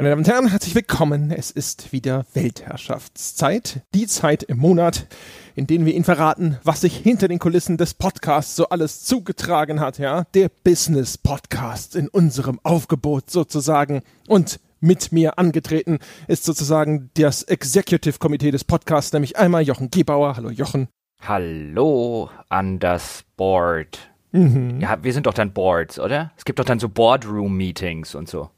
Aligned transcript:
Meine 0.00 0.10
Damen 0.10 0.20
und 0.20 0.28
Herren, 0.28 0.46
herzlich 0.46 0.76
willkommen. 0.76 1.32
Es 1.32 1.50
ist 1.50 1.92
wieder 1.92 2.24
Weltherrschaftszeit. 2.32 3.82
Die 3.94 4.06
Zeit 4.06 4.44
im 4.44 4.58
Monat, 4.58 5.08
in 5.56 5.66
dem 5.66 5.84
wir 5.86 5.92
Ihnen 5.92 6.04
verraten, 6.04 6.56
was 6.62 6.82
sich 6.82 6.96
hinter 6.96 7.26
den 7.26 7.40
Kulissen 7.40 7.78
des 7.78 7.94
Podcasts 7.94 8.54
so 8.54 8.68
alles 8.68 9.02
zugetragen 9.02 9.80
hat, 9.80 9.98
ja. 9.98 10.22
Der 10.34 10.52
Business 10.62 11.18
Podcast 11.18 11.96
in 11.96 12.06
unserem 12.06 12.60
Aufgebot 12.62 13.28
sozusagen. 13.28 14.02
Und 14.28 14.60
mit 14.78 15.10
mir 15.10 15.36
angetreten 15.36 15.98
ist 16.28 16.44
sozusagen 16.44 17.10
das 17.14 17.42
Executive 17.42 18.20
Komitee 18.20 18.52
des 18.52 18.62
Podcasts, 18.62 19.12
nämlich 19.12 19.36
einmal 19.36 19.62
Jochen 19.62 19.90
Gebauer. 19.90 20.36
Hallo 20.36 20.50
Jochen. 20.50 20.86
Hallo 21.22 22.30
an 22.48 22.78
das 22.78 23.24
Board. 23.36 23.98
Mhm. 24.30 24.80
Ja, 24.80 25.02
wir 25.02 25.12
sind 25.12 25.26
doch 25.26 25.34
dann 25.34 25.52
Boards, 25.52 25.98
oder? 25.98 26.30
Es 26.36 26.44
gibt 26.44 26.60
doch 26.60 26.64
dann 26.64 26.78
so 26.78 26.88
Boardroom-Meetings 26.88 28.14
und 28.14 28.28
so 28.28 28.50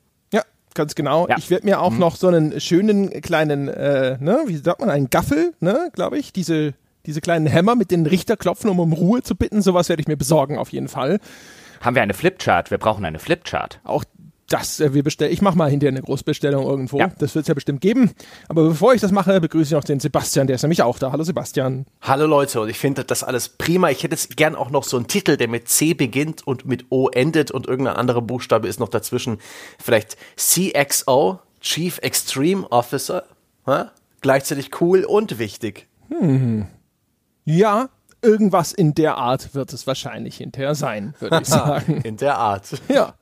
ganz 0.74 0.94
genau. 0.94 1.28
Ja. 1.28 1.36
Ich 1.38 1.50
werde 1.50 1.66
mir 1.66 1.80
auch 1.80 1.90
mhm. 1.90 1.98
noch 1.98 2.16
so 2.16 2.28
einen 2.28 2.60
schönen 2.60 3.10
kleinen, 3.22 3.68
äh, 3.68 4.18
ne, 4.20 4.40
wie 4.46 4.56
sagt 4.56 4.80
man, 4.80 4.90
einen 4.90 5.10
Gaffel, 5.10 5.52
ne, 5.60 5.90
glaube 5.92 6.18
ich, 6.18 6.32
diese, 6.32 6.74
diese 7.06 7.20
kleinen 7.20 7.46
Hämmer 7.46 7.74
mit 7.74 7.90
den 7.90 8.06
Richterklopfen, 8.06 8.70
um 8.70 8.80
um 8.80 8.92
Ruhe 8.92 9.22
zu 9.22 9.34
bitten. 9.34 9.62
Sowas 9.62 9.88
werde 9.88 10.00
ich 10.00 10.08
mir 10.08 10.16
besorgen 10.16 10.58
auf 10.58 10.70
jeden 10.70 10.88
Fall. 10.88 11.18
Haben 11.80 11.94
wir 11.94 12.02
eine 12.02 12.14
Flipchart? 12.14 12.70
Wir 12.70 12.78
brauchen 12.78 13.04
eine 13.04 13.18
Flipchart. 13.18 13.80
Auch 13.84 14.04
das 14.50 14.80
äh, 14.80 14.92
wir 14.92 15.02
bestellen. 15.02 15.32
Ich 15.32 15.40
mache 15.40 15.56
mal 15.56 15.70
hinterher 15.70 15.92
eine 15.92 16.02
Großbestellung 16.02 16.66
irgendwo. 16.66 16.98
Ja. 16.98 17.10
Das 17.18 17.34
wird 17.34 17.44
es 17.44 17.48
ja 17.48 17.54
bestimmt 17.54 17.80
geben. 17.80 18.10
Aber 18.48 18.64
bevor 18.68 18.92
ich 18.92 19.00
das 19.00 19.12
mache, 19.12 19.40
begrüße 19.40 19.68
ich 19.68 19.72
noch 19.72 19.84
den 19.84 20.00
Sebastian, 20.00 20.46
der 20.46 20.56
ist 20.56 20.62
nämlich 20.62 20.82
auch 20.82 20.98
da. 20.98 21.12
Hallo 21.12 21.24
Sebastian. 21.24 21.86
Hallo 22.02 22.26
Leute, 22.26 22.60
und 22.60 22.68
ich 22.68 22.78
finde 22.78 23.04
das 23.04 23.24
alles 23.24 23.48
prima. 23.48 23.90
Ich 23.90 24.02
hätte 24.02 24.14
jetzt 24.14 24.36
gern 24.36 24.54
auch 24.54 24.70
noch 24.70 24.84
so 24.84 24.96
einen 24.96 25.06
Titel, 25.06 25.36
der 25.36 25.48
mit 25.48 25.68
C 25.68 25.94
beginnt 25.94 26.46
und 26.46 26.66
mit 26.66 26.86
O 26.90 27.08
endet 27.08 27.50
und 27.50 27.66
irgendein 27.66 27.96
anderer 27.96 28.22
Buchstabe 28.22 28.68
ist 28.68 28.80
noch 28.80 28.88
dazwischen. 28.88 29.38
Vielleicht 29.78 30.16
CXO, 30.36 31.38
Chief 31.60 31.98
Extreme 31.98 32.70
Officer. 32.70 33.24
Ha? 33.66 33.92
Gleichzeitig 34.20 34.80
cool 34.80 35.04
und 35.04 35.38
wichtig. 35.38 35.86
Hm. 36.08 36.66
Ja, 37.44 37.88
irgendwas 38.22 38.72
in 38.72 38.94
der 38.94 39.16
Art 39.16 39.54
wird 39.54 39.72
es 39.72 39.86
wahrscheinlich 39.86 40.36
hinterher 40.36 40.74
sein, 40.74 41.14
würde 41.20 41.40
ich 41.42 41.48
sagen. 41.48 42.00
in 42.02 42.16
der 42.16 42.36
Art. 42.38 42.66
Ja. 42.88 43.14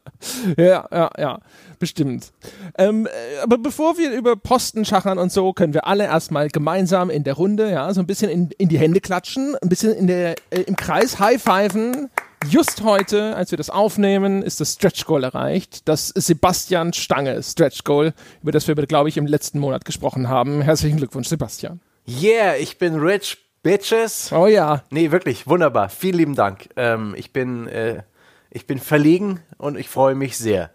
Ja, 0.56 0.88
ja, 0.91 1.10
ja, 1.16 1.38
bestimmt. 1.78 2.32
Ähm, 2.77 3.06
äh, 3.06 3.41
aber 3.42 3.58
bevor 3.58 3.98
wir 3.98 4.12
über 4.12 4.34
Posten 4.34 4.84
schachern 4.84 5.19
und 5.19 5.30
so, 5.30 5.52
können 5.52 5.74
wir 5.74 5.86
alle 5.86 6.04
erstmal 6.04 6.48
gemeinsam 6.48 7.08
in 7.10 7.22
der 7.22 7.34
Runde, 7.34 7.70
ja, 7.70 7.92
so 7.94 8.00
ein 8.00 8.06
bisschen 8.06 8.30
in, 8.30 8.50
in 8.58 8.69
die 8.69 8.78
Hände 8.78 9.00
klatschen, 9.00 9.54
ein 9.62 9.69
bisschen 9.69 9.94
in 9.94 10.08
der, 10.08 10.34
äh, 10.50 10.62
im 10.62 10.74
Kreis 10.74 11.20
high-pfeifen. 11.20 12.10
Just 12.48 12.82
heute, 12.82 13.34
als 13.36 13.50
wir 13.50 13.58
das 13.58 13.69
aufnehmen, 13.69 14.42
ist 14.42 14.60
das 14.60 14.74
Stretch 14.74 15.04
Goal 15.06 15.24
erreicht. 15.24 15.88
Das 15.88 16.08
Sebastian 16.08 16.92
Stange 16.92 17.42
Stretch 17.42 17.82
Goal, 17.84 18.14
über 18.42 18.52
das 18.52 18.69
wir, 18.69 18.74
glaube 18.74 19.08
ich, 19.08 19.16
im 19.16 19.26
letzten 19.26 19.58
Monat 19.58 19.84
gesprochen 19.84 20.28
haben. 20.28 20.62
Herzlichen 20.62 20.98
Glückwunsch, 20.98 21.28
Sebastian. 21.28 21.80
Yeah, 22.06 22.56
ich 22.56 22.78
bin 22.78 22.94
rich, 22.94 23.38
bitches. 23.69 24.33
Oh 24.33 24.47
ja. 24.47 24.83
Nee, 24.88 25.11
wirklich, 25.11 25.47
wunderbar. 25.47 25.91
Vielen 25.91 26.16
lieben 26.16 26.34
Dank. 26.34 26.70
Ähm, 26.77 27.14
ich 27.19 27.34
bin, 27.34 27.66
äh, 27.69 28.02
ich 28.50 28.66
bin 28.66 28.78
verlegen 28.78 29.41
und 29.58 29.78
ich 29.78 29.91
freue 29.91 30.14
mich 30.14 30.38
sehr. 30.38 30.70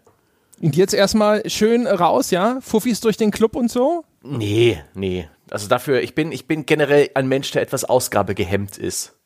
Und 0.62 0.76
jetzt 0.76 0.94
erstmal 0.94 1.50
schön 1.50 1.88
raus, 1.88 2.30
ja? 2.30 2.60
Fuffis 2.62 3.02
durch 3.02 3.18
den 3.18 3.32
Club 3.32 3.56
und 3.56 3.72
so? 3.72 4.06
Nee, 4.22 4.80
nee. 4.94 5.28
Also 5.50 5.68
dafür, 5.68 6.04
ich 6.04 6.14
bin, 6.14 6.32
ich 6.32 6.48
bin 6.48 6.68
generell 6.68 7.10
ein 7.16 7.28
Mensch, 7.28 7.50
der 7.50 7.64
etwas 7.64 7.84
ausgabegehemmt 7.84 8.78
ist. 8.78 9.18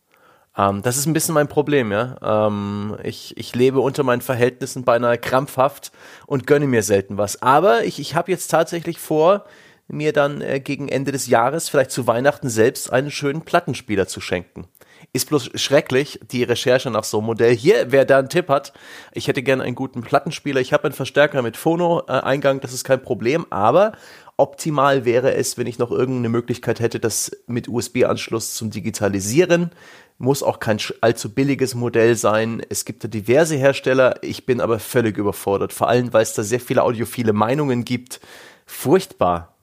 Ähm, 0.58 0.82
das 0.82 0.96
ist 0.96 1.06
ein 1.06 1.14
bisschen 1.14 1.34
mein 1.34 1.50
Problem, 1.50 1.92
ja. 1.92 2.48
Ähm, 2.48 2.96
ich, 3.04 3.36
ich 3.36 3.54
lebe 3.54 3.82
unter 3.82 4.04
meinen 4.04 4.22
Verhältnissen 4.22 4.86
beinahe 4.86 5.18
krampfhaft 5.18 5.92
und 6.26 6.48
gönne 6.48 6.68
mir 6.68 6.84
selten 6.84 7.18
was. 7.18 7.42
Aber 7.42 7.84
ich, 7.84 8.00
ich 8.00 8.16
habe 8.16 8.32
jetzt 8.32 8.48
tatsächlich 8.48 8.98
vor, 8.98 9.44
mir 9.88 10.14
dann 10.14 10.42
äh, 10.42 10.60
gegen 10.60 10.90
Ende 10.90 11.12
des 11.12 11.28
Jahres, 11.28 11.70
vielleicht 11.70 11.92
zu 11.92 12.08
Weihnachten 12.08 12.50
selbst, 12.50 12.92
einen 12.92 13.12
schönen 13.12 13.42
Plattenspieler 13.42 14.08
zu 14.08 14.22
schenken. 14.22 14.68
Ist 15.14 15.30
bloß 15.30 15.52
schrecklich, 15.56 16.20
die 16.32 16.44
Recherche 16.44 16.92
nach 16.92 17.04
so 17.04 17.20
einem 17.20 17.28
Modell. 17.28 17.56
Hier, 17.56 17.92
wer 17.92 18.04
da 18.04 18.20
einen 18.20 18.30
Tipp 18.30 18.50
hat, 18.50 18.74
ich 19.14 19.28
hätte 19.28 19.42
gerne 19.42 19.64
einen 19.64 19.76
guten 19.76 20.02
Plattenspieler. 20.02 20.60
Ich 20.60 20.74
habe 20.74 20.86
einen 20.86 20.94
Verstärker 20.94 21.42
mit 21.42 21.56
Phono-Eingang, 21.56 22.60
das 22.60 22.74
ist 22.74 22.84
kein 22.84 23.02
Problem, 23.02 23.46
aber 23.50 23.94
optimal 24.36 25.06
wäre 25.06 25.34
es, 25.34 25.58
wenn 25.58 25.68
ich 25.68 25.80
noch 25.80 25.92
irgendeine 25.92 26.30
Möglichkeit 26.30 26.80
hätte, 26.80 27.00
das 27.00 27.32
mit 27.48 27.70
USB-Anschluss 27.70 28.56
zum 28.56 28.70
Digitalisieren. 28.70 29.72
Muss 30.20 30.44
auch 30.44 30.60
kein 30.60 30.80
allzu 31.02 31.34
billiges 31.34 31.76
Modell 31.76 32.16
sein. 32.16 32.62
Es 32.70 32.86
gibt 32.86 33.04
da 33.04 33.08
diverse 33.08 33.56
Hersteller. 33.56 34.16
Ich 34.24 34.46
bin 34.46 34.62
aber 34.62 34.80
völlig 34.80 35.18
überfordert. 35.18 35.74
Vor 35.74 35.90
allem, 35.90 36.12
weil 36.12 36.24
es 36.24 36.34
da 36.34 36.42
sehr 36.44 36.60
viele 36.60 36.84
audiophile 36.84 37.34
Meinungen 37.34 37.86
gibt. 37.86 38.20
Furchtbar 38.66 39.57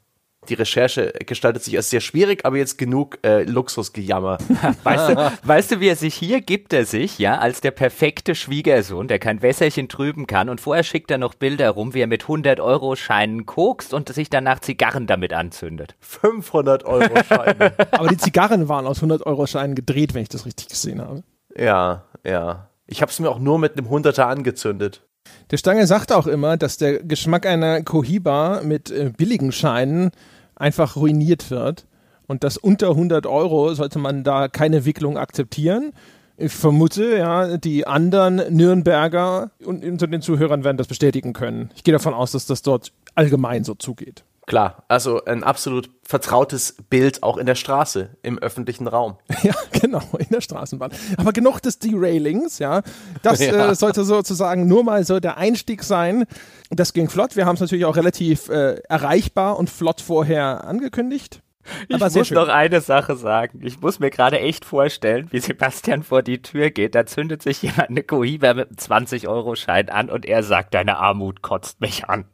die 0.49 0.55
Recherche 0.55 1.13
gestaltet 1.27 1.63
sich 1.63 1.77
als 1.77 1.91
sehr 1.91 2.01
schwierig, 2.01 2.45
aber 2.45 2.57
jetzt 2.57 2.79
genug 2.79 3.19
äh, 3.25 3.45
Luxusgejammer. 3.45 4.39
weißt, 4.83 5.09
du, 5.11 5.33
weißt 5.43 5.73
du, 5.73 5.81
wie 5.81 5.89
er 5.89 5.97
sich 5.97 6.15
hier 6.15 6.41
gibt, 6.41 6.73
er 6.73 6.85
sich, 6.85 7.19
ja, 7.19 7.39
als 7.39 7.61
der 7.61 7.71
perfekte 7.71 8.35
Schwiegersohn, 8.35 9.09
der 9.09 9.19
kein 9.19 9.43
Wässerchen 9.43 9.89
trüben 9.89 10.27
kann 10.27 10.49
und 10.49 10.61
vorher 10.61 10.85
schickt 10.85 11.11
er 11.11 11.19
noch 11.19 11.35
Bilder 11.35 11.71
rum, 11.71 11.95
wie 11.95 12.01
er 12.01 12.07
mit 12.07 12.23
100 12.23 12.61
Euro 12.61 12.97
Scheinen 12.97 13.47
kokst 13.47 13.95
und 13.95 14.09
sich 14.13 14.31
danach 14.31 14.61
Zigarren 14.61 15.07
damit 15.07 15.33
anzündet. 15.33 15.97
500 16.01 16.85
Euro 16.85 17.23
Scheine. 17.25 17.73
aber 17.91 18.09
die 18.09 18.17
Zigarren 18.17 18.69
waren 18.69 18.87
aus 18.87 18.99
100 18.99 19.27
Euro 19.27 19.47
Scheinen 19.47 19.75
gedreht, 19.75 20.15
wenn 20.15 20.23
ich 20.23 20.29
das 20.29 20.47
richtig 20.47 20.69
gesehen 20.69 21.01
habe. 21.01 21.23
Ja, 21.57 22.05
ja. 22.25 22.69
Ich 22.87 23.01
habe 23.01 23.11
es 23.11 23.19
mir 23.19 23.31
auch 23.31 23.39
nur 23.39 23.59
mit 23.59 23.79
einem 23.79 23.89
Hunderter 23.89 24.27
angezündet. 24.27 25.03
Der 25.51 25.57
Stange 25.57 25.87
sagt 25.87 26.13
auch 26.13 26.27
immer, 26.27 26.57
dass 26.57 26.77
der 26.77 27.03
Geschmack 27.03 27.47
einer 27.47 27.83
Cohiba 27.83 28.63
mit 28.63 28.91
äh, 28.91 29.11
billigen 29.17 29.53
Scheinen 29.53 30.11
einfach 30.57 30.97
ruiniert 30.97 31.51
wird. 31.51 31.87
Und 32.27 32.45
das 32.45 32.57
unter 32.57 32.91
100 32.91 33.27
Euro 33.27 33.75
sollte 33.75 33.99
man 33.99 34.25
da 34.25 34.49
keine 34.49 34.85
Wicklung 34.85 35.19
akzeptieren. 35.19 35.93
Ich 36.37 36.53
vermute, 36.53 37.17
ja, 37.17 37.59
die 37.59 37.87
anderen 37.87 38.43
Nürnberger 38.51 39.51
und 39.65 39.85
unter 39.85 40.07
den 40.07 40.21
Zuhörern 40.21 40.65
werden 40.65 40.79
das 40.79 40.89
bestätigen 40.89 41.33
können. 41.33 41.71
Ich 41.77 41.85
gehe 41.85 41.93
davon 41.93 42.15
aus, 42.15 42.33
dass 42.33 42.47
das 42.47 42.63
dort 42.63 42.93
allgemein 43.15 43.63
so 43.63 43.75
zugeht. 43.75 44.25
Klar, 44.47 44.85
also 44.89 45.25
ein 45.25 45.43
absolut 45.43 45.89
vertrautes 46.03 46.77
Bild 46.91 47.23
auch 47.23 47.39
in 47.39 47.47
der 47.47 47.55
Straße, 47.55 48.11
im 48.23 48.39
öffentlichen 48.39 48.87
Raum. 48.87 49.17
Ja, 49.43 49.55
genau, 49.73 50.03
in 50.19 50.29
der 50.31 50.41
Straßenbahn. 50.41 50.91
Aber 51.19 51.33
genug 51.33 51.61
des 51.61 51.79
Derailings, 51.79 52.59
ja. 52.59 52.83
Das 53.23 53.41
ja. 53.41 53.71
Äh, 53.71 53.75
sollte 53.75 54.05
sozusagen 54.05 54.67
nur 54.67 54.85
mal 54.85 55.05
so 55.05 55.21
der 55.21 55.37
Einstieg 55.37 55.83
sein. 55.83 56.25
Das 56.71 56.95
ging 56.95 57.11
flott. 57.11 57.37
Wir 57.37 57.45
haben 57.45 57.55
es 57.55 57.61
natürlich 57.61 57.85
auch 57.85 57.97
relativ 57.97 58.49
äh, 58.49 58.77
erreichbar 58.89 59.59
und 59.59 59.69
flott 59.69 60.01
vorher 60.01 60.65
angekündigt. 60.65 61.43
Ich 61.89 61.95
Aber 61.95 62.11
muss 62.11 62.31
noch 62.31 62.49
eine 62.49 62.81
Sache 62.81 63.17
sagen. 63.17 63.61
Ich 63.63 63.81
muss 63.81 63.99
mir 63.99 64.11
gerade 64.11 64.39
echt 64.39 64.65
vorstellen, 64.65 65.29
wie 65.31 65.41
Sebastian 65.41 66.03
vor 66.03 66.23
die 66.23 66.43
Tür 66.43 66.71
geht. 66.71 66.95
Da 66.95 67.07
zündet 67.07 67.43
sich 67.43 67.63
jemand 67.63 67.91
eine 67.91 68.03
Cohiba 68.03 68.55
mit 68.55 68.69
einem 68.69 68.77
20-Euro-Schein 68.77 69.89
an 69.89 70.11
und 70.11 70.27
er 70.27 70.43
sagt, 70.43 70.75
deine 70.75 70.99
Armut 70.99 71.43
kotzt 71.43 71.81
mich 71.81 72.09
an. 72.09 72.27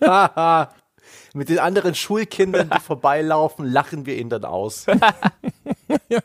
Mit 1.34 1.48
den 1.50 1.58
anderen 1.58 1.94
Schulkindern, 1.94 2.70
die 2.70 2.80
vorbeilaufen, 2.80 3.66
lachen 3.66 4.06
wir 4.06 4.16
ihn 4.16 4.30
dann 4.30 4.44
aus. 4.44 4.86
ja. 6.08 6.20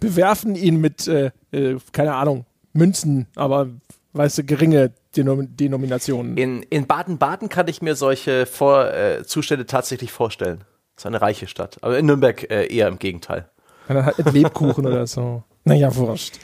Bewerfen 0.00 0.54
ihn 0.54 0.80
mit, 0.80 1.06
äh, 1.06 1.30
äh, 1.52 1.76
keine 1.92 2.14
Ahnung, 2.14 2.46
Münzen, 2.72 3.26
aber 3.36 3.68
weißt 4.14 4.38
du, 4.38 4.44
geringe 4.44 4.92
Denom 5.16 5.54
Denominationen. 5.56 6.36
In, 6.36 6.62
in 6.62 6.86
Baden-Baden 6.86 7.48
kann 7.48 7.68
ich 7.68 7.82
mir 7.82 7.94
solche 7.94 8.46
Vor 8.46 8.92
äh, 8.92 9.24
Zustände 9.24 9.66
tatsächlich 9.66 10.12
vorstellen. 10.12 10.64
Das 10.94 11.02
ist 11.02 11.06
eine 11.06 11.20
reiche 11.20 11.46
Stadt. 11.46 11.76
Aber 11.82 11.98
in 11.98 12.06
Nürnberg 12.06 12.50
äh, 12.50 12.74
eher 12.74 12.88
im 12.88 12.98
Gegenteil. 12.98 13.48
Dann 13.86 14.04
halt 14.04 14.32
Lebkuchen 14.32 14.86
oder 14.86 15.06
so. 15.06 15.44
Naja, 15.68 15.94
wurscht. 15.96 16.38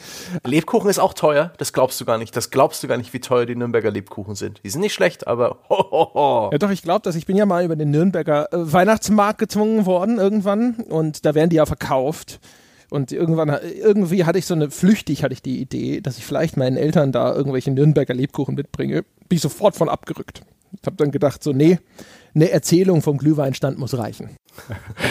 Lebkuchen 0.44 0.90
ist 0.90 0.98
auch 0.98 1.14
teuer, 1.14 1.52
das 1.58 1.72
glaubst 1.72 2.00
du 2.00 2.04
gar 2.04 2.18
nicht. 2.18 2.36
Das 2.36 2.50
glaubst 2.50 2.82
du 2.82 2.88
gar 2.88 2.96
nicht, 2.96 3.12
wie 3.12 3.20
teuer 3.20 3.46
die 3.46 3.56
Nürnberger 3.56 3.90
Lebkuchen 3.90 4.34
sind. 4.34 4.60
Die 4.64 4.70
sind 4.70 4.80
nicht 4.80 4.94
schlecht, 4.94 5.26
aber 5.26 5.58
ho, 5.68 5.90
ho, 5.90 6.14
ho. 6.14 6.48
Ja 6.52 6.58
doch, 6.58 6.70
ich 6.70 6.82
glaube 6.82 7.02
das. 7.02 7.14
Ich 7.16 7.26
bin 7.26 7.36
ja 7.36 7.46
mal 7.46 7.64
über 7.64 7.76
den 7.76 7.90
Nürnberger 7.90 8.52
äh, 8.52 8.72
Weihnachtsmarkt 8.72 9.38
gezwungen 9.38 9.86
worden 9.86 10.18
irgendwann 10.18 10.74
und 10.88 11.24
da 11.24 11.34
werden 11.34 11.50
die 11.50 11.56
ja 11.56 11.66
verkauft. 11.66 12.40
Und 12.90 13.10
irgendwann, 13.10 13.48
irgendwie 13.48 14.24
hatte 14.24 14.38
ich 14.38 14.46
so 14.46 14.54
eine, 14.54 14.70
flüchtig 14.70 15.24
hatte 15.24 15.32
ich 15.32 15.42
die 15.42 15.60
Idee, 15.60 16.00
dass 16.00 16.18
ich 16.18 16.24
vielleicht 16.24 16.56
meinen 16.56 16.76
Eltern 16.76 17.10
da 17.10 17.34
irgendwelche 17.34 17.70
Nürnberger 17.70 18.14
Lebkuchen 18.14 18.54
mitbringe. 18.54 19.02
Bin 19.28 19.36
ich 19.36 19.40
sofort 19.40 19.74
von 19.74 19.88
abgerückt. 19.88 20.42
Ich 20.80 20.86
habe 20.86 20.96
dann 20.96 21.10
gedacht, 21.10 21.42
so, 21.42 21.52
nee, 21.52 21.78
eine 22.34 22.50
Erzählung 22.50 23.02
vom 23.02 23.18
Glühweinstand 23.18 23.78
muss 23.78 23.96
reichen. 23.96 24.30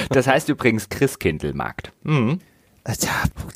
Das 0.10 0.28
heißt 0.28 0.50
übrigens 0.50 0.90
Christkindlmarkt. 0.90 1.92
Mhm. 2.04 2.40
Ja, 2.88 2.94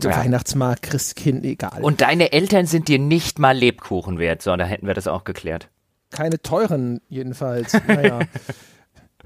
ja. 0.01 0.18
Weihnachtsmarkt, 0.18 0.83
Christkind, 0.83 1.44
egal. 1.45 1.81
Und 1.83 2.01
deine 2.01 2.31
Eltern 2.31 2.65
sind 2.65 2.88
dir 2.88 3.00
nicht 3.00 3.39
mal 3.39 3.56
Lebkuchen 3.57 4.19
wert, 4.19 4.41
so, 4.41 4.56
da 4.56 4.65
hätten 4.65 4.88
wir 4.88 4.94
das 4.94 5.07
auch 5.07 5.24
geklärt. 5.25 5.69
Keine 6.12 6.41
teuren, 6.41 7.01
jedenfalls. 7.09 7.74
Naja. 7.88 8.19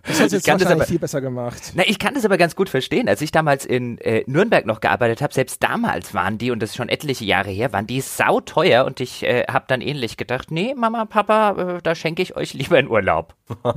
Das 0.04 0.20
hast 0.20 0.32
jetzt 0.32 0.48
kann 0.48 0.58
das 0.58 0.66
wahrscheinlich 0.66 0.82
aber- 0.82 0.86
viel 0.90 0.98
besser 0.98 1.22
gemacht. 1.22 1.74
Na, 1.76 1.84
ich 1.86 2.00
kann 2.00 2.16
das 2.16 2.26
aber 2.26 2.40
ganz 2.40 2.56
gut 2.56 2.70
verstehen. 2.70 3.08
Als 3.08 3.22
ich 3.22 3.32
damals 3.32 3.66
in 3.68 4.00
äh, 4.00 4.24
Nürnberg 4.26 4.66
noch 4.66 4.80
gearbeitet 4.80 5.22
habe, 5.22 5.32
selbst 5.32 5.62
damals 5.62 6.16
waren 6.16 6.40
die, 6.40 6.50
und 6.50 6.60
das 6.60 6.72
ist 6.72 6.76
schon 6.78 6.90
etliche 6.90 7.24
Jahre 7.24 7.52
her, 7.52 7.72
waren 7.72 7.86
die 7.86 8.02
sauteuer 8.02 8.86
und 8.86 9.00
ich 9.00 9.22
äh, 9.22 9.44
habe 9.48 9.66
dann 9.68 9.80
ähnlich 9.80 10.18
gedacht, 10.18 10.50
nee, 10.50 10.74
Mama, 10.76 11.06
Papa, 11.06 11.76
äh, 11.78 11.82
da 11.84 11.94
schenke 11.94 12.24
ich 12.24 12.36
euch 12.36 12.56
lieber 12.56 12.78
einen 12.78 12.88
Urlaub. 12.90 13.36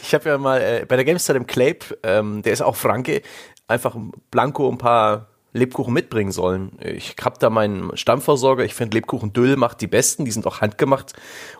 Ich 0.00 0.14
habe 0.14 0.30
ja 0.30 0.38
mal 0.38 0.60
äh, 0.62 0.86
bei 0.88 0.96
der 0.96 1.04
Gamestar 1.04 1.36
im 1.36 1.46
Clape, 1.46 1.98
ähm, 2.02 2.40
der 2.40 2.52
ist 2.54 2.62
auch 2.62 2.76
Franke, 2.76 3.20
einfach 3.68 3.96
Blanco 4.30 4.68
ein 4.70 4.78
paar 4.78 5.28
Lebkuchen 5.56 5.94
mitbringen 5.94 6.32
sollen. 6.32 6.72
Ich 6.80 7.14
habe 7.22 7.36
da 7.38 7.48
meinen 7.48 7.96
Stammversorger, 7.96 8.64
ich 8.64 8.74
finde 8.74 8.96
Lebkuchen 8.96 9.32
Düll 9.32 9.56
macht 9.56 9.80
die 9.80 9.86
besten, 9.86 10.24
die 10.24 10.32
sind 10.32 10.46
auch 10.48 10.60
handgemacht 10.60 11.12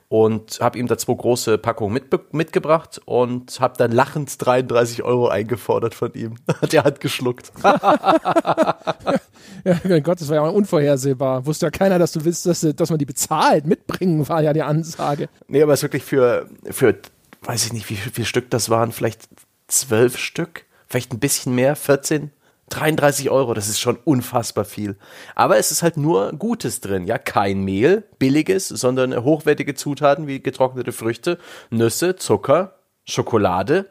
und 0.09 0.59
habe 0.61 0.79
ihm 0.81 0.89
da 0.89 0.99
zwei 0.99 1.15
große 1.15 1.59
Packungen 1.59 1.97
mitbe- 1.97 2.25
mitgebracht 2.33 3.01
und 3.05 3.61
habe 3.61 3.75
dann 3.79 3.93
lachend 3.93 4.35
33 4.45 5.05
Euro 5.05 5.29
eingefordert 5.29 5.95
von 5.95 6.13
ihm. 6.15 6.35
Der 6.73 6.83
hat 6.85 7.01
geschluckt. 7.01 7.53
Ja, 9.65 9.81
mein 9.85 10.03
Gott, 10.03 10.21
das 10.21 10.29
war 10.29 10.37
ja 10.37 10.43
auch 10.43 10.53
unvorhersehbar. 10.53 11.47
Wusste 11.47 11.67
ja 11.67 11.71
keiner, 11.71 11.99
dass 11.99 12.13
du 12.13 12.25
willst, 12.25 12.45
dass, 12.45 12.61
dass 12.77 12.91
man 12.91 12.99
die 12.99 13.07
bezahlt. 13.07 13.65
Mitbringen 13.67 14.29
war 14.29 14.43
ja 14.43 14.53
die 14.53 14.63
Ansage. 14.63 15.29
Nee, 15.49 15.63
aber 15.63 15.73
es 15.73 15.79
ist 15.79 15.85
wirklich 15.85 16.03
für, 16.05 16.49
für, 16.71 16.95
weiß 17.43 17.67
ich 17.67 17.73
nicht, 17.73 17.89
wie 17.89 17.97
viele 17.97 18.27
Stück 18.27 18.51
das 18.51 18.69
waren, 18.69 18.93
vielleicht 18.93 19.27
zwölf 19.69 20.19
Stück, 20.19 20.67
vielleicht 20.95 21.13
ein 21.13 21.19
bisschen 21.19 21.57
mehr, 21.57 21.75
14, 21.75 22.31
33 22.69 23.29
Euro, 23.29 23.53
das 23.53 23.69
ist 23.69 23.81
schon 23.81 23.99
unfassbar 24.05 24.65
viel. 24.65 24.97
Aber 25.35 25.59
es 25.59 25.73
ist 25.73 25.83
halt 25.83 25.97
nur 25.97 26.31
Gutes 26.35 26.81
drin, 26.81 27.05
ja, 27.05 27.19
kein 27.19 27.65
Mehl, 27.65 28.05
billiges, 28.21 28.69
sondern 28.69 29.25
hochwertige 29.25 29.75
Zutaten 29.75 30.29
wie 30.29 30.41
getrocknete 30.41 30.93
Früchte, 30.93 31.41
Nüsse, 31.71 32.15
Zucker, 32.15 32.79
Schokolade, 33.05 33.91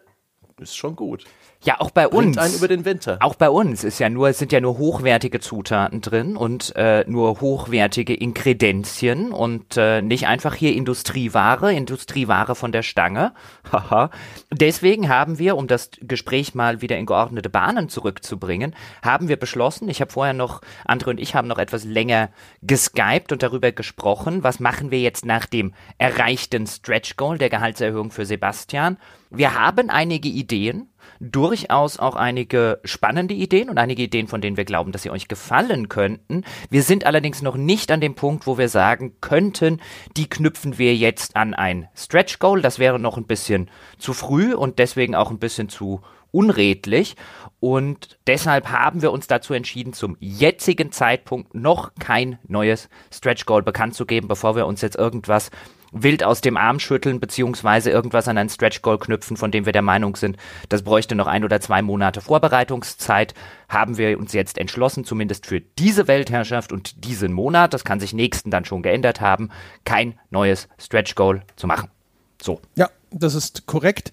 ist 0.60 0.78
schon 0.78 0.96
gut. 0.96 1.26
Ja, 1.64 1.80
auch 1.80 1.92
bei 1.92 2.08
Bringt 2.08 2.36
uns. 2.36 2.38
einen 2.38 2.56
über 2.56 2.68
den 2.68 2.84
Winter. 2.84 3.18
Auch 3.22 3.36
bei 3.36 3.50
uns 3.50 3.86
ist 3.86 4.00
ja 4.00 4.10
nur, 4.10 4.34
sind 4.34 4.52
ja 4.52 4.60
nur 4.60 4.78
hochwertige 4.78 5.40
Zutaten 5.40 6.02
drin 6.02 6.36
und 6.36 6.76
äh, 6.76 7.06
nur 7.08 7.40
hochwertige 7.40 8.14
Inkredenzien 8.14 9.32
und 9.32 9.78
äh, 9.78 10.02
nicht 10.02 10.28
einfach 10.28 10.56
hier 10.56 10.74
Industrieware, 10.74 11.74
Industrieware 11.74 12.56
von 12.56 12.74
der 12.74 12.84
Stange. 12.84 13.34
Haha. 13.72 14.10
Deswegen 14.52 15.08
haben 15.08 15.40
wir, 15.40 15.56
um 15.56 15.68
das 15.68 15.92
Gespräch 16.02 16.54
mal 16.54 16.82
wieder 16.82 16.98
in 16.98 17.06
geordnete 17.06 17.50
Bahnen 17.50 17.88
zurückzubringen, 17.88 18.76
haben 19.02 19.30
wir 19.30 19.38
beschlossen, 19.38 19.88
ich 19.88 20.02
habe 20.02 20.12
vorher 20.12 20.34
noch, 20.34 20.62
Andre 20.86 21.12
und 21.12 21.20
ich 21.20 21.34
haben 21.34 21.48
noch 21.48 21.60
etwas 21.60 21.86
länger 21.86 22.30
geskypt 22.62 23.32
und 23.32 23.42
darüber 23.42 23.72
gesprochen, 23.72 24.44
was 24.44 24.60
machen 24.60 24.92
wir 24.92 25.00
jetzt 25.00 25.26
nach 25.26 25.46
dem 25.46 25.74
erreichten 25.98 26.68
Stretch 26.68 27.16
Goal 27.16 27.38
der 27.38 27.50
Gehaltserhöhung 27.50 28.12
für 28.12 28.26
Sebastian. 28.26 28.98
Wir 29.30 29.58
haben 29.58 29.90
einige 29.90 30.30
Ideen, 30.30 30.93
durchaus 31.20 32.00
auch 32.00 32.16
einige 32.16 32.80
spannende 32.84 33.34
Ideen 33.34 33.70
und 33.70 33.78
einige 33.78 34.04
Ideen, 34.04 34.28
von 34.28 34.42
denen 34.42 34.58
wir 34.58 34.66
glauben, 34.66 34.92
dass 34.92 35.04
sie 35.04 35.10
euch 35.10 35.28
gefallen 35.28 35.90
könnten. 35.90 36.44
Wir 36.70 36.84
sind 36.84 37.06
allerdings 37.06 37.42
noch 37.42 37.56
nicht 37.56 37.92
an 37.92 38.02
dem 38.02 38.16
Punkt, 38.16 38.48
wo 38.48 38.58
wir 38.58 38.70
sagen 38.70 39.14
könnten, 39.22 39.80
die 40.18 40.30
knüpfen 40.30 40.78
wir 40.78 40.96
jetzt 40.96 41.36
an 41.36 41.54
ein 41.54 41.88
Stretch 41.96 42.40
Goal. 42.40 42.62
Das 42.62 42.80
wäre 42.80 43.00
noch 43.00 43.18
ein 43.18 43.26
bisschen 43.26 43.70
zu 43.98 44.14
früh 44.14 44.54
und 44.54 44.80
deswegen 44.80 45.16
auch 45.16 45.32
ein 45.32 45.40
bisschen 45.40 45.70
zu 45.70 46.02
unredlich. 46.32 47.16
Und 47.60 48.20
deshalb 48.28 48.70
haben 48.70 49.02
wir 49.02 49.14
uns 49.14 49.28
dazu 49.28 49.54
entschieden, 49.54 49.94
zum 49.94 50.18
jetzigen 50.20 50.92
Zeitpunkt 50.92 51.54
noch 51.54 51.94
kein 52.00 52.40
neues 52.46 52.90
Stretch 53.14 53.46
Goal 53.46 53.64
bekannt 53.64 53.96
zu 53.96 54.06
geben, 54.06 54.28
bevor 54.28 54.56
wir 54.58 54.66
uns 54.66 54.82
jetzt 54.82 54.98
irgendwas 54.98 55.50
wild 55.94 56.24
aus 56.24 56.42
dem 56.42 56.58
Arm 56.58 56.80
schütteln, 56.80 57.20
beziehungsweise 57.20 57.92
irgendwas 57.92 58.28
an 58.28 58.38
ein 58.38 58.50
Stretch 58.50 58.82
Goal 58.82 58.98
knüpfen, 58.98 59.38
von 59.38 59.52
dem 59.52 59.66
wir 59.66 59.74
der 59.74 59.82
Meinung 59.82 60.16
sind, 60.16 60.38
das 60.70 60.82
bräuchte 60.82 61.16
noch 61.16 61.28
ein 61.28 61.44
oder 61.44 61.62
zwei 61.62 61.82
Monate 61.82 62.20
Vorbereitungszeit, 62.20 63.34
haben 63.70 63.98
wir 63.98 64.18
uns 64.18 64.34
jetzt 64.34 64.58
entschlossen, 64.58 65.06
zumindest 65.06 65.46
für 65.46 65.62
diese 65.62 66.08
Weltherrschaft 66.08 66.72
und 66.72 67.06
diesen 67.06 67.32
Monat, 67.32 67.74
das 67.74 67.86
kann 67.86 68.00
sich 68.00 68.14
nächsten 68.14 68.52
dann 68.52 68.66
schon 68.66 68.82
geändert 68.82 69.22
haben, 69.22 69.50
kein 69.86 70.20
neues 70.30 70.68
Stretch 70.78 71.16
Goal 71.16 71.44
zu 71.56 71.68
machen. 71.68 71.90
So. 72.42 72.60
Ja, 72.76 72.90
das 73.12 73.36
ist 73.36 73.68
korrekt. 73.68 74.12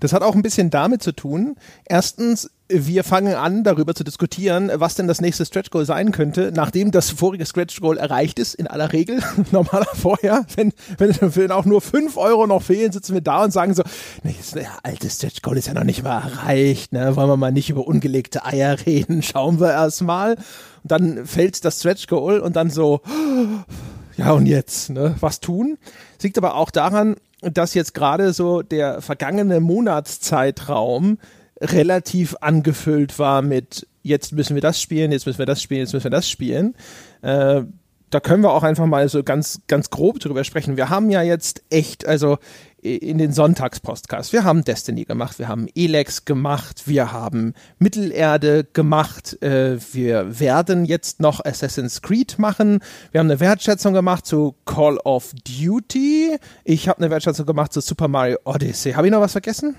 Das 0.00 0.12
hat 0.12 0.22
auch 0.22 0.34
ein 0.34 0.42
bisschen 0.42 0.70
damit 0.70 1.02
zu 1.02 1.12
tun. 1.12 1.56
Erstens, 1.86 2.50
wir 2.74 3.04
fangen 3.04 3.34
an, 3.34 3.64
darüber 3.64 3.94
zu 3.94 4.04
diskutieren, 4.04 4.70
was 4.74 4.94
denn 4.94 5.06
das 5.06 5.20
nächste 5.20 5.44
Stretch 5.44 5.70
Goal 5.70 5.84
sein 5.84 6.12
könnte, 6.12 6.52
nachdem 6.54 6.90
das 6.90 7.10
vorige 7.10 7.46
Stretch 7.46 7.80
Goal 7.80 7.98
erreicht 7.98 8.38
ist, 8.38 8.54
in 8.54 8.66
aller 8.66 8.92
Regel. 8.92 9.20
Normaler 9.50 9.86
vorher, 9.94 10.44
wenn, 10.56 10.72
wenn, 10.98 11.14
wenn 11.20 11.50
auch 11.50 11.64
nur 11.64 11.80
5 11.80 12.16
Euro 12.16 12.46
noch 12.46 12.62
fehlen, 12.62 12.92
sitzen 12.92 13.14
wir 13.14 13.20
da 13.20 13.44
und 13.44 13.52
sagen 13.52 13.74
so, 13.74 13.82
nee, 14.22 14.34
das 14.38 14.60
ja, 14.60 14.78
alte 14.82 15.08
Stretch 15.10 15.42
Goal 15.42 15.58
ist 15.58 15.68
ja 15.68 15.74
noch 15.74 15.84
nicht 15.84 16.02
mal 16.02 16.22
erreicht, 16.22 16.92
ne? 16.92 17.16
Wollen 17.16 17.28
wir 17.28 17.36
mal 17.36 17.52
nicht 17.52 17.70
über 17.70 17.86
ungelegte 17.86 18.44
Eier 18.44 18.76
reden? 18.86 19.22
Schauen 19.22 19.60
wir 19.60 19.70
erst 19.70 20.02
mal. 20.02 20.34
Und 20.34 20.90
dann 20.90 21.26
fällt 21.26 21.64
das 21.64 21.80
Stretch 21.80 22.06
Goal 22.06 22.40
und 22.40 22.56
dann 22.56 22.70
so, 22.70 23.00
ja 24.16 24.32
und 24.32 24.46
jetzt, 24.46 24.90
ne? 24.90 25.14
Was 25.20 25.40
tun? 25.40 25.78
Es 26.18 26.24
liegt 26.24 26.38
aber 26.38 26.56
auch 26.56 26.70
daran, 26.70 27.16
dass 27.42 27.74
jetzt 27.74 27.94
gerade 27.94 28.32
so 28.32 28.62
der 28.62 29.02
vergangene 29.02 29.60
Monatszeitraum 29.60 31.18
relativ 31.62 32.36
angefüllt 32.40 33.18
war 33.18 33.42
mit 33.42 33.86
jetzt 34.02 34.32
müssen 34.32 34.54
wir 34.54 34.62
das 34.62 34.80
spielen, 34.80 35.12
jetzt 35.12 35.26
müssen 35.26 35.38
wir 35.38 35.46
das 35.46 35.62
spielen, 35.62 35.80
jetzt 35.80 35.92
müssen 35.92 36.04
wir 36.04 36.10
das 36.10 36.28
spielen. 36.28 36.74
Äh, 37.22 37.62
da 38.10 38.20
können 38.20 38.42
wir 38.42 38.52
auch 38.52 38.62
einfach 38.62 38.84
mal 38.84 39.08
so 39.08 39.22
ganz, 39.22 39.62
ganz 39.68 39.88
grob 39.88 40.20
drüber 40.20 40.44
sprechen. 40.44 40.76
Wir 40.76 40.90
haben 40.90 41.08
ja 41.08 41.22
jetzt 41.22 41.62
echt, 41.70 42.06
also 42.06 42.38
in 42.82 43.16
den 43.16 43.32
Sonntagspodcasts, 43.32 44.32
wir 44.32 44.44
haben 44.44 44.64
Destiny 44.64 45.04
gemacht, 45.04 45.38
wir 45.38 45.48
haben 45.48 45.68
Elex 45.74 46.24
gemacht, 46.24 46.82
wir 46.86 47.12
haben 47.12 47.54
Mittelerde 47.78 48.66
gemacht, 48.70 49.40
äh, 49.40 49.78
wir 49.92 50.40
werden 50.40 50.84
jetzt 50.84 51.20
noch 51.20 51.42
Assassin's 51.44 52.02
Creed 52.02 52.38
machen, 52.38 52.80
wir 53.12 53.20
haben 53.20 53.30
eine 53.30 53.40
Wertschätzung 53.40 53.94
gemacht 53.94 54.26
zu 54.26 54.56
Call 54.66 54.98
of 54.98 55.32
Duty, 55.46 56.36
ich 56.64 56.88
habe 56.88 56.98
eine 56.98 57.10
Wertschätzung 57.10 57.46
gemacht 57.46 57.72
zu 57.72 57.80
Super 57.80 58.08
Mario 58.08 58.38
Odyssey. 58.44 58.92
Habe 58.92 59.06
ich 59.06 59.12
noch 59.12 59.20
was 59.20 59.32
vergessen? 59.32 59.76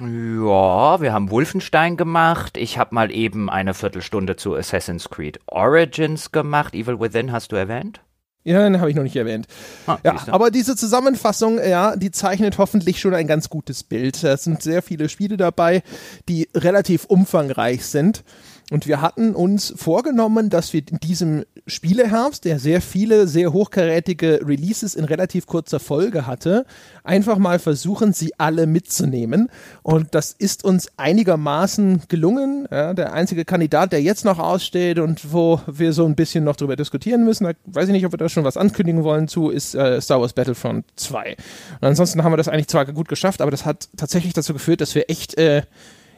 Ja, 0.00 1.00
wir 1.00 1.12
haben 1.12 1.30
Wolfenstein 1.30 1.96
gemacht. 1.96 2.56
Ich 2.56 2.78
habe 2.78 2.94
mal 2.94 3.12
eben 3.12 3.48
eine 3.48 3.74
Viertelstunde 3.74 4.34
zu 4.36 4.54
Assassin's 4.54 5.08
Creed 5.08 5.38
Origins 5.46 6.32
gemacht. 6.32 6.74
Evil 6.74 6.98
Within 6.98 7.30
hast 7.30 7.52
du 7.52 7.56
erwähnt? 7.56 8.00
Ja, 8.42 8.62
den 8.62 8.78
habe 8.78 8.90
ich 8.90 8.96
noch 8.96 9.04
nicht 9.04 9.16
erwähnt. 9.16 9.46
Ah, 9.86 9.96
Ja, 10.04 10.16
aber 10.26 10.50
diese 10.50 10.76
Zusammenfassung, 10.76 11.58
ja, 11.58 11.96
die 11.96 12.10
zeichnet 12.10 12.58
hoffentlich 12.58 13.00
schon 13.00 13.14
ein 13.14 13.26
ganz 13.26 13.48
gutes 13.48 13.84
Bild. 13.84 14.22
Es 14.22 14.44
sind 14.44 14.62
sehr 14.62 14.82
viele 14.82 15.08
Spiele 15.08 15.38
dabei, 15.38 15.82
die 16.28 16.48
relativ 16.54 17.04
umfangreich 17.06 17.86
sind. 17.86 18.22
Und 18.70 18.86
wir 18.86 19.02
hatten 19.02 19.34
uns 19.34 19.74
vorgenommen, 19.76 20.48
dass 20.48 20.72
wir 20.72 20.82
in 20.90 20.98
diesem 20.98 21.44
Spieleherbst, 21.66 22.44
der 22.44 22.58
sehr 22.58 22.80
viele, 22.80 23.26
sehr 23.26 23.52
hochkarätige 23.52 24.40
Releases 24.44 24.94
in 24.94 25.04
relativ 25.04 25.46
kurzer 25.46 25.80
Folge 25.80 26.26
hatte, 26.26 26.64
einfach 27.04 27.38
mal 27.38 27.58
versuchen, 27.58 28.12
sie 28.12 28.32
alle 28.38 28.66
mitzunehmen. 28.66 29.50
Und 29.82 30.14
das 30.14 30.32
ist 30.32 30.64
uns 30.64 30.88
einigermaßen 30.96 32.02
gelungen. 32.08 32.66
Ja, 32.70 32.94
der 32.94 33.12
einzige 33.12 33.44
Kandidat, 33.44 33.92
der 33.92 34.02
jetzt 34.02 34.24
noch 34.24 34.38
aussteht 34.38 34.98
und 34.98 35.32
wo 35.32 35.60
wir 35.66 35.92
so 35.92 36.06
ein 36.06 36.16
bisschen 36.16 36.44
noch 36.44 36.56
drüber 36.56 36.76
diskutieren 36.76 37.24
müssen, 37.24 37.44
da 37.44 37.52
weiß 37.66 37.88
ich 37.88 37.92
nicht, 37.92 38.06
ob 38.06 38.12
wir 38.12 38.18
da 38.18 38.28
schon 38.28 38.44
was 38.44 38.56
ankündigen 38.56 39.04
wollen 39.04 39.28
zu, 39.28 39.50
ist 39.50 39.74
äh, 39.74 40.00
Star 40.00 40.20
Wars 40.20 40.32
Battlefront 40.32 40.86
2. 40.96 41.36
Und 41.80 41.88
ansonsten 41.88 42.24
haben 42.24 42.32
wir 42.32 42.38
das 42.38 42.48
eigentlich 42.48 42.68
zwar 42.68 42.86
gut 42.86 43.08
geschafft, 43.08 43.40
aber 43.40 43.50
das 43.50 43.66
hat 43.66 43.88
tatsächlich 43.96 44.32
dazu 44.32 44.52
geführt, 44.54 44.80
dass 44.80 44.94
wir 44.94 45.10
echt 45.10 45.36
äh, 45.38 45.62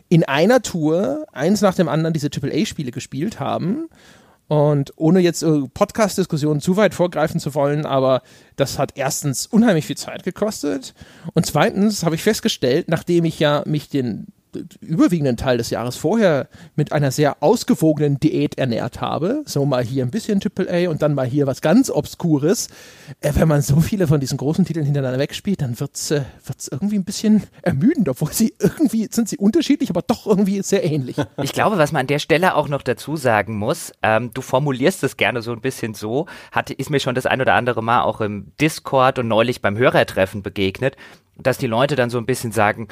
in 0.08 0.24
einer 0.24 0.62
Tour 0.62 1.26
eins 1.32 1.60
nach 1.60 1.74
dem 1.74 1.88
anderen 1.88 2.12
diese 2.12 2.28
AAA-Spiele 2.28 2.90
gespielt 2.90 3.40
haben. 3.40 3.88
Und 4.48 4.92
ohne 4.94 5.18
jetzt 5.18 5.42
äh, 5.42 5.62
Podcast-Diskussionen 5.74 6.60
zu 6.60 6.76
weit 6.76 6.94
vorgreifen 6.94 7.40
zu 7.40 7.54
wollen, 7.56 7.84
aber 7.84 8.22
das 8.54 8.78
hat 8.78 8.92
erstens 8.94 9.46
unheimlich 9.46 9.86
viel 9.86 9.96
Zeit 9.96 10.22
gekostet. 10.22 10.94
Und 11.34 11.46
zweitens 11.46 12.04
habe 12.04 12.14
ich 12.14 12.22
festgestellt, 12.22 12.88
nachdem 12.88 13.24
ich 13.24 13.40
ja 13.40 13.64
mich 13.66 13.88
den 13.88 14.28
überwiegenden 14.80 15.36
Teil 15.36 15.58
des 15.58 15.70
Jahres 15.70 15.96
vorher 15.96 16.48
mit 16.74 16.92
einer 16.92 17.10
sehr 17.10 17.42
ausgewogenen 17.42 18.18
Diät 18.20 18.58
ernährt 18.58 19.00
habe, 19.00 19.42
so 19.46 19.64
mal 19.64 19.84
hier 19.84 20.04
ein 20.04 20.10
bisschen 20.10 20.40
AAA 20.40 20.88
und 20.88 21.02
dann 21.02 21.14
mal 21.14 21.26
hier 21.26 21.46
was 21.46 21.60
ganz 21.60 21.90
Obskures, 21.90 22.68
äh, 23.20 23.32
wenn 23.34 23.48
man 23.48 23.62
so 23.62 23.80
viele 23.80 24.06
von 24.06 24.20
diesen 24.20 24.38
großen 24.38 24.64
Titeln 24.64 24.84
hintereinander 24.84 25.18
wegspielt, 25.18 25.60
dann 25.62 25.78
wird's 25.80 26.10
äh, 26.10 26.22
wird's 26.44 26.68
irgendwie 26.68 26.96
ein 26.96 27.04
bisschen 27.04 27.42
ermüdend, 27.62 28.08
obwohl 28.08 28.32
sie 28.32 28.54
irgendwie, 28.58 29.08
sind 29.10 29.28
sie 29.28 29.36
unterschiedlich, 29.36 29.90
aber 29.90 30.02
doch 30.02 30.26
irgendwie 30.26 30.62
sehr 30.62 30.84
ähnlich. 30.84 31.16
Ich 31.42 31.52
glaube, 31.52 31.78
was 31.78 31.92
man 31.92 32.00
an 32.00 32.06
der 32.06 32.18
Stelle 32.18 32.54
auch 32.54 32.68
noch 32.68 32.82
dazu 32.82 33.16
sagen 33.16 33.56
muss, 33.56 33.92
ähm, 34.02 34.30
du 34.32 34.42
formulierst 34.42 35.04
es 35.04 35.16
gerne 35.16 35.42
so 35.42 35.52
ein 35.52 35.60
bisschen 35.60 35.94
so, 35.94 36.26
hat, 36.50 36.70
ist 36.70 36.90
mir 36.90 36.98
schon 36.98 37.14
das 37.14 37.26
ein 37.26 37.40
oder 37.40 37.54
andere 37.54 37.82
Mal 37.82 38.02
auch 38.02 38.20
im 38.20 38.52
Discord 38.60 39.18
und 39.18 39.28
neulich 39.28 39.60
beim 39.60 39.76
Hörertreffen 39.76 40.42
begegnet, 40.42 40.96
dass 41.36 41.58
die 41.58 41.66
Leute 41.66 41.96
dann 41.96 42.10
so 42.10 42.18
ein 42.18 42.26
bisschen 42.26 42.52
sagen, 42.52 42.88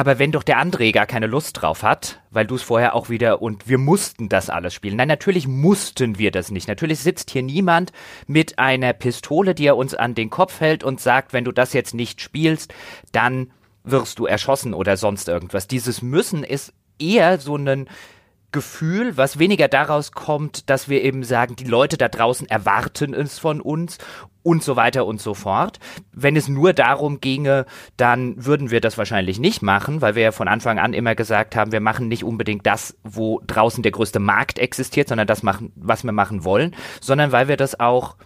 aber 0.00 0.18
wenn 0.18 0.32
doch 0.32 0.42
der 0.42 0.58
André 0.58 0.92
gar 0.92 1.04
keine 1.04 1.26
Lust 1.26 1.60
drauf 1.60 1.82
hat, 1.82 2.22
weil 2.30 2.46
du 2.46 2.54
es 2.54 2.62
vorher 2.62 2.94
auch 2.94 3.10
wieder 3.10 3.42
und 3.42 3.68
wir 3.68 3.76
mussten 3.76 4.30
das 4.30 4.48
alles 4.48 4.72
spielen. 4.72 4.96
Nein, 4.96 5.08
natürlich 5.08 5.46
mussten 5.46 6.16
wir 6.16 6.30
das 6.30 6.50
nicht. 6.50 6.68
Natürlich 6.68 7.00
sitzt 7.00 7.28
hier 7.28 7.42
niemand 7.42 7.92
mit 8.26 8.58
einer 8.58 8.94
Pistole, 8.94 9.54
die 9.54 9.66
er 9.66 9.76
uns 9.76 9.92
an 9.92 10.14
den 10.14 10.30
Kopf 10.30 10.58
hält 10.60 10.84
und 10.84 11.02
sagt, 11.02 11.34
wenn 11.34 11.44
du 11.44 11.52
das 11.52 11.74
jetzt 11.74 11.92
nicht 11.92 12.22
spielst, 12.22 12.72
dann 13.12 13.50
wirst 13.84 14.18
du 14.18 14.24
erschossen 14.24 14.72
oder 14.72 14.96
sonst 14.96 15.28
irgendwas. 15.28 15.68
Dieses 15.68 16.00
Müssen 16.00 16.44
ist 16.44 16.72
eher 16.98 17.38
so 17.38 17.56
ein 17.56 17.86
Gefühl, 18.52 19.18
was 19.18 19.38
weniger 19.38 19.68
daraus 19.68 20.12
kommt, 20.12 20.70
dass 20.70 20.88
wir 20.88 21.04
eben 21.04 21.24
sagen, 21.24 21.56
die 21.56 21.64
Leute 21.64 21.98
da 21.98 22.08
draußen 22.08 22.48
erwarten 22.48 23.12
es 23.12 23.38
von 23.38 23.60
uns 23.60 23.98
und 24.42 24.62
so 24.62 24.76
weiter 24.76 25.06
und 25.06 25.20
so 25.20 25.34
fort. 25.34 25.78
Wenn 26.12 26.36
es 26.36 26.48
nur 26.48 26.72
darum 26.72 27.20
ginge, 27.20 27.66
dann 27.96 28.44
würden 28.44 28.70
wir 28.70 28.80
das 28.80 28.98
wahrscheinlich 28.98 29.38
nicht 29.38 29.62
machen, 29.62 30.00
weil 30.00 30.14
wir 30.14 30.22
ja 30.22 30.32
von 30.32 30.48
Anfang 30.48 30.78
an 30.78 30.94
immer 30.94 31.14
gesagt 31.14 31.56
haben, 31.56 31.72
wir 31.72 31.80
machen 31.80 32.08
nicht 32.08 32.24
unbedingt 32.24 32.66
das, 32.66 32.96
wo 33.04 33.40
draußen 33.46 33.82
der 33.82 33.92
größte 33.92 34.20
Markt 34.20 34.58
existiert, 34.58 35.08
sondern 35.08 35.26
das 35.26 35.42
machen, 35.42 35.72
was 35.76 36.04
wir 36.04 36.12
machen 36.12 36.44
wollen, 36.44 36.74
sondern 37.00 37.32
weil 37.32 37.48
wir 37.48 37.56
das 37.56 37.78
auch 37.78 38.16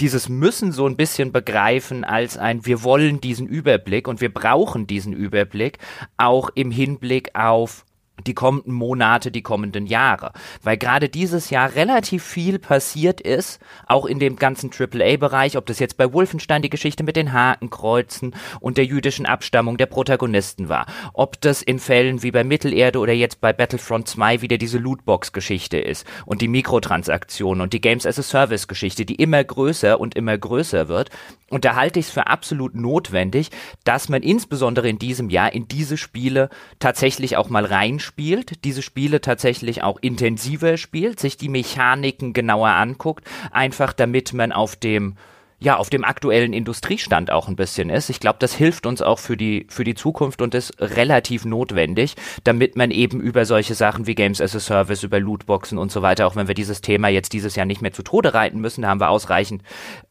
dieses 0.00 0.28
Müssen 0.28 0.72
so 0.72 0.86
ein 0.86 0.96
bisschen 0.96 1.32
begreifen 1.32 2.04
als 2.04 2.36
ein, 2.36 2.66
wir 2.66 2.82
wollen 2.82 3.20
diesen 3.20 3.46
Überblick 3.46 4.08
und 4.08 4.20
wir 4.20 4.32
brauchen 4.32 4.86
diesen 4.86 5.12
Überblick 5.12 5.78
auch 6.16 6.50
im 6.54 6.70
Hinblick 6.70 7.30
auf 7.34 7.84
die 8.26 8.34
kommenden 8.34 8.72
Monate, 8.72 9.30
die 9.30 9.42
kommenden 9.42 9.86
Jahre. 9.86 10.32
Weil 10.62 10.76
gerade 10.76 11.08
dieses 11.08 11.50
Jahr 11.50 11.74
relativ 11.74 12.22
viel 12.24 12.58
passiert 12.58 13.20
ist, 13.20 13.60
auch 13.86 14.06
in 14.06 14.18
dem 14.18 14.36
ganzen 14.36 14.70
AAA-Bereich, 14.70 15.56
ob 15.56 15.66
das 15.66 15.78
jetzt 15.78 15.96
bei 15.96 16.12
Wolfenstein 16.12 16.62
die 16.62 16.70
Geschichte 16.70 17.02
mit 17.02 17.16
den 17.16 17.32
Hakenkreuzen 17.32 18.34
und 18.60 18.78
der 18.78 18.84
jüdischen 18.84 19.26
Abstammung 19.26 19.76
der 19.76 19.86
Protagonisten 19.86 20.68
war, 20.68 20.86
ob 21.12 21.40
das 21.40 21.60
in 21.60 21.78
Fällen 21.78 22.22
wie 22.22 22.30
bei 22.30 22.44
Mittelerde 22.44 22.98
oder 23.00 23.12
jetzt 23.12 23.40
bei 23.40 23.52
Battlefront 23.52 24.08
2 24.08 24.42
wieder 24.42 24.58
diese 24.58 24.78
Lootbox-Geschichte 24.78 25.78
ist 25.78 26.06
und 26.24 26.40
die 26.40 26.48
Mikrotransaktionen 26.48 27.62
und 27.62 27.72
die 27.72 27.80
Games 27.80 28.06
as 28.06 28.18
a 28.18 28.22
Service-Geschichte, 28.22 29.04
die 29.04 29.16
immer 29.16 29.42
größer 29.42 29.98
und 29.98 30.14
immer 30.14 30.38
größer 30.38 30.88
wird. 30.88 31.10
Und 31.50 31.64
da 31.64 31.76
halte 31.76 32.00
ich 32.00 32.06
es 32.06 32.12
für 32.12 32.26
absolut 32.26 32.74
notwendig, 32.74 33.50
dass 33.84 34.08
man 34.08 34.22
insbesondere 34.22 34.88
in 34.88 34.98
diesem 34.98 35.30
Jahr 35.30 35.52
in 35.52 35.68
diese 35.68 35.96
Spiele 35.96 36.48
tatsächlich 36.78 37.36
auch 37.36 37.48
mal 37.48 37.64
reinspielt, 38.04 38.64
diese 38.64 38.82
Spiele 38.82 39.20
tatsächlich 39.20 39.82
auch 39.82 39.98
intensiver 40.00 40.76
spielt, 40.76 41.20
sich 41.20 41.36
die 41.36 41.48
Mechaniken 41.48 42.32
genauer 42.32 42.68
anguckt, 42.68 43.24
einfach 43.50 43.92
damit 43.92 44.32
man 44.32 44.52
auf 44.52 44.76
dem 44.76 45.16
ja, 45.60 45.76
auf 45.76 45.90
dem 45.90 46.04
aktuellen 46.04 46.52
Industriestand 46.52 47.30
auch 47.30 47.48
ein 47.48 47.56
bisschen 47.56 47.90
ist. 47.90 48.10
Ich 48.10 48.20
glaube, 48.20 48.38
das 48.40 48.54
hilft 48.54 48.86
uns 48.86 49.02
auch 49.02 49.18
für 49.18 49.36
die, 49.36 49.66
für 49.70 49.84
die 49.84 49.94
Zukunft 49.94 50.42
und 50.42 50.54
ist 50.54 50.74
relativ 50.80 51.44
notwendig, 51.44 52.16
damit 52.44 52.76
man 52.76 52.90
eben 52.90 53.20
über 53.20 53.46
solche 53.46 53.74
Sachen 53.74 54.06
wie 54.06 54.14
Games 54.14 54.40
as 54.40 54.54
a 54.54 54.60
Service, 54.60 55.02
über 55.02 55.20
Lootboxen 55.20 55.78
und 55.78 55.90
so 55.90 56.02
weiter, 56.02 56.26
auch 56.26 56.36
wenn 56.36 56.48
wir 56.48 56.54
dieses 56.54 56.80
Thema 56.80 57.08
jetzt 57.08 57.32
dieses 57.32 57.56
Jahr 57.56 57.66
nicht 57.66 57.82
mehr 57.82 57.92
zu 57.92 58.02
Tode 58.02 58.34
reiten 58.34 58.60
müssen, 58.60 58.82
da 58.82 58.88
haben 58.88 59.00
wir 59.00 59.10
ausreichend 59.10 59.62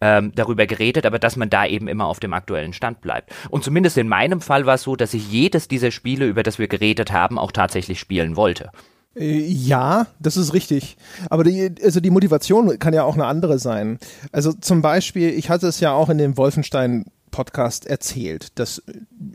ähm, 0.02 0.32
darüber 0.36 0.66
geredet, 0.66 1.06
aber 1.06 1.20
dass 1.20 1.36
man 1.36 1.50
da 1.50 1.66
eben 1.66 1.88
immer 1.88 2.08
auf 2.08 2.20
dem 2.20 2.34
aktuellen 2.34 2.74
Stand 2.74 3.02
bleibt. 3.02 3.32
Und 3.50 3.64
zumindest 3.64 3.98
in 3.98 4.08
meinem 4.08 4.42
Fall 4.42 4.66
war 4.66 4.76
es 4.76 4.84
so, 4.84 4.96
dass 4.96 5.14
ich 5.14 5.32
jedes 5.32 5.68
dieser 5.68 5.92
Spiele, 5.92 6.26
über 6.26 6.44
das 6.44 6.60
wir 6.60 6.68
geredet 6.68 7.12
haben, 7.12 7.38
auch 7.38 7.52
tatsächlich 7.52 8.00
spielen 8.00 8.36
wollte. 8.36 8.72
Äh, 9.16 9.46
ja, 9.46 10.08
das 10.20 10.38
ist 10.38 10.54
richtig. 10.54 10.98
Aber 11.30 11.44
die, 11.44 11.74
also 11.84 12.00
die 12.00 12.10
Motivation 12.10 12.80
kann 12.80 12.94
ja 12.94 13.04
auch 13.04 13.16
eine 13.16 13.26
andere 13.26 13.60
sein. 13.60 14.00
Also 14.32 14.54
zum 14.54 14.82
Beispiel, 14.82 15.30
ich 15.30 15.50
hatte 15.50 15.68
es 15.68 15.80
ja 15.80 15.94
auch 15.94 16.10
in 16.10 16.18
dem 16.18 16.38
Wolfenstein 16.38 17.06
Podcast 17.34 17.88
erzählt, 17.88 18.58
dass 18.60 18.84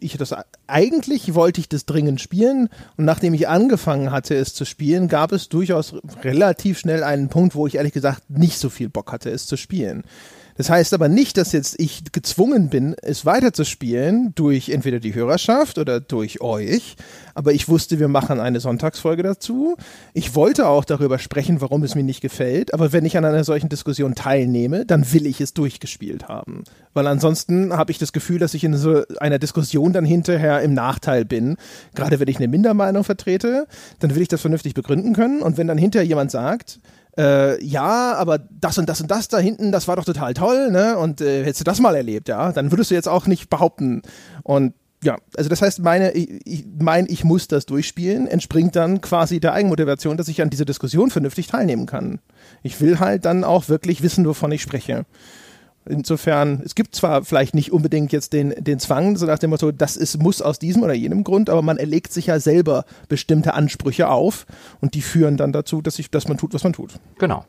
ich 0.01 0.17
das 0.17 0.33
eigentlich 0.69 1.35
wollte 1.35 1.61
ich 1.61 1.69
das 1.69 1.85
dringend 1.85 2.21
spielen 2.21 2.69
und 2.97 3.05
nachdem 3.05 3.35
ich 3.35 3.49
angefangen 3.49 4.13
hatte 4.13 4.37
es 4.37 4.55
zu 4.55 4.65
spielen, 4.65 5.09
gab 5.09 5.33
es 5.33 5.49
durchaus 5.49 5.95
relativ 6.23 6.79
schnell 6.79 7.03
einen 7.03 7.29
Punkt, 7.29 7.57
wo 7.57 7.67
ich 7.67 7.75
ehrlich 7.75 7.93
gesagt 7.93 8.31
nicht 8.31 8.59
so 8.59 8.71
viel 8.71 8.89
Bock 8.89 9.11
hatte 9.11 9.31
es 9.31 9.47
zu 9.47 9.57
spielen. 9.57 10.05
Das 10.59 10.71
heißt 10.71 10.93
aber 10.93 11.09
nicht, 11.09 11.37
dass 11.37 11.53
jetzt 11.53 11.79
ich 11.79 12.03
gezwungen 12.11 12.69
bin, 12.69 12.97
es 13.01 13.25
weiterzuspielen 13.25 14.33
durch 14.35 14.71
entweder 14.71 14.99
die 14.99 15.15
Hörerschaft 15.15 15.79
oder 15.79 16.01
durch 16.01 16.41
euch. 16.41 16.97
Aber 17.37 17.53
ich 17.53 17.69
wusste, 17.69 18.01
wir 18.01 18.09
machen 18.09 18.41
eine 18.41 18.59
Sonntagsfolge 18.59 19.23
dazu. 19.23 19.77
Ich 20.15 20.35
wollte 20.35 20.67
auch 20.67 20.85
darüber 20.85 21.21
sprechen, 21.21 21.61
warum 21.61 21.85
es 21.85 21.95
mir 21.95 22.03
nicht 22.03 22.21
gefällt. 22.21 22.75
Aber 22.75 22.93
wenn 22.93 23.05
ich 23.05 23.17
an 23.17 23.25
einer 23.25 23.45
solchen 23.45 23.69
Diskussion 23.69 24.17
teilnehme, 24.17 24.85
dann 24.85 25.13
will 25.13 25.27
ich 25.27 25.41
es 25.41 25.55
durchgespielt 25.55 26.27
haben. 26.27 26.65
Weil 26.93 27.07
ansonsten 27.07 27.73
habe 27.73 27.93
ich 27.93 27.99
das 27.99 28.13
Gefühl, 28.13 28.41
dass 28.41 28.53
ich 28.55 28.65
in 28.65 28.77
so 28.77 29.05
einer 29.21 29.39
Diskussion 29.39 29.93
dann 29.93 30.05
hinterher 30.05 30.61
im 30.63 30.75
Nachteil 30.75 31.25
bin. 31.25 31.57
Gerade 31.95 32.19
wenn 32.19 32.27
ich 32.27 32.39
eine 32.39 32.49
Mindermeinung 32.49 33.05
vertrete, 33.05 33.69
dann 34.01 34.17
will 34.17 34.23
ich 34.23 34.29
das 34.29 34.41
vernünftig 34.41 34.75
begründen 34.75 35.15
können. 35.15 35.41
Und 35.41 35.57
wenn 35.57 35.69
dann 35.69 35.79
hinterher 35.79 36.05
jemand 36.05 36.33
sagt, 36.33 36.81
äh, 37.19 37.63
ja, 37.65 38.15
aber 38.15 38.39
das 38.39 38.79
und 38.79 38.89
das 38.89 39.01
und 39.01 39.11
das 39.11 39.29
da 39.29 39.39
hinten, 39.39 39.73
das 39.73 39.89
war 39.89 39.97
doch 39.97 40.05
total 40.05 40.35
toll, 40.35 40.71
ne? 40.71 40.97
Und 40.97 41.21
äh, 41.21 41.43
hättest 41.43 41.61
du 41.61 41.65
das 41.65 41.81
mal 41.81 41.97
erlebt, 41.97 42.29
ja, 42.29 42.53
dann 42.53 42.71
würdest 42.71 42.91
du 42.91 42.95
jetzt 42.95 43.09
auch 43.09 43.27
nicht 43.27 43.51
behaupten. 43.51 44.03
Und 44.45 44.75
ja, 45.03 45.17
also 45.37 45.49
das 45.49 45.63
heißt, 45.63 45.81
meine, 45.81 46.13
ich, 46.13 46.65
mein, 46.79 47.07
ich 47.09 47.25
muss 47.25 47.47
das 47.49 47.67
durchspielen, 47.67 48.27
entspringt 48.27 48.75
dann 48.75 49.01
quasi 49.01 49.39
der 49.41 49.53
Eigenmotivation, 49.53 50.17
dass 50.17 50.29
ich 50.29 50.43
an 50.43 50.51
dieser 50.51 50.65
Diskussion 50.65 51.11
vernünftig 51.11 51.47
teilnehmen 51.47 51.87
kann. 51.87 52.21
Ich 52.63 52.81
will 52.81 52.99
halt 52.99 53.25
dann 53.25 53.45
auch 53.45 53.69
wirklich 53.69 54.03
wissen, 54.03 54.27
wovon 54.27 54.51
ich 54.51 54.63
spreche. 54.63 55.05
Insofern, 55.89 56.63
es 56.65 56.75
gibt 56.75 56.95
zwar 56.95 57.25
vielleicht 57.25 57.55
nicht 57.55 57.73
unbedingt 57.73 58.13
jetzt 58.13 58.33
den, 58.33 58.55
den 58.59 58.79
Zwang, 58.79 59.17
so 59.17 59.27
nach 59.27 59.39
dem 59.39 59.51
Motto, 59.51 59.73
das 59.73 59.97
ist, 59.97 60.23
muss 60.23 60.43
aus 60.43 60.59
diesem 60.59 60.83
oder 60.83 60.95
jenem 60.95 61.25
Grund, 61.25 61.49
aber 61.49 61.63
man 61.63 61.79
erlegt 61.79 62.13
sich 62.13 62.27
ja 62.27 62.39
selber 62.41 62.85
bestimmte 63.09 63.55
Ansprüche 63.55 64.09
auf 64.09 64.47
und 64.81 64.95
die 64.95 65.03
führen 65.03 65.37
dann 65.37 65.53
dazu, 65.53 65.81
dass, 65.81 65.99
ich, 65.99 66.11
dass 66.11 66.29
man 66.29 66.37
tut, 66.37 66.53
was 66.53 66.65
man 66.65 66.73
tut. 66.73 67.01
Genau. 67.19 67.45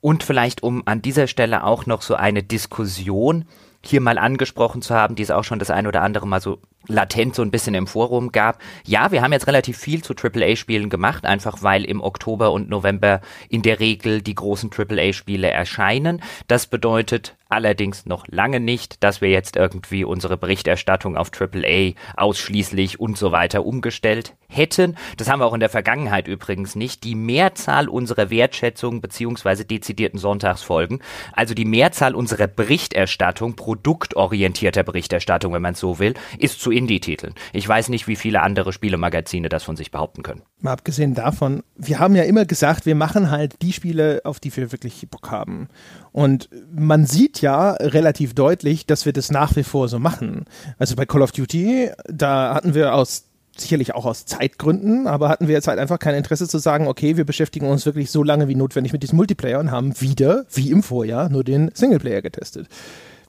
Und 0.00 0.22
vielleicht, 0.22 0.62
um 0.62 0.82
an 0.86 1.02
dieser 1.02 1.26
Stelle 1.26 1.64
auch 1.64 1.86
noch 1.86 2.02
so 2.02 2.14
eine 2.14 2.42
Diskussion 2.42 3.44
hier 3.84 4.00
mal 4.00 4.18
angesprochen 4.18 4.82
zu 4.82 4.94
haben, 4.94 5.14
die 5.14 5.22
es 5.22 5.30
auch 5.30 5.44
schon 5.44 5.58
das 5.58 5.70
ein 5.70 5.86
oder 5.86 6.02
andere 6.02 6.26
Mal 6.26 6.40
so 6.40 6.58
latent 6.86 7.34
so 7.34 7.42
ein 7.42 7.50
bisschen 7.50 7.74
im 7.74 7.86
Forum 7.86 8.32
gab. 8.32 8.60
Ja, 8.86 9.10
wir 9.10 9.22
haben 9.22 9.32
jetzt 9.32 9.46
relativ 9.46 9.78
viel 9.78 10.02
zu 10.02 10.14
AAA-Spielen 10.14 10.90
gemacht, 10.90 11.24
einfach 11.24 11.62
weil 11.62 11.84
im 11.84 12.00
Oktober 12.00 12.52
und 12.52 12.68
November 12.68 13.20
in 13.48 13.62
der 13.62 13.80
Regel 13.80 14.22
die 14.22 14.34
großen 14.34 14.70
AAA-Spiele 14.76 15.50
erscheinen. 15.50 16.22
Das 16.48 16.66
bedeutet 16.66 17.36
allerdings 17.54 18.04
noch 18.06 18.26
lange 18.28 18.58
nicht, 18.58 19.02
dass 19.04 19.20
wir 19.20 19.30
jetzt 19.30 19.56
irgendwie 19.56 20.04
unsere 20.04 20.36
Berichterstattung 20.36 21.16
auf 21.16 21.30
AAA 21.32 21.92
ausschließlich 22.16 22.98
und 22.98 23.16
so 23.16 23.32
weiter 23.32 23.64
umgestellt 23.64 24.34
hätten. 24.48 24.96
Das 25.16 25.30
haben 25.30 25.40
wir 25.40 25.46
auch 25.46 25.54
in 25.54 25.60
der 25.60 25.68
Vergangenheit 25.68 26.26
übrigens 26.26 26.74
nicht. 26.74 27.04
Die 27.04 27.14
Mehrzahl 27.14 27.88
unserer 27.88 28.30
Wertschätzung 28.30 29.00
beziehungsweise 29.00 29.64
dezidierten 29.64 30.18
Sonntagsfolgen, 30.18 31.00
also 31.32 31.54
die 31.54 31.64
Mehrzahl 31.64 32.14
unserer 32.14 32.48
Berichterstattung, 32.48 33.54
produktorientierter 33.54 34.82
Berichterstattung, 34.82 35.52
wenn 35.52 35.62
man 35.62 35.74
so 35.74 35.98
will, 35.98 36.14
ist 36.38 36.60
zu 36.60 36.72
Indie-Titeln. 36.76 37.34
Ich 37.52 37.68
weiß 37.68 37.88
nicht, 37.88 38.06
wie 38.06 38.16
viele 38.16 38.42
andere 38.42 38.72
Spielemagazine 38.72 39.48
das 39.48 39.62
von 39.62 39.76
sich 39.76 39.90
behaupten 39.90 40.22
können. 40.22 40.42
Mal 40.60 40.72
abgesehen 40.72 41.14
davon, 41.14 41.62
wir 41.76 41.98
haben 41.98 42.16
ja 42.16 42.24
immer 42.24 42.44
gesagt, 42.44 42.86
wir 42.86 42.94
machen 42.94 43.30
halt 43.30 43.62
die 43.62 43.72
Spiele, 43.72 44.20
auf 44.24 44.40
die 44.40 44.54
wir 44.56 44.72
wirklich 44.72 45.06
Bock 45.10 45.30
haben. 45.30 45.68
Und 46.12 46.48
man 46.74 47.06
sieht 47.06 47.40
ja 47.40 47.72
relativ 47.72 48.34
deutlich, 48.34 48.86
dass 48.86 49.06
wir 49.06 49.12
das 49.12 49.30
nach 49.30 49.56
wie 49.56 49.64
vor 49.64 49.88
so 49.88 49.98
machen. 49.98 50.44
Also 50.78 50.96
bei 50.96 51.06
Call 51.06 51.22
of 51.22 51.32
Duty, 51.32 51.90
da 52.06 52.54
hatten 52.54 52.74
wir 52.74 52.94
aus 52.94 53.24
sicherlich 53.56 53.94
auch 53.94 54.04
aus 54.04 54.26
Zeitgründen, 54.26 55.06
aber 55.06 55.28
hatten 55.28 55.46
wir 55.46 55.54
jetzt 55.54 55.68
halt 55.68 55.78
einfach 55.78 55.98
kein 55.98 56.14
Interesse 56.14 56.48
zu 56.48 56.58
sagen, 56.58 56.88
okay, 56.88 57.16
wir 57.16 57.24
beschäftigen 57.24 57.68
uns 57.68 57.86
wirklich 57.86 58.10
so 58.10 58.22
lange 58.22 58.48
wie 58.48 58.54
notwendig 58.54 58.92
mit 58.92 59.02
diesem 59.02 59.16
Multiplayer 59.16 59.60
und 59.60 59.70
haben 59.70 60.00
wieder, 60.00 60.44
wie 60.52 60.70
im 60.70 60.82
Vorjahr, 60.82 61.28
nur 61.28 61.44
den 61.44 61.70
Singleplayer 61.72 62.22
getestet. 62.22 62.68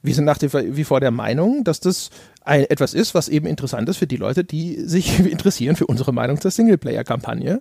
Wir 0.01 0.13
sind 0.13 0.25
nach 0.25 0.37
wie 0.41 0.83
vor 0.83 0.99
der 0.99 1.11
Meinung, 1.11 1.63
dass 1.63 1.79
das 1.79 2.11
ein, 2.45 2.65
etwas 2.69 2.93
ist, 2.93 3.15
was 3.15 3.27
eben 3.27 3.47
interessant 3.47 3.89
ist 3.89 3.97
für 3.97 4.07
die 4.07 4.17
Leute, 4.17 4.43
die 4.43 4.81
sich 4.81 5.19
interessieren 5.25 5.75
für 5.75 5.87
unsere 5.87 6.13
Meinung 6.13 6.39
zur 6.39 6.51
Singleplayer-Kampagne. 6.51 7.59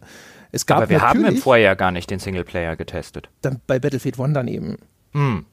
Es 0.52 0.66
gab 0.66 0.78
Aber 0.78 0.88
wir 0.90 1.02
haben 1.02 1.24
im 1.24 1.36
Vorjahr 1.36 1.74
gar 1.74 1.90
nicht 1.90 2.10
den 2.10 2.20
Singleplayer 2.20 2.76
getestet. 2.76 3.28
Dann 3.42 3.60
bei 3.66 3.78
Battlefield 3.78 4.18
One 4.18 4.34
daneben. 4.34 4.76
Hm. 5.12 5.46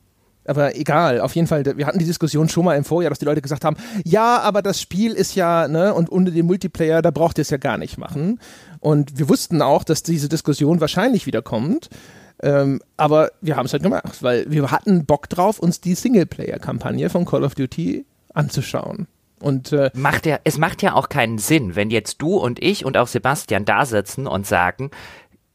Aber 0.45 0.75
egal, 0.75 1.21
auf 1.21 1.35
jeden 1.35 1.47
Fall, 1.47 1.65
wir 1.77 1.85
hatten 1.85 1.99
die 1.99 2.05
Diskussion 2.05 2.49
schon 2.49 2.65
mal 2.65 2.75
im 2.75 2.83
Vorjahr, 2.83 3.09
dass 3.09 3.19
die 3.19 3.25
Leute 3.25 3.41
gesagt 3.41 3.63
haben, 3.63 3.77
ja, 4.03 4.39
aber 4.39 4.61
das 4.61 4.81
Spiel 4.81 5.13
ist 5.13 5.35
ja, 5.35 5.67
ne, 5.67 5.93
und 5.93 6.11
ohne 6.11 6.31
den 6.31 6.47
Multiplayer, 6.47 7.01
da 7.01 7.11
braucht 7.11 7.37
ihr 7.37 7.43
es 7.43 7.51
ja 7.51 7.57
gar 7.57 7.77
nicht 7.77 7.97
machen. 7.97 8.39
Und 8.79 9.19
wir 9.19 9.29
wussten 9.29 9.61
auch, 9.61 9.83
dass 9.83 10.01
diese 10.01 10.29
Diskussion 10.29 10.81
wahrscheinlich 10.81 11.27
wieder 11.27 11.43
kommt. 11.43 11.89
Ähm, 12.43 12.81
aber 12.97 13.31
wir 13.41 13.55
haben 13.55 13.67
es 13.67 13.73
halt 13.73 13.83
gemacht, 13.83 14.23
weil 14.23 14.49
wir 14.49 14.71
hatten 14.71 15.05
Bock 15.05 15.29
drauf, 15.29 15.59
uns 15.59 15.79
die 15.79 15.93
Singleplayer-Kampagne 15.93 17.11
von 17.11 17.25
Call 17.25 17.43
of 17.43 17.53
Duty 17.53 18.05
anzuschauen. 18.33 19.07
Und 19.41 19.71
äh, 19.73 19.89
macht 19.93 20.25
ja, 20.25 20.39
es 20.43 20.57
macht 20.57 20.81
ja 20.81 20.93
auch 20.93 21.09
keinen 21.09 21.37
Sinn, 21.37 21.75
wenn 21.75 21.89
jetzt 21.89 22.21
du 22.21 22.35
und 22.35 22.61
ich 22.61 22.85
und 22.85 22.97
auch 22.97 23.07
Sebastian 23.07 23.65
da 23.65 23.85
sitzen 23.85 24.27
und 24.27 24.45
sagen, 24.45 24.91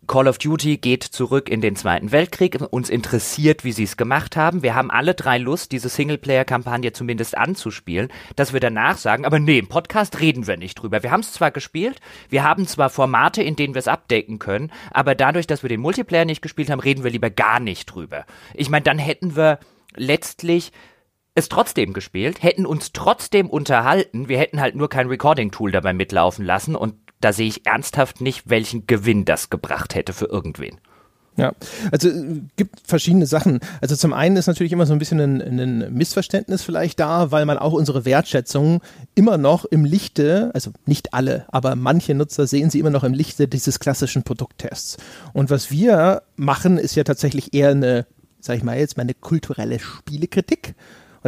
Call 0.06 0.28
of 0.28 0.38
Duty 0.38 0.76
geht 0.76 1.02
zurück 1.02 1.48
in 1.48 1.60
den 1.60 1.74
Zweiten 1.74 2.12
Weltkrieg. 2.12 2.58
Uns 2.70 2.90
interessiert, 2.90 3.64
wie 3.64 3.72
sie 3.72 3.82
es 3.82 3.96
gemacht 3.96 4.36
haben. 4.36 4.62
Wir 4.62 4.74
haben 4.74 4.90
alle 4.90 5.14
drei 5.14 5.38
Lust, 5.38 5.72
diese 5.72 5.88
Singleplayer-Kampagne 5.88 6.92
zumindest 6.92 7.36
anzuspielen, 7.36 8.08
dass 8.36 8.52
wir 8.52 8.60
danach 8.60 8.98
sagen, 8.98 9.24
aber 9.24 9.38
nee, 9.38 9.58
im 9.58 9.68
Podcast 9.68 10.20
reden 10.20 10.46
wir 10.46 10.56
nicht 10.56 10.76
drüber. 10.76 11.02
Wir 11.02 11.10
haben 11.10 11.20
es 11.20 11.32
zwar 11.32 11.50
gespielt, 11.50 12.00
wir 12.28 12.44
haben 12.44 12.66
zwar 12.66 12.88
Formate, 12.88 13.42
in 13.42 13.56
denen 13.56 13.74
wir 13.74 13.80
es 13.80 13.88
abdecken 13.88 14.38
können, 14.38 14.70
aber 14.92 15.14
dadurch, 15.14 15.46
dass 15.46 15.62
wir 15.62 15.68
den 15.68 15.80
Multiplayer 15.80 16.24
nicht 16.24 16.42
gespielt 16.42 16.70
haben, 16.70 16.80
reden 16.80 17.02
wir 17.02 17.10
lieber 17.10 17.30
gar 17.30 17.58
nicht 17.58 17.86
drüber. 17.86 18.26
Ich 18.54 18.70
meine, 18.70 18.84
dann 18.84 18.98
hätten 18.98 19.34
wir 19.34 19.58
letztlich 19.96 20.72
es 21.36 21.48
trotzdem 21.48 21.92
gespielt, 21.92 22.42
hätten 22.42 22.66
uns 22.66 22.92
trotzdem 22.92 23.48
unterhalten, 23.48 24.28
wir 24.28 24.38
hätten 24.38 24.60
halt 24.60 24.74
nur 24.74 24.88
kein 24.88 25.08
Recording-Tool 25.08 25.70
dabei 25.70 25.92
mitlaufen 25.92 26.44
lassen 26.44 26.74
und 26.74 26.94
da 27.20 27.32
sehe 27.32 27.46
ich 27.48 27.66
ernsthaft 27.66 28.20
nicht, 28.20 28.48
welchen 28.50 28.86
Gewinn 28.86 29.24
das 29.24 29.50
gebracht 29.50 29.94
hätte 29.94 30.12
für 30.12 30.26
irgendwen. 30.26 30.80
Ja, 31.36 31.52
also 31.92 32.08
äh, 32.08 32.40
gibt 32.56 32.80
verschiedene 32.84 33.26
Sachen. 33.26 33.60
Also 33.82 33.94
zum 33.94 34.14
einen 34.14 34.36
ist 34.36 34.46
natürlich 34.46 34.72
immer 34.72 34.86
so 34.86 34.94
ein 34.94 34.98
bisschen 34.98 35.20
ein, 35.20 35.42
ein, 35.42 35.92
Missverständnis 35.92 36.62
vielleicht 36.62 36.98
da, 36.98 37.30
weil 37.30 37.44
man 37.44 37.58
auch 37.58 37.74
unsere 37.74 38.06
Wertschätzung 38.06 38.80
immer 39.14 39.36
noch 39.36 39.66
im 39.66 39.84
Lichte, 39.84 40.50
also 40.54 40.70
nicht 40.86 41.12
alle, 41.12 41.44
aber 41.48 41.76
manche 41.76 42.14
Nutzer 42.14 42.46
sehen 42.46 42.70
sie 42.70 42.80
immer 42.80 42.90
noch 42.90 43.04
im 43.04 43.12
Lichte 43.12 43.48
dieses 43.48 43.78
klassischen 43.78 44.22
Produkttests. 44.22 44.96
Und 45.34 45.50
was 45.50 45.70
wir 45.70 46.22
machen, 46.36 46.78
ist 46.78 46.94
ja 46.94 47.04
tatsächlich 47.04 47.52
eher 47.52 47.70
eine, 47.70 48.06
sag 48.40 48.56
ich 48.56 48.64
mal 48.64 48.78
jetzt 48.78 48.96
mal 48.96 49.02
eine 49.02 49.14
kulturelle 49.14 49.78
Spielekritik. 49.78 50.74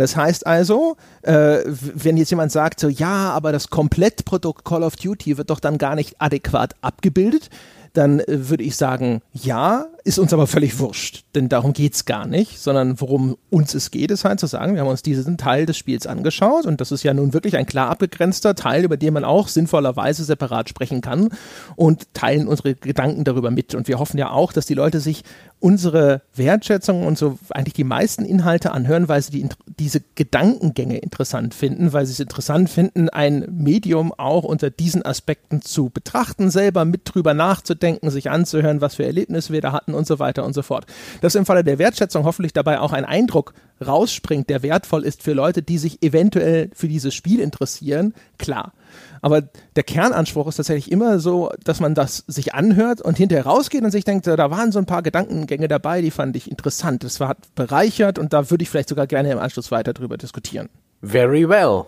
Das 0.01 0.17
heißt 0.17 0.47
also, 0.47 0.97
äh, 1.23 1.59
wenn 1.65 2.17
jetzt 2.17 2.31
jemand 2.31 2.53
sagt 2.53 2.81
so, 2.81 2.89
ja, 2.89 3.31
aber 3.31 3.53
das 3.53 3.71
Komplettprodukt 3.71 4.65
Call 4.65 4.83
of 4.83 4.97
Duty 4.97 5.39
wird 5.39 5.51
doch 5.51 5.61
dann 5.61 5.79
gar 5.79 5.95
nicht 5.95 6.21
adäquat 6.21 6.75
abgebildet, 6.83 7.51
dann 7.93 8.21
äh, 8.21 8.49
würde 8.49 8.65
ich 8.65 8.77
sagen, 8.77 9.21
ja, 9.33 9.87
ist 10.05 10.19
uns 10.19 10.33
aber 10.33 10.47
völlig 10.47 10.79
wurscht, 10.79 11.25
denn 11.35 11.49
darum 11.49 11.75
geht 11.75 11.95
es 11.95 12.05
gar 12.07 12.27
nicht, 12.27 12.59
sondern 12.59 13.01
worum 13.01 13.37
uns 13.51 13.75
es 13.75 13.91
geht, 13.91 14.11
ist 14.11 14.25
halt 14.25 14.41
zu 14.41 14.47
sagen, 14.47 14.75
wir 14.75 14.81
haben 14.81 14.89
uns 14.89 15.03
diesen 15.03 15.37
Teil 15.37 15.67
des 15.67 15.77
Spiels 15.77 16.07
angeschaut 16.07 16.65
und 16.65 16.81
das 16.81 16.93
ist 16.93 17.03
ja 17.03 17.13
nun 17.13 17.35
wirklich 17.35 17.57
ein 17.57 17.67
klar 17.67 17.91
abgegrenzter 17.91 18.55
Teil, 18.55 18.85
über 18.85 18.97
den 18.97 19.13
man 19.13 19.25
auch 19.25 19.49
sinnvollerweise 19.49 20.25
separat 20.25 20.69
sprechen 20.69 21.03
kann 21.03 21.29
und 21.77 22.15
teilen 22.15 22.49
unsere 22.49 22.75
Gedanken 22.75 23.25
darüber 23.25 23.51
mit. 23.51 23.75
Und 23.75 23.87
wir 23.87 23.99
hoffen 23.99 24.17
ja 24.17 24.31
auch, 24.31 24.53
dass 24.53 24.67
die 24.67 24.75
Leute 24.75 25.01
sich 25.01 25.25
unsere 25.61 26.23
Wertschätzung 26.35 27.07
und 27.07 27.19
so 27.19 27.39
eigentlich 27.51 27.75
die 27.75 27.85
meisten 27.85 28.25
Inhalte 28.25 28.71
anhören, 28.71 29.09
weil 29.09 29.21
sie 29.23 29.33
die, 29.33 29.49
diese 29.79 30.01
Gedankengänge 30.15 30.99
interessant 30.99 31.53
finden, 31.53 31.93
weil 31.93 32.07
sie 32.07 32.13
es 32.13 32.21
interessant 32.21 32.71
finden, 32.71 33.09
ein 33.09 33.47
Medium 33.51 34.13
auch 34.17 34.45
unter 34.45 34.71
diesen 34.71 35.05
Aspekten 35.05 35.61
zu 35.61 35.91
betrachten, 35.91 36.51
selber 36.51 36.85
mit 36.85 37.03
drüber 37.05 37.35
nachzudenken, 37.35 37.78
sich 38.03 38.31
anzuhören, 38.31 38.81
was 38.81 38.97
für 38.97 39.05
Erlebnisse 39.05 39.53
wir 39.53 39.61
da 39.61 39.73
hatten 39.73 39.95
und 39.95 40.07
so 40.07 40.19
weiter 40.19 40.45
und 40.45 40.55
so 40.55 40.63
fort. 40.63 40.87
Dass 41.21 41.35
im 41.35 41.47
Falle 41.47 41.65
der 41.65 41.79
Wertschätzung 41.79 42.25
hoffentlich 42.25 42.53
dabei 42.53 42.81
auch 42.81 42.93
ein 42.93 43.05
Eindruck 43.05 43.55
rausspringt, 43.85 44.51
der 44.51 44.63
wertvoll 44.63 45.05
ist 45.05 45.23
für 45.23 45.33
Leute, 45.33 45.63
die 45.63 45.79
sich 45.79 46.03
eventuell 46.03 46.71
für 46.75 46.89
dieses 46.89 47.15
Spiel 47.15 47.41
interessieren, 47.41 48.15
klar. 48.39 48.73
Aber 49.21 49.43
der 49.77 49.83
Kernanspruch 49.83 50.49
ist 50.49 50.57
tatsächlich 50.57 50.91
immer 50.91 51.19
so, 51.19 51.51
dass 51.65 51.81
man 51.81 51.95
das 51.95 52.25
sich 52.27 52.55
anhört 52.55 53.01
und 53.01 53.17
hinterher 53.17 53.47
rausgeht 53.47 53.83
und 53.83 53.91
sich 53.91 54.05
denkt, 54.05 54.27
da 54.27 54.51
waren 54.51 54.73
so 54.73 54.79
ein 54.79 54.87
paar 54.87 55.03
Gedankengänge 55.03 55.69
dabei, 55.69 56.03
die 56.03 56.11
fand 56.11 56.37
ich 56.37 56.51
interessant. 56.51 57.05
Das 57.05 57.21
war 57.21 57.37
bereichert 57.55 58.19
und 58.19 58.33
da 58.33 58.51
würde 58.51 58.63
ich 58.63 58.71
vielleicht 58.71 58.89
sogar 58.89 59.07
gerne 59.07 59.33
im 59.33 59.39
Anschluss 59.39 59.71
weiter 59.71 59.93
drüber 59.93 60.17
diskutieren. 60.17 60.69
Very 61.03 61.49
well. 61.49 61.85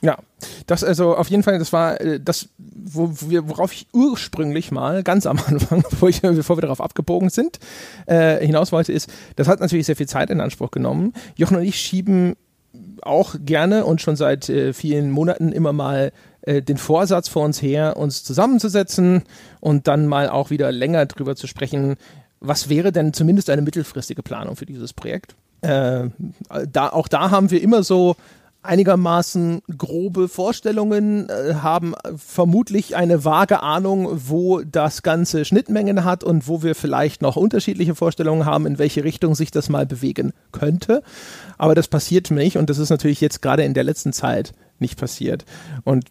Ja, 0.00 0.18
das 0.66 0.84
also 0.84 1.16
auf 1.16 1.28
jeden 1.28 1.42
Fall, 1.42 1.58
das 1.58 1.72
war 1.72 2.00
äh, 2.00 2.20
das, 2.20 2.48
wo 2.58 3.10
wir, 3.28 3.48
worauf 3.48 3.72
ich 3.72 3.88
ursprünglich 3.92 4.70
mal 4.70 5.02
ganz 5.02 5.26
am 5.26 5.38
Anfang, 5.46 5.82
bevor, 5.88 6.08
ich, 6.08 6.20
bevor 6.22 6.56
wir 6.56 6.62
darauf 6.62 6.80
abgebogen 6.80 7.30
sind, 7.30 7.58
äh, 8.06 8.44
hinaus 8.44 8.70
wollte, 8.70 8.92
ist, 8.92 9.10
das 9.36 9.48
hat 9.48 9.60
natürlich 9.60 9.86
sehr 9.86 9.96
viel 9.96 10.08
Zeit 10.08 10.30
in 10.30 10.40
Anspruch 10.40 10.70
genommen. 10.70 11.12
Jochen 11.36 11.56
und 11.56 11.64
ich 11.64 11.76
schieben 11.80 12.36
auch 13.02 13.34
gerne 13.44 13.84
und 13.84 14.00
schon 14.00 14.16
seit 14.16 14.48
äh, 14.48 14.72
vielen 14.72 15.10
Monaten 15.10 15.52
immer 15.52 15.72
mal 15.72 16.12
äh, 16.42 16.62
den 16.62 16.76
Vorsatz 16.76 17.28
vor 17.28 17.44
uns 17.44 17.60
her, 17.60 17.96
uns 17.96 18.22
zusammenzusetzen 18.22 19.24
und 19.60 19.88
dann 19.88 20.06
mal 20.06 20.28
auch 20.28 20.50
wieder 20.50 20.70
länger 20.70 21.06
drüber 21.06 21.34
zu 21.34 21.46
sprechen, 21.46 21.96
was 22.40 22.68
wäre 22.68 22.92
denn 22.92 23.12
zumindest 23.12 23.50
eine 23.50 23.62
mittelfristige 23.62 24.22
Planung 24.22 24.54
für 24.54 24.66
dieses 24.66 24.92
Projekt. 24.92 25.34
Äh, 25.60 26.08
da, 26.70 26.90
auch 26.90 27.08
da 27.08 27.30
haben 27.30 27.50
wir 27.50 27.60
immer 27.60 27.82
so 27.82 28.14
einigermaßen 28.68 29.62
grobe 29.76 30.28
Vorstellungen, 30.28 31.28
äh, 31.28 31.54
haben 31.54 31.94
vermutlich 32.16 32.96
eine 32.96 33.24
vage 33.24 33.62
Ahnung, 33.62 34.08
wo 34.26 34.60
das 34.60 35.02
Ganze 35.02 35.44
Schnittmengen 35.44 36.04
hat 36.04 36.22
und 36.22 36.46
wo 36.46 36.62
wir 36.62 36.74
vielleicht 36.74 37.22
noch 37.22 37.36
unterschiedliche 37.36 37.94
Vorstellungen 37.94 38.44
haben, 38.44 38.66
in 38.66 38.78
welche 38.78 39.04
Richtung 39.04 39.34
sich 39.34 39.50
das 39.50 39.68
mal 39.68 39.86
bewegen 39.86 40.32
könnte. 40.52 41.02
Aber 41.56 41.74
das 41.74 41.88
passiert 41.88 42.30
nicht 42.30 42.56
und 42.56 42.70
das 42.70 42.78
ist 42.78 42.90
natürlich 42.90 43.20
jetzt 43.20 43.42
gerade 43.42 43.64
in 43.64 43.74
der 43.74 43.84
letzten 43.84 44.12
Zeit 44.12 44.52
nicht 44.78 44.98
passiert. 44.98 45.44
Und 45.84 46.06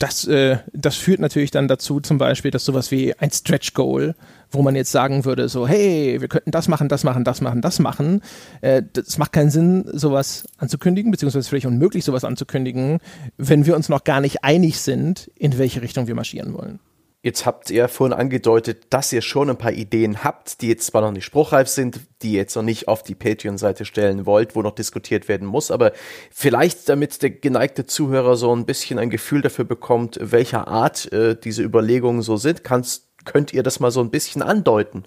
das, 0.00 0.26
äh, 0.26 0.58
das 0.72 0.96
führt 0.96 1.20
natürlich 1.20 1.50
dann 1.50 1.68
dazu, 1.68 2.00
zum 2.00 2.18
Beispiel, 2.18 2.50
dass 2.50 2.64
sowas 2.64 2.90
wie 2.90 3.14
ein 3.18 3.30
Stretch 3.30 3.74
Goal, 3.74 4.14
wo 4.50 4.62
man 4.62 4.74
jetzt 4.74 4.92
sagen 4.92 5.24
würde, 5.24 5.48
so, 5.48 5.66
hey, 5.66 6.20
wir 6.20 6.28
könnten 6.28 6.50
das 6.50 6.68
machen, 6.68 6.88
das 6.88 7.04
machen, 7.04 7.24
das 7.24 7.40
machen, 7.40 7.60
das 7.60 7.78
machen. 7.78 8.22
Äh, 8.60 8.82
das 8.92 9.18
macht 9.18 9.32
keinen 9.32 9.50
Sinn, 9.50 9.84
sowas 9.92 10.44
anzukündigen, 10.58 11.10
beziehungsweise 11.10 11.48
vielleicht 11.48 11.66
unmöglich, 11.66 12.04
sowas 12.04 12.24
anzukündigen, 12.24 12.98
wenn 13.36 13.66
wir 13.66 13.76
uns 13.76 13.88
noch 13.88 14.04
gar 14.04 14.20
nicht 14.20 14.44
einig 14.44 14.80
sind, 14.80 15.30
in 15.36 15.58
welche 15.58 15.82
Richtung 15.82 16.06
wir 16.06 16.14
marschieren 16.14 16.54
wollen. 16.54 16.80
Jetzt 17.22 17.44
habt 17.44 17.70
ihr 17.70 17.88
vorhin 17.88 18.14
angedeutet, 18.14 18.86
dass 18.88 19.12
ihr 19.12 19.20
schon 19.20 19.50
ein 19.50 19.58
paar 19.58 19.72
Ideen 19.72 20.24
habt, 20.24 20.62
die 20.62 20.68
jetzt 20.68 20.86
zwar 20.86 21.02
noch 21.02 21.12
nicht 21.12 21.26
spruchreif 21.26 21.68
sind, 21.68 22.00
die 22.22 22.32
ihr 22.32 22.38
jetzt 22.38 22.56
noch 22.56 22.62
nicht 22.62 22.88
auf 22.88 23.02
die 23.02 23.14
Patreon-Seite 23.14 23.84
stellen 23.84 24.24
wollt, 24.24 24.56
wo 24.56 24.62
noch 24.62 24.74
diskutiert 24.74 25.28
werden 25.28 25.46
muss, 25.46 25.70
aber 25.70 25.92
vielleicht, 26.30 26.88
damit 26.88 27.20
der 27.20 27.28
geneigte 27.28 27.84
Zuhörer 27.84 28.36
so 28.36 28.56
ein 28.56 28.64
bisschen 28.64 28.98
ein 28.98 29.10
Gefühl 29.10 29.42
dafür 29.42 29.66
bekommt, 29.66 30.18
welcher 30.22 30.66
Art 30.66 31.12
äh, 31.12 31.36
diese 31.36 31.62
Überlegungen 31.62 32.22
so 32.22 32.38
sind, 32.38 32.64
kannst, 32.64 33.09
könnt 33.24 33.52
ihr 33.52 33.62
das 33.62 33.80
mal 33.80 33.90
so 33.90 34.00
ein 34.00 34.10
bisschen 34.10 34.42
andeuten. 34.42 35.04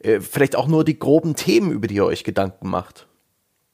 Äh, 0.00 0.20
vielleicht 0.20 0.56
auch 0.56 0.68
nur 0.68 0.84
die 0.84 0.98
groben 0.98 1.36
Themen, 1.36 1.72
über 1.72 1.86
die 1.86 1.96
ihr 1.96 2.06
euch 2.06 2.24
Gedanken 2.24 2.68
macht 2.68 3.06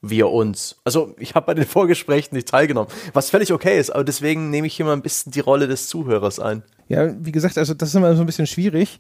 wir 0.03 0.29
uns. 0.29 0.77
Also 0.85 1.15
ich 1.19 1.35
habe 1.35 1.47
bei 1.47 1.55
den 1.55 1.65
Vorgesprächen 1.65 2.35
nicht 2.35 2.49
teilgenommen, 2.49 2.91
was 3.13 3.31
völlig 3.31 3.53
okay 3.53 3.79
ist, 3.79 3.91
aber 3.91 4.05
deswegen 4.05 4.51
nehme 4.51 4.67
ich 4.67 4.75
hier 4.75 4.85
mal 4.85 4.93
ein 4.93 5.03
bisschen 5.03 5.33
die 5.33 5.41
Rolle 5.41 5.69
des 5.69 5.87
Zuhörers 5.87 6.41
ein. 6.41 6.63
Ja, 6.89 7.15
wie 7.25 7.33
gesagt, 7.33 7.57
also 7.57 7.73
das 7.73 7.91
ist 7.91 7.95
immer 7.95 8.15
so 8.17 8.21
ein 8.21 8.27
bisschen 8.27 8.49
schwierig. 8.49 8.99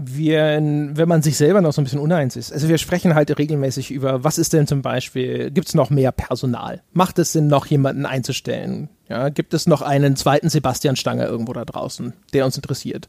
Wir, 0.00 0.60
wenn 0.92 1.08
man 1.08 1.22
sich 1.22 1.36
selber 1.36 1.60
noch 1.60 1.72
so 1.72 1.80
ein 1.80 1.84
bisschen 1.84 1.98
uneins 1.98 2.36
ist. 2.36 2.52
Also 2.52 2.68
wir 2.68 2.78
sprechen 2.78 3.16
halt 3.16 3.36
regelmäßig 3.36 3.90
über, 3.90 4.22
was 4.22 4.38
ist 4.38 4.52
denn 4.52 4.68
zum 4.68 4.80
Beispiel, 4.80 5.50
gibt 5.50 5.66
es 5.66 5.74
noch 5.74 5.90
mehr 5.90 6.12
Personal? 6.12 6.82
Macht 6.92 7.18
es 7.18 7.32
Sinn, 7.32 7.48
noch 7.48 7.66
jemanden 7.66 8.06
einzustellen? 8.06 8.90
Ja, 9.08 9.30
gibt 9.30 9.54
es 9.54 9.66
noch 9.66 9.82
einen 9.82 10.14
zweiten 10.14 10.50
Sebastian 10.50 10.94
Stange 10.94 11.24
irgendwo 11.24 11.52
da 11.52 11.64
draußen, 11.64 12.12
der 12.32 12.44
uns 12.44 12.54
interessiert? 12.54 13.08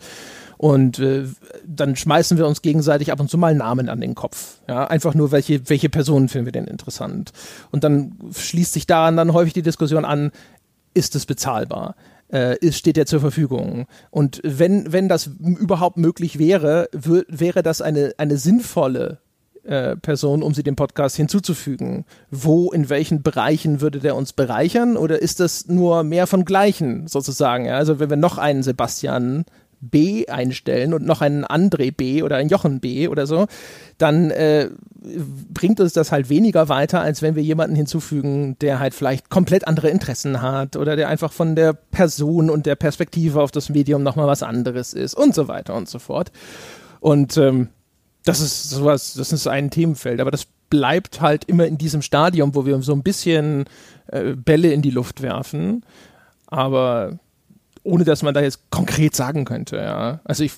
Und 0.59 0.99
äh, 0.99 1.23
dann 1.65 1.95
schmeißen 1.95 2.37
wir 2.37 2.45
uns 2.45 2.61
gegenseitig 2.61 3.13
ab 3.13 3.21
und 3.21 3.29
zu 3.29 3.37
mal 3.37 3.55
Namen 3.55 3.87
an 3.87 4.01
den 4.01 4.13
Kopf. 4.13 4.57
Ja, 4.67 4.87
einfach 4.87 5.13
nur, 5.13 5.31
welche, 5.31 5.69
welche 5.69 5.87
Personen 5.87 6.27
finden 6.27 6.47
wir 6.47 6.51
denn 6.51 6.65
interessant. 6.65 7.31
Und 7.71 7.85
dann 7.85 8.17
schließt 8.35 8.73
sich 8.73 8.85
daran 8.85 9.15
dann 9.15 9.31
häufig 9.31 9.53
die 9.53 9.61
Diskussion 9.61 10.03
an, 10.03 10.31
ist 10.93 11.15
es 11.15 11.25
bezahlbar? 11.25 11.95
Äh, 12.29 12.57
ist, 12.57 12.77
steht 12.77 12.97
der 12.97 13.05
zur 13.05 13.21
Verfügung? 13.21 13.85
Und 14.11 14.41
wenn, 14.43 14.91
wenn 14.91 15.07
das 15.07 15.27
überhaupt 15.39 15.95
möglich 15.95 16.39
wäre, 16.39 16.89
wäre 16.91 17.63
das 17.63 17.81
eine, 17.81 18.13
eine 18.17 18.35
sinnvolle 18.35 19.19
äh, 19.63 19.95
Person, 19.95 20.43
um 20.43 20.53
sie 20.53 20.63
dem 20.63 20.75
Podcast 20.75 21.15
hinzuzufügen? 21.15 22.03
Wo, 22.31 22.69
in 22.71 22.89
welchen 22.89 23.23
Bereichen 23.23 23.79
würde 23.79 23.99
der 23.99 24.17
uns 24.17 24.33
bereichern? 24.33 24.97
Oder 24.97 25.21
ist 25.21 25.39
das 25.39 25.67
nur 25.67 26.03
mehr 26.03 26.27
von 26.27 26.43
Gleichen 26.43 27.07
sozusagen? 27.07 27.63
Ja? 27.63 27.77
Also 27.77 27.99
wenn 27.99 28.09
wir 28.09 28.17
noch 28.17 28.37
einen 28.37 28.61
Sebastian 28.61 29.45
B 29.81 30.27
einstellen 30.27 30.93
und 30.93 31.05
noch 31.05 31.21
einen 31.21 31.45
André 31.45 31.93
B 31.95 32.23
oder 32.23 32.37
einen 32.37 32.49
Jochen 32.49 32.79
B 32.79 33.07
oder 33.07 33.27
so, 33.27 33.47
dann 33.97 34.31
äh, 34.31 34.69
bringt 35.53 35.79
uns 35.79 35.93
das 35.93 36.11
halt 36.11 36.29
weniger 36.29 36.69
weiter, 36.69 37.01
als 37.01 37.21
wenn 37.21 37.35
wir 37.35 37.43
jemanden 37.43 37.75
hinzufügen, 37.75 38.57
der 38.59 38.79
halt 38.79 38.93
vielleicht 38.93 39.29
komplett 39.29 39.67
andere 39.67 39.89
Interessen 39.89 40.41
hat 40.41 40.75
oder 40.75 40.95
der 40.95 41.07
einfach 41.07 41.31
von 41.31 41.55
der 41.55 41.73
Person 41.73 42.49
und 42.49 42.65
der 42.65 42.75
Perspektive 42.75 43.41
auf 43.41 43.51
das 43.51 43.69
Medium 43.69 44.03
nochmal 44.03 44.27
was 44.27 44.43
anderes 44.43 44.93
ist 44.93 45.15
und 45.15 45.33
so 45.33 45.47
weiter 45.47 45.75
und 45.75 45.87
so 45.89 45.99
fort. 45.99 46.31
Und 46.99 47.37
ähm, 47.37 47.69
das 48.25 48.41
ist 48.41 48.69
sowas, 48.69 49.13
das 49.13 49.31
ist 49.31 49.47
ein 49.47 49.69
Themenfeld, 49.69 50.19
aber 50.19 50.31
das 50.31 50.45
bleibt 50.69 51.21
halt 51.21 51.45
immer 51.45 51.65
in 51.65 51.77
diesem 51.77 52.01
Stadium, 52.01 52.53
wo 52.53 52.65
wir 52.65 52.81
so 52.81 52.93
ein 52.93 53.03
bisschen 53.03 53.65
äh, 54.07 54.33
Bälle 54.35 54.71
in 54.71 54.81
die 54.81 54.91
Luft 54.91 55.21
werfen. 55.21 55.83
Aber 56.47 57.19
ohne 57.83 58.03
dass 58.03 58.23
man 58.23 58.33
da 58.33 58.41
jetzt 58.41 58.69
konkret 58.71 59.15
sagen 59.15 59.45
könnte. 59.45 59.77
Ja. 59.77 60.19
Also 60.23 60.43
ich, 60.43 60.53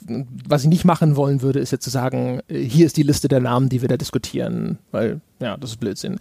was 0.47 0.63
ich 0.63 0.69
nicht 0.69 0.85
machen 0.85 1.15
wollen 1.15 1.41
würde, 1.41 1.59
ist 1.59 1.71
jetzt 1.71 1.83
zu 1.83 1.89
sagen, 1.89 2.41
äh, 2.47 2.59
hier 2.59 2.85
ist 2.85 2.97
die 2.97 3.03
Liste 3.03 3.27
der 3.27 3.39
Namen, 3.39 3.69
die 3.69 3.81
wir 3.81 3.89
da 3.89 3.97
diskutieren, 3.97 4.77
weil 4.91 5.21
ja, 5.39 5.57
das 5.57 5.71
ist 5.71 5.79
Blödsinn. 5.79 6.19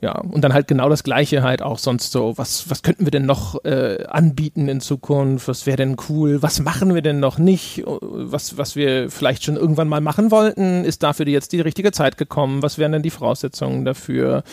Ja, 0.00 0.12
und 0.12 0.42
dann 0.42 0.52
halt 0.52 0.68
genau 0.68 0.88
das 0.88 1.02
Gleiche 1.02 1.42
halt 1.42 1.60
auch 1.60 1.78
sonst 1.78 2.12
so, 2.12 2.38
was, 2.38 2.70
was 2.70 2.82
könnten 2.82 3.04
wir 3.04 3.10
denn 3.10 3.26
noch 3.26 3.64
äh, 3.64 4.04
anbieten 4.06 4.68
in 4.68 4.80
Zukunft, 4.80 5.48
was 5.48 5.66
wäre 5.66 5.76
denn 5.76 5.96
cool, 6.08 6.40
was 6.40 6.60
machen 6.60 6.94
wir 6.94 7.02
denn 7.02 7.18
noch 7.18 7.38
nicht, 7.38 7.82
was, 7.84 8.56
was 8.56 8.76
wir 8.76 9.10
vielleicht 9.10 9.42
schon 9.42 9.56
irgendwann 9.56 9.88
mal 9.88 10.00
machen 10.00 10.30
wollten, 10.30 10.84
ist 10.84 11.02
dafür 11.02 11.26
jetzt 11.26 11.52
die 11.52 11.60
richtige 11.60 11.90
Zeit 11.90 12.16
gekommen, 12.16 12.62
was 12.62 12.78
wären 12.78 12.92
denn 12.92 13.02
die 13.02 13.10
Voraussetzungen 13.10 13.84
dafür 13.84 14.44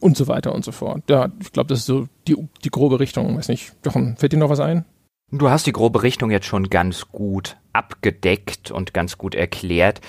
und 0.00 0.16
so 0.16 0.26
weiter 0.26 0.54
und 0.54 0.64
so 0.64 0.72
fort. 0.72 1.02
Ja, 1.10 1.28
ich 1.38 1.52
glaube, 1.52 1.68
das 1.68 1.80
ist 1.80 1.86
so 1.86 2.06
die, 2.26 2.36
die 2.64 2.70
grobe 2.70 2.98
Richtung, 2.98 3.36
weiß 3.36 3.48
nicht. 3.48 3.72
Jochen, 3.84 4.16
fällt 4.16 4.32
dir 4.32 4.38
noch 4.38 4.50
was 4.50 4.60
ein? 4.60 4.86
Du 5.30 5.50
hast 5.50 5.66
die 5.66 5.72
grobe 5.72 6.02
Richtung 6.02 6.30
jetzt 6.30 6.46
schon 6.46 6.70
ganz 6.70 7.08
gut 7.08 7.58
abgedeckt 7.74 8.70
und 8.70 8.94
ganz 8.94 9.18
gut 9.18 9.34
erklärt. 9.34 10.00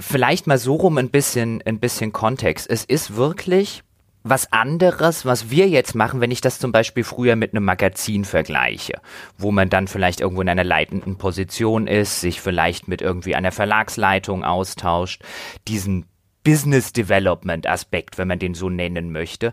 Vielleicht 0.00 0.46
mal 0.46 0.56
so 0.56 0.76
rum 0.76 0.96
ein 0.96 1.10
bisschen, 1.10 1.62
ein 1.66 1.78
bisschen 1.78 2.12
Kontext. 2.12 2.68
Es 2.68 2.84
ist 2.84 3.16
wirklich 3.16 3.82
was 4.22 4.50
anderes, 4.50 5.26
was 5.26 5.50
wir 5.50 5.68
jetzt 5.68 5.94
machen, 5.94 6.22
wenn 6.22 6.30
ich 6.30 6.40
das 6.40 6.58
zum 6.58 6.72
Beispiel 6.72 7.04
früher 7.04 7.36
mit 7.36 7.52
einem 7.52 7.66
Magazin 7.66 8.24
vergleiche, 8.24 9.02
wo 9.36 9.52
man 9.52 9.68
dann 9.68 9.88
vielleicht 9.88 10.22
irgendwo 10.22 10.40
in 10.40 10.48
einer 10.48 10.64
leitenden 10.64 11.18
Position 11.18 11.86
ist, 11.86 12.22
sich 12.22 12.40
vielleicht 12.40 12.88
mit 12.88 13.02
irgendwie 13.02 13.34
einer 13.34 13.52
Verlagsleitung 13.52 14.42
austauscht, 14.42 15.22
diesen 15.68 16.06
Business 16.42 16.94
Development 16.94 17.66
Aspekt, 17.66 18.16
wenn 18.16 18.28
man 18.28 18.38
den 18.38 18.54
so 18.54 18.70
nennen 18.70 19.12
möchte, 19.12 19.52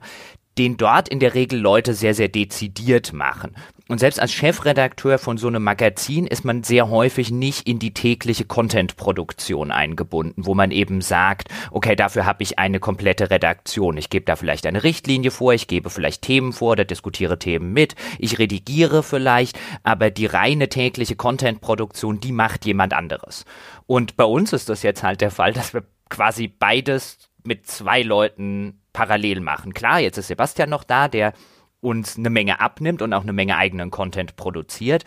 den 0.57 0.77
dort 0.77 1.09
in 1.09 1.19
der 1.19 1.33
Regel 1.33 1.59
Leute 1.59 1.93
sehr, 1.93 2.13
sehr 2.13 2.27
dezidiert 2.29 3.13
machen. 3.13 3.55
Und 3.91 3.97
selbst 3.97 4.21
als 4.21 4.31
Chefredakteur 4.31 5.17
von 5.17 5.35
so 5.37 5.49
einem 5.49 5.65
Magazin 5.65 6.25
ist 6.25 6.45
man 6.45 6.63
sehr 6.63 6.87
häufig 6.87 7.29
nicht 7.29 7.67
in 7.67 7.77
die 7.77 7.93
tägliche 7.93 8.45
Content-Produktion 8.45 9.69
eingebunden, 9.69 10.45
wo 10.45 10.55
man 10.55 10.71
eben 10.71 11.01
sagt, 11.01 11.49
okay, 11.71 11.97
dafür 11.97 12.25
habe 12.25 12.41
ich 12.41 12.57
eine 12.57 12.79
komplette 12.79 13.29
Redaktion. 13.29 13.97
Ich 13.97 14.09
gebe 14.09 14.23
da 14.23 14.37
vielleicht 14.37 14.65
eine 14.65 14.85
Richtlinie 14.85 15.29
vor, 15.29 15.53
ich 15.53 15.67
gebe 15.67 15.89
vielleicht 15.89 16.21
Themen 16.21 16.53
vor 16.53 16.71
oder 16.71 16.85
diskutiere 16.85 17.37
Themen 17.37 17.73
mit, 17.73 17.95
ich 18.17 18.39
redigiere 18.39 19.03
vielleicht, 19.03 19.59
aber 19.83 20.09
die 20.09 20.25
reine 20.25 20.69
tägliche 20.69 21.17
Content-Produktion, 21.17 22.21
die 22.21 22.31
macht 22.31 22.65
jemand 22.65 22.93
anderes. 22.93 23.43
Und 23.87 24.15
bei 24.15 24.23
uns 24.23 24.53
ist 24.53 24.69
das 24.69 24.83
jetzt 24.83 25.03
halt 25.03 25.19
der 25.19 25.31
Fall, 25.31 25.51
dass 25.51 25.73
wir 25.73 25.83
quasi 26.07 26.47
beides 26.47 27.17
mit 27.43 27.67
zwei 27.67 28.03
Leuten 28.03 28.79
parallel 28.93 29.41
machen. 29.41 29.73
Klar, 29.73 29.99
jetzt 29.99 30.17
ist 30.17 30.27
Sebastian 30.27 30.69
noch 30.69 30.85
da, 30.85 31.09
der 31.09 31.33
uns 31.81 32.17
eine 32.17 32.29
Menge 32.29 32.59
abnimmt 32.59 33.01
und 33.01 33.13
auch 33.13 33.23
eine 33.23 33.33
Menge 33.33 33.57
eigenen 33.57 33.91
Content 33.91 34.35
produziert. 34.35 35.03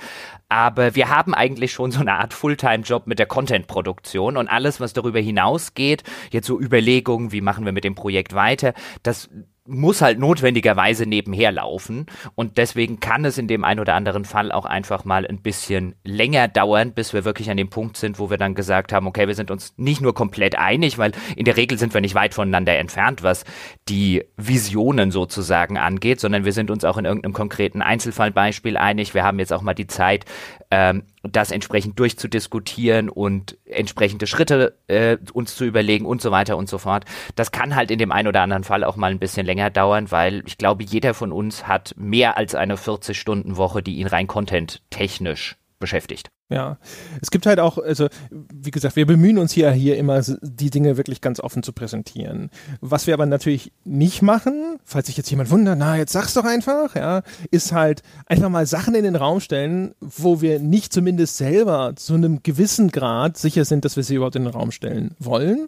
Aber 0.48 0.94
wir 0.94 1.08
haben 1.08 1.34
eigentlich 1.34 1.72
schon 1.72 1.90
so 1.90 2.00
eine 2.00 2.14
Art 2.14 2.34
Fulltime-Job 2.34 3.06
mit 3.06 3.18
der 3.18 3.26
Content-Produktion 3.26 4.36
und 4.36 4.48
alles, 4.48 4.80
was 4.80 4.92
darüber 4.92 5.20
hinausgeht, 5.20 6.02
jetzt 6.30 6.46
so 6.46 6.60
Überlegungen, 6.60 7.32
wie 7.32 7.40
machen 7.40 7.64
wir 7.64 7.72
mit 7.72 7.84
dem 7.84 7.94
Projekt 7.94 8.34
weiter, 8.34 8.74
das 9.02 9.30
muss 9.66 10.02
halt 10.02 10.18
notwendigerweise 10.18 11.06
nebenher 11.06 11.50
laufen 11.50 12.06
und 12.34 12.58
deswegen 12.58 13.00
kann 13.00 13.24
es 13.24 13.38
in 13.38 13.48
dem 13.48 13.64
einen 13.64 13.80
oder 13.80 13.94
anderen 13.94 14.24
Fall 14.26 14.52
auch 14.52 14.66
einfach 14.66 15.04
mal 15.04 15.26
ein 15.26 15.38
bisschen 15.38 15.94
länger 16.04 16.48
dauern, 16.48 16.92
bis 16.92 17.14
wir 17.14 17.24
wirklich 17.24 17.50
an 17.50 17.56
dem 17.56 17.70
Punkt 17.70 17.96
sind, 17.96 18.18
wo 18.18 18.28
wir 18.28 18.36
dann 18.36 18.54
gesagt 18.54 18.92
haben, 18.92 19.06
okay, 19.06 19.26
wir 19.26 19.34
sind 19.34 19.50
uns 19.50 19.72
nicht 19.76 20.02
nur 20.02 20.14
komplett 20.14 20.58
einig, 20.58 20.98
weil 20.98 21.12
in 21.34 21.46
der 21.46 21.56
Regel 21.56 21.78
sind 21.78 21.94
wir 21.94 22.02
nicht 22.02 22.14
weit 22.14 22.34
voneinander 22.34 22.76
entfernt, 22.76 23.22
was 23.22 23.44
die 23.88 24.24
Visionen 24.36 25.10
sozusagen 25.10 25.78
angeht, 25.78 26.20
sondern 26.20 26.44
wir 26.44 26.52
sind 26.52 26.70
uns 26.70 26.84
auch 26.84 26.98
in 26.98 27.06
irgendeinem 27.06 27.32
konkreten 27.32 27.80
Einzelfallbeispiel 27.80 28.76
einig. 28.76 29.14
Wir 29.14 29.24
haben 29.24 29.38
jetzt 29.38 29.52
auch 29.52 29.62
mal 29.62 29.74
die 29.74 29.86
Zeit, 29.86 30.26
ähm, 30.70 31.04
das 31.22 31.50
entsprechend 31.52 31.98
durchzudiskutieren 31.98 33.08
und 33.08 33.56
entsprechende 33.64 34.26
Schritte 34.26 34.76
äh, 34.88 35.16
uns 35.32 35.56
zu 35.56 35.64
überlegen 35.64 36.04
und 36.04 36.20
so 36.20 36.30
weiter 36.30 36.56
und 36.56 36.68
so 36.68 36.78
fort. 36.78 37.04
Das 37.34 37.52
kann 37.52 37.76
halt 37.76 37.90
in 37.90 37.98
dem 37.98 38.12
einen 38.12 38.28
oder 38.28 38.42
anderen 38.42 38.64
Fall 38.64 38.84
auch 38.84 38.96
mal 38.96 39.10
ein 39.10 39.18
bisschen 39.18 39.46
länger 39.46 39.53
dauern, 39.70 40.10
weil 40.10 40.42
ich 40.46 40.58
glaube, 40.58 40.84
jeder 40.84 41.14
von 41.14 41.32
uns 41.32 41.66
hat 41.66 41.94
mehr 41.96 42.36
als 42.36 42.54
eine 42.54 42.76
40-Stunden-Woche, 42.76 43.82
die 43.82 43.96
ihn 43.96 44.06
rein 44.06 44.26
content-technisch 44.26 45.56
beschäftigt. 45.78 46.30
Ja, 46.50 46.78
es 47.20 47.30
gibt 47.30 47.46
halt 47.46 47.58
auch, 47.58 47.78
also 47.78 48.08
wie 48.30 48.70
gesagt, 48.70 48.96
wir 48.96 49.06
bemühen 49.06 49.38
uns 49.38 49.52
hier, 49.52 49.70
hier 49.72 49.96
immer 49.96 50.20
die 50.42 50.70
Dinge 50.70 50.96
wirklich 50.96 51.20
ganz 51.20 51.40
offen 51.40 51.62
zu 51.62 51.72
präsentieren. 51.72 52.50
Was 52.80 53.06
wir 53.06 53.14
aber 53.14 53.26
natürlich 53.26 53.72
nicht 53.84 54.22
machen, 54.22 54.78
falls 54.84 55.06
sich 55.06 55.16
jetzt 55.16 55.30
jemand 55.30 55.50
wundert, 55.50 55.78
na, 55.78 55.96
jetzt 55.96 56.12
sag's 56.12 56.34
doch 56.34 56.44
einfach, 56.44 56.94
ja, 56.96 57.22
ist 57.50 57.72
halt 57.72 58.02
einfach 58.26 58.50
mal 58.50 58.66
Sachen 58.66 58.94
in 58.94 59.04
den 59.04 59.16
Raum 59.16 59.40
stellen, 59.40 59.94
wo 60.00 60.40
wir 60.42 60.58
nicht 60.58 60.92
zumindest 60.92 61.38
selber 61.38 61.96
zu 61.96 62.14
einem 62.14 62.42
gewissen 62.42 62.90
Grad 62.90 63.36
sicher 63.36 63.64
sind, 63.64 63.84
dass 63.84 63.96
wir 63.96 64.04
sie 64.04 64.16
überhaupt 64.16 64.36
in 64.36 64.44
den 64.44 64.52
Raum 64.52 64.70
stellen 64.70 65.16
wollen. 65.18 65.66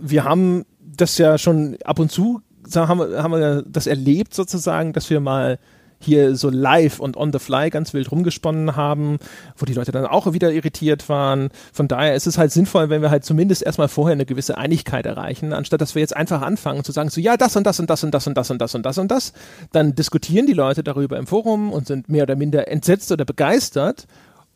Wir 0.00 0.24
haben 0.24 0.64
das 0.80 1.18
ja 1.18 1.38
schon 1.38 1.76
ab 1.84 1.98
und 1.98 2.10
zu, 2.10 2.40
haben, 2.74 3.00
haben 3.00 3.32
wir 3.32 3.62
das 3.66 3.86
erlebt 3.86 4.34
sozusagen, 4.34 4.92
dass 4.92 5.10
wir 5.10 5.20
mal 5.20 5.58
hier 6.04 6.36
so 6.36 6.50
live 6.50 7.00
und 7.00 7.16
on 7.16 7.32
the 7.32 7.38
fly 7.38 7.70
ganz 7.70 7.94
wild 7.94 8.10
rumgesponnen 8.12 8.76
haben, 8.76 9.18
wo 9.56 9.64
die 9.64 9.72
Leute 9.72 9.92
dann 9.92 10.06
auch 10.06 10.32
wieder 10.32 10.52
irritiert 10.52 11.08
waren. 11.08 11.48
Von 11.72 11.88
daher 11.88 12.14
ist 12.14 12.26
es 12.26 12.38
halt 12.38 12.52
sinnvoll, 12.52 12.90
wenn 12.90 13.02
wir 13.02 13.10
halt 13.10 13.24
zumindest 13.24 13.62
erstmal 13.62 13.88
vorher 13.88 14.12
eine 14.12 14.26
gewisse 14.26 14.58
Einigkeit 14.58 15.06
erreichen, 15.06 15.52
anstatt 15.52 15.80
dass 15.80 15.94
wir 15.94 16.00
jetzt 16.00 16.16
einfach 16.16 16.42
anfangen 16.42 16.84
zu 16.84 16.92
sagen, 16.92 17.10
so 17.10 17.20
ja, 17.20 17.36
das 17.36 17.56
und 17.56 17.66
das 17.66 17.80
und 17.80 17.90
das 17.90 18.04
und 18.04 18.12
das 18.12 18.26
und 18.26 18.36
das 18.36 18.50
und 18.50 18.60
das 18.60 18.74
und 18.74 18.82
das 18.84 18.98
und 18.98 19.10
das. 19.10 19.32
Dann 19.72 19.94
diskutieren 19.94 20.46
die 20.46 20.52
Leute 20.52 20.84
darüber 20.84 21.16
im 21.16 21.26
Forum 21.26 21.72
und 21.72 21.86
sind 21.86 22.08
mehr 22.08 22.24
oder 22.24 22.36
minder 22.36 22.68
entsetzt 22.68 23.10
oder 23.10 23.24
begeistert. 23.24 24.06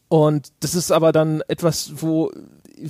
Und 0.08 0.48
das 0.60 0.74
ist 0.74 0.90
aber 0.90 1.12
dann 1.12 1.42
etwas, 1.48 1.92
wo 1.96 2.30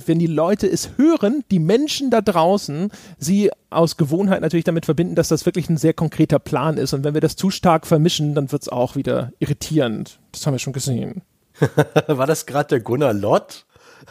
wenn 0.05 0.19
die 0.19 0.27
Leute 0.27 0.67
es 0.67 0.91
hören, 0.97 1.43
die 1.51 1.59
Menschen 1.59 2.09
da 2.09 2.21
draußen, 2.21 2.91
sie 3.17 3.51
aus 3.69 3.97
Gewohnheit 3.97 4.41
natürlich 4.41 4.65
damit 4.65 4.85
verbinden, 4.85 5.15
dass 5.15 5.27
das 5.27 5.45
wirklich 5.45 5.69
ein 5.69 5.77
sehr 5.77 5.93
konkreter 5.93 6.39
Plan 6.39 6.77
ist. 6.77 6.93
Und 6.93 7.03
wenn 7.03 7.13
wir 7.13 7.21
das 7.21 7.35
zu 7.35 7.49
stark 7.49 7.85
vermischen, 7.85 8.35
dann 8.35 8.51
wird 8.51 8.63
es 8.63 8.69
auch 8.69 8.95
wieder 8.95 9.31
irritierend. 9.39 10.19
Das 10.31 10.45
haben 10.45 10.53
wir 10.53 10.59
schon 10.59 10.73
gesehen. 10.73 11.21
War 12.07 12.27
das 12.27 12.45
gerade 12.45 12.69
der 12.69 12.79
Gunnar 12.79 13.13
Lott? 13.13 13.65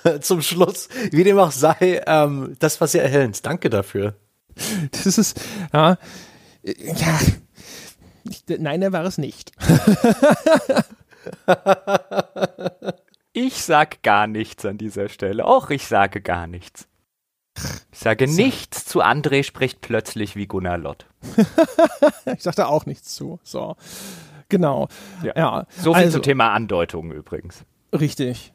Zum 0.20 0.42
Schluss, 0.42 0.88
wie 1.10 1.24
dem 1.24 1.38
auch 1.38 1.50
sei, 1.50 2.02
ähm, 2.06 2.54
das 2.58 2.80
war 2.80 2.86
sehr 2.86 3.02
erhellend. 3.02 3.44
Danke 3.44 3.70
dafür. 3.70 4.14
Das 4.92 5.18
ist, 5.18 5.40
ja, 5.72 5.98
ja, 6.62 7.20
nein, 8.58 8.82
er 8.82 8.92
war 8.92 9.04
es 9.04 9.18
nicht. 9.18 9.52
Ich 13.32 13.62
sag 13.62 14.02
gar 14.02 14.26
nichts 14.26 14.64
an 14.64 14.78
dieser 14.78 15.08
Stelle. 15.08 15.46
Och, 15.46 15.70
ich 15.70 15.86
sage 15.86 16.20
gar 16.20 16.46
nichts. 16.46 16.88
Ich 17.92 17.98
sage 17.98 18.28
so. 18.28 18.34
nichts 18.34 18.84
zu 18.84 19.02
André 19.02 19.42
spricht 19.42 19.80
plötzlich 19.80 20.36
wie 20.36 20.46
Gunnar 20.46 20.78
Lott. 20.78 21.06
ich 22.36 22.42
sagte 22.42 22.68
auch 22.68 22.86
nichts 22.86 23.14
zu. 23.14 23.40
So. 23.42 23.76
Genau. 24.48 24.88
Ja. 25.22 25.32
ja. 25.36 25.66
So 25.70 25.92
viel 25.94 26.04
also, 26.04 26.18
zum 26.18 26.22
Thema 26.22 26.52
Andeutungen 26.52 27.12
übrigens. 27.12 27.64
Richtig. 27.92 28.52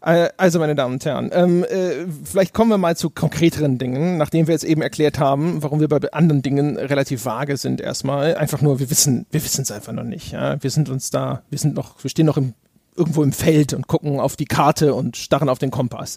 Also, 0.00 0.60
meine 0.60 0.74
Damen 0.74 0.94
und 0.94 1.04
Herren, 1.04 1.30
ähm, 1.32 1.64
äh, 1.64 2.06
vielleicht 2.24 2.54
kommen 2.54 2.70
wir 2.70 2.78
mal 2.78 2.96
zu 2.96 3.10
konkreteren 3.10 3.76
Dingen, 3.76 4.16
nachdem 4.16 4.46
wir 4.46 4.54
jetzt 4.54 4.64
eben 4.64 4.80
erklärt 4.80 5.18
haben, 5.18 5.62
warum 5.62 5.80
wir 5.80 5.88
bei 5.88 6.00
anderen 6.12 6.42
Dingen 6.42 6.78
relativ 6.78 7.24
vage 7.26 7.56
sind 7.56 7.80
erstmal. 7.80 8.36
Einfach 8.36 8.62
nur, 8.62 8.78
wir 8.78 8.88
wissen, 8.88 9.26
wir 9.30 9.44
wissen 9.44 9.62
es 9.62 9.70
einfach 9.70 9.92
noch 9.92 10.04
nicht. 10.04 10.32
Ja? 10.32 10.62
Wir 10.62 10.70
sind 10.70 10.88
uns 10.88 11.10
da, 11.10 11.42
wir 11.50 11.58
sind 11.58 11.74
noch, 11.74 12.02
wir 12.02 12.08
stehen 12.08 12.24
noch 12.24 12.36
im 12.36 12.54
irgendwo 12.96 13.22
im 13.22 13.32
Feld 13.32 13.74
und 13.74 13.86
gucken 13.86 14.20
auf 14.20 14.36
die 14.36 14.44
Karte 14.44 14.94
und 14.94 15.16
starren 15.16 15.48
auf 15.48 15.58
den 15.58 15.70
Kompass. 15.70 16.16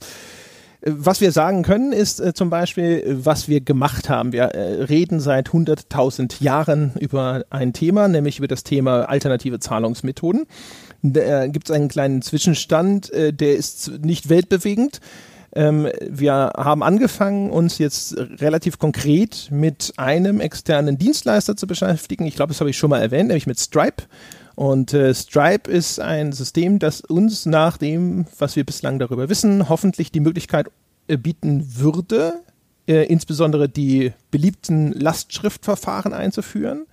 Äh, 0.82 0.92
was 0.96 1.22
wir 1.22 1.32
sagen 1.32 1.64
können, 1.64 1.92
ist 1.92 2.20
äh, 2.20 2.34
zum 2.34 2.50
Beispiel, 2.50 3.04
was 3.24 3.48
wir 3.48 3.62
gemacht 3.62 4.10
haben. 4.10 4.32
Wir 4.32 4.44
äh, 4.44 4.84
reden 4.84 5.20
seit 5.20 5.50
100.000 5.50 6.44
Jahren 6.44 6.94
über 7.00 7.46
ein 7.50 7.74
Thema, 7.74 8.08
nämlich 8.08 8.38
über 8.40 8.48
das 8.48 8.64
Thema 8.64 9.10
alternative 9.10 9.60
Zahlungsmethoden. 9.60 10.46
Da 11.04 11.48
gibt 11.48 11.70
es 11.70 11.76
einen 11.76 11.90
kleinen 11.90 12.22
Zwischenstand, 12.22 13.12
äh, 13.12 13.34
der 13.34 13.56
ist 13.56 13.92
nicht 14.02 14.30
weltbewegend. 14.30 15.00
Ähm, 15.54 15.88
wir 16.02 16.34
haben 16.34 16.84
angefangen, 16.84 17.50
uns 17.52 17.78
jetzt 17.78 18.18
relativ 18.18 18.80
konkret 18.80 19.48
mit 19.52 19.94
einem 19.98 20.40
externen 20.40 20.98
Dienstleister 20.98 21.56
zu 21.56 21.68
beschäftigen. 21.68 22.26
Ich 22.26 22.36
glaube, 22.36 22.50
das 22.50 22.60
habe 22.60 22.70
ich 22.70 22.78
schon 22.78 22.90
mal 22.90 23.02
erwähnt, 23.02 23.28
nämlich 23.28 23.48
mit 23.48 23.60
Stripe. 23.60 24.04
Und 24.58 24.92
äh, 24.92 25.14
Stripe 25.14 25.70
ist 25.70 26.00
ein 26.00 26.32
System, 26.32 26.80
das 26.80 27.02
uns 27.02 27.46
nach 27.46 27.78
dem, 27.78 28.26
was 28.40 28.56
wir 28.56 28.64
bislang 28.64 28.98
darüber 28.98 29.30
wissen, 29.30 29.70
hoffentlich 29.70 30.12
die 30.12 30.20
Möglichkeit 30.20 30.72
äh, 31.08 31.16
bieten 31.16 31.78
würde, 31.78 32.42
äh, 32.88 33.06
insbesondere 33.06 33.70
die 33.70 34.14
beliebten 34.32 34.94
Lastschriftverfahren 34.94 36.12
einzuführen. 36.12 36.88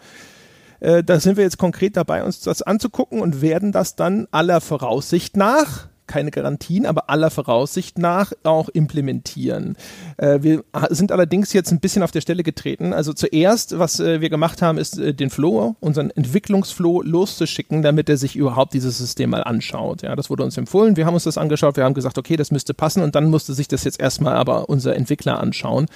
Äh, 0.80 1.02
da 1.02 1.18
sind 1.18 1.38
wir 1.38 1.44
jetzt 1.44 1.56
konkret 1.56 1.96
dabei, 1.96 2.22
uns 2.22 2.40
das 2.40 2.60
anzugucken 2.60 3.22
und 3.22 3.40
werden 3.40 3.72
das 3.72 3.96
dann 3.96 4.28
aller 4.30 4.60
Voraussicht 4.60 5.34
nach 5.34 5.88
keine 6.06 6.30
Garantien, 6.30 6.86
aber 6.86 7.10
aller 7.10 7.30
Voraussicht 7.30 7.98
nach 7.98 8.32
auch 8.42 8.68
implementieren. 8.68 9.76
Äh, 10.16 10.42
wir 10.42 10.64
sind 10.90 11.12
allerdings 11.12 11.52
jetzt 11.52 11.72
ein 11.72 11.80
bisschen 11.80 12.02
auf 12.02 12.10
der 12.10 12.20
Stelle 12.20 12.42
getreten. 12.42 12.92
Also 12.92 13.12
zuerst, 13.12 13.78
was 13.78 14.00
äh, 14.00 14.20
wir 14.20 14.30
gemacht 14.30 14.62
haben, 14.62 14.78
ist 14.78 14.98
äh, 14.98 15.14
den 15.14 15.30
Flow, 15.30 15.76
unseren 15.80 16.10
Entwicklungsflow 16.10 17.02
loszuschicken, 17.02 17.82
damit 17.82 18.08
er 18.08 18.16
sich 18.16 18.36
überhaupt 18.36 18.74
dieses 18.74 18.98
System 18.98 19.30
mal 19.30 19.42
anschaut. 19.42 20.02
Ja, 20.02 20.14
das 20.16 20.30
wurde 20.30 20.44
uns 20.44 20.56
empfohlen. 20.56 20.96
Wir 20.96 21.06
haben 21.06 21.14
uns 21.14 21.24
das 21.24 21.38
angeschaut. 21.38 21.76
Wir 21.76 21.84
haben 21.84 21.94
gesagt, 21.94 22.18
okay, 22.18 22.36
das 22.36 22.50
müsste 22.50 22.74
passen. 22.74 23.02
Und 23.02 23.14
dann 23.14 23.30
musste 23.30 23.54
sich 23.54 23.68
das 23.68 23.84
jetzt 23.84 24.00
erstmal 24.00 24.34
aber 24.34 24.68
unser 24.68 24.96
Entwickler 24.96 25.40
anschauen, 25.40 25.86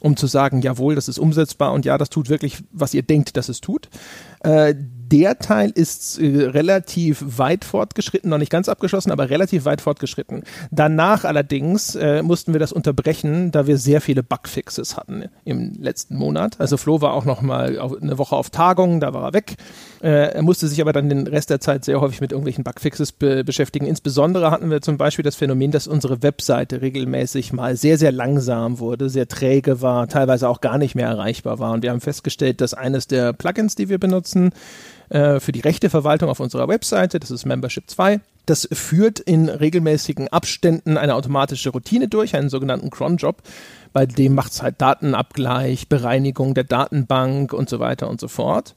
um 0.00 0.16
zu 0.16 0.26
sagen, 0.26 0.62
jawohl, 0.62 0.94
das 0.94 1.08
ist 1.08 1.18
umsetzbar 1.18 1.72
und 1.72 1.84
ja, 1.84 1.98
das 1.98 2.10
tut 2.10 2.28
wirklich, 2.28 2.58
was 2.72 2.94
ihr 2.94 3.02
denkt, 3.02 3.36
dass 3.36 3.48
es 3.48 3.60
tut. 3.60 3.88
Der 5.10 5.38
Teil 5.38 5.70
ist 5.70 6.18
äh, 6.18 6.44
relativ 6.48 7.24
weit 7.38 7.64
fortgeschritten, 7.64 8.28
noch 8.28 8.36
nicht 8.36 8.52
ganz 8.52 8.68
abgeschlossen, 8.68 9.10
aber 9.10 9.30
relativ 9.30 9.64
weit 9.64 9.80
fortgeschritten. 9.80 10.42
Danach 10.70 11.24
allerdings 11.24 11.94
äh, 11.94 12.22
mussten 12.22 12.52
wir 12.52 12.60
das 12.60 12.72
unterbrechen, 12.72 13.50
da 13.50 13.66
wir 13.66 13.78
sehr 13.78 14.02
viele 14.02 14.22
Bugfixes 14.22 14.98
hatten 14.98 15.24
im 15.46 15.72
letzten 15.80 16.16
Monat. 16.16 16.60
Also 16.60 16.76
Flo 16.76 17.00
war 17.00 17.14
auch 17.14 17.24
noch 17.24 17.40
mal 17.40 17.78
eine 17.78 18.18
Woche 18.18 18.36
auf 18.36 18.50
Tagung, 18.50 19.00
da 19.00 19.14
war 19.14 19.28
er 19.28 19.32
weg. 19.32 19.56
Äh, 20.02 20.34
er 20.34 20.42
musste 20.42 20.68
sich 20.68 20.80
aber 20.82 20.92
dann 20.92 21.08
den 21.08 21.26
Rest 21.26 21.48
der 21.48 21.60
Zeit 21.60 21.86
sehr 21.86 22.00
häufig 22.02 22.20
mit 22.20 22.32
irgendwelchen 22.32 22.64
Bugfixes 22.64 23.12
be 23.12 23.44
beschäftigen. 23.44 23.86
Insbesondere 23.86 24.50
hatten 24.50 24.70
wir 24.70 24.82
zum 24.82 24.98
Beispiel 24.98 25.22
das 25.22 25.36
Phänomen, 25.36 25.70
dass 25.70 25.86
unsere 25.86 26.22
Webseite 26.22 26.82
regelmäßig 26.82 27.54
mal 27.54 27.76
sehr, 27.76 27.96
sehr 27.96 28.12
langsam 28.12 28.78
wurde, 28.78 29.08
sehr 29.08 29.26
träge 29.26 29.80
war, 29.80 30.06
teilweise 30.06 30.48
auch 30.50 30.60
gar 30.60 30.76
nicht 30.76 30.94
mehr 30.94 31.08
erreichbar 31.08 31.58
war. 31.58 31.72
Und 31.72 31.82
wir 31.82 31.92
haben 31.92 32.02
festgestellt, 32.02 32.60
dass 32.60 32.74
eines 32.74 33.06
der 33.06 33.32
Plugins, 33.32 33.74
die 33.74 33.88
wir 33.88 33.98
benutzen, 33.98 34.50
äh, 35.10 35.40
für 35.40 35.52
die 35.52 35.60
Rechteverwaltung 35.60 36.28
auf 36.28 36.40
unserer 36.40 36.68
Webseite, 36.68 37.20
das 37.20 37.30
ist 37.30 37.44
Membership 37.44 37.88
2, 37.88 38.20
das 38.46 38.66
führt 38.72 39.20
in 39.20 39.48
regelmäßigen 39.48 40.28
Abständen 40.28 40.96
eine 40.96 41.14
automatische 41.14 41.70
Routine 41.70 42.08
durch, 42.08 42.34
einen 42.34 42.48
sogenannten 42.48 42.88
Cron-Job. 42.88 43.42
Bei 43.92 44.06
dem 44.06 44.34
macht 44.34 44.52
es 44.52 44.62
halt 44.62 44.80
Datenabgleich, 44.80 45.88
Bereinigung 45.88 46.54
der 46.54 46.64
Datenbank 46.64 47.52
und 47.52 47.68
so 47.68 47.78
weiter 47.78 48.08
und 48.08 48.20
so 48.20 48.28
fort. 48.28 48.74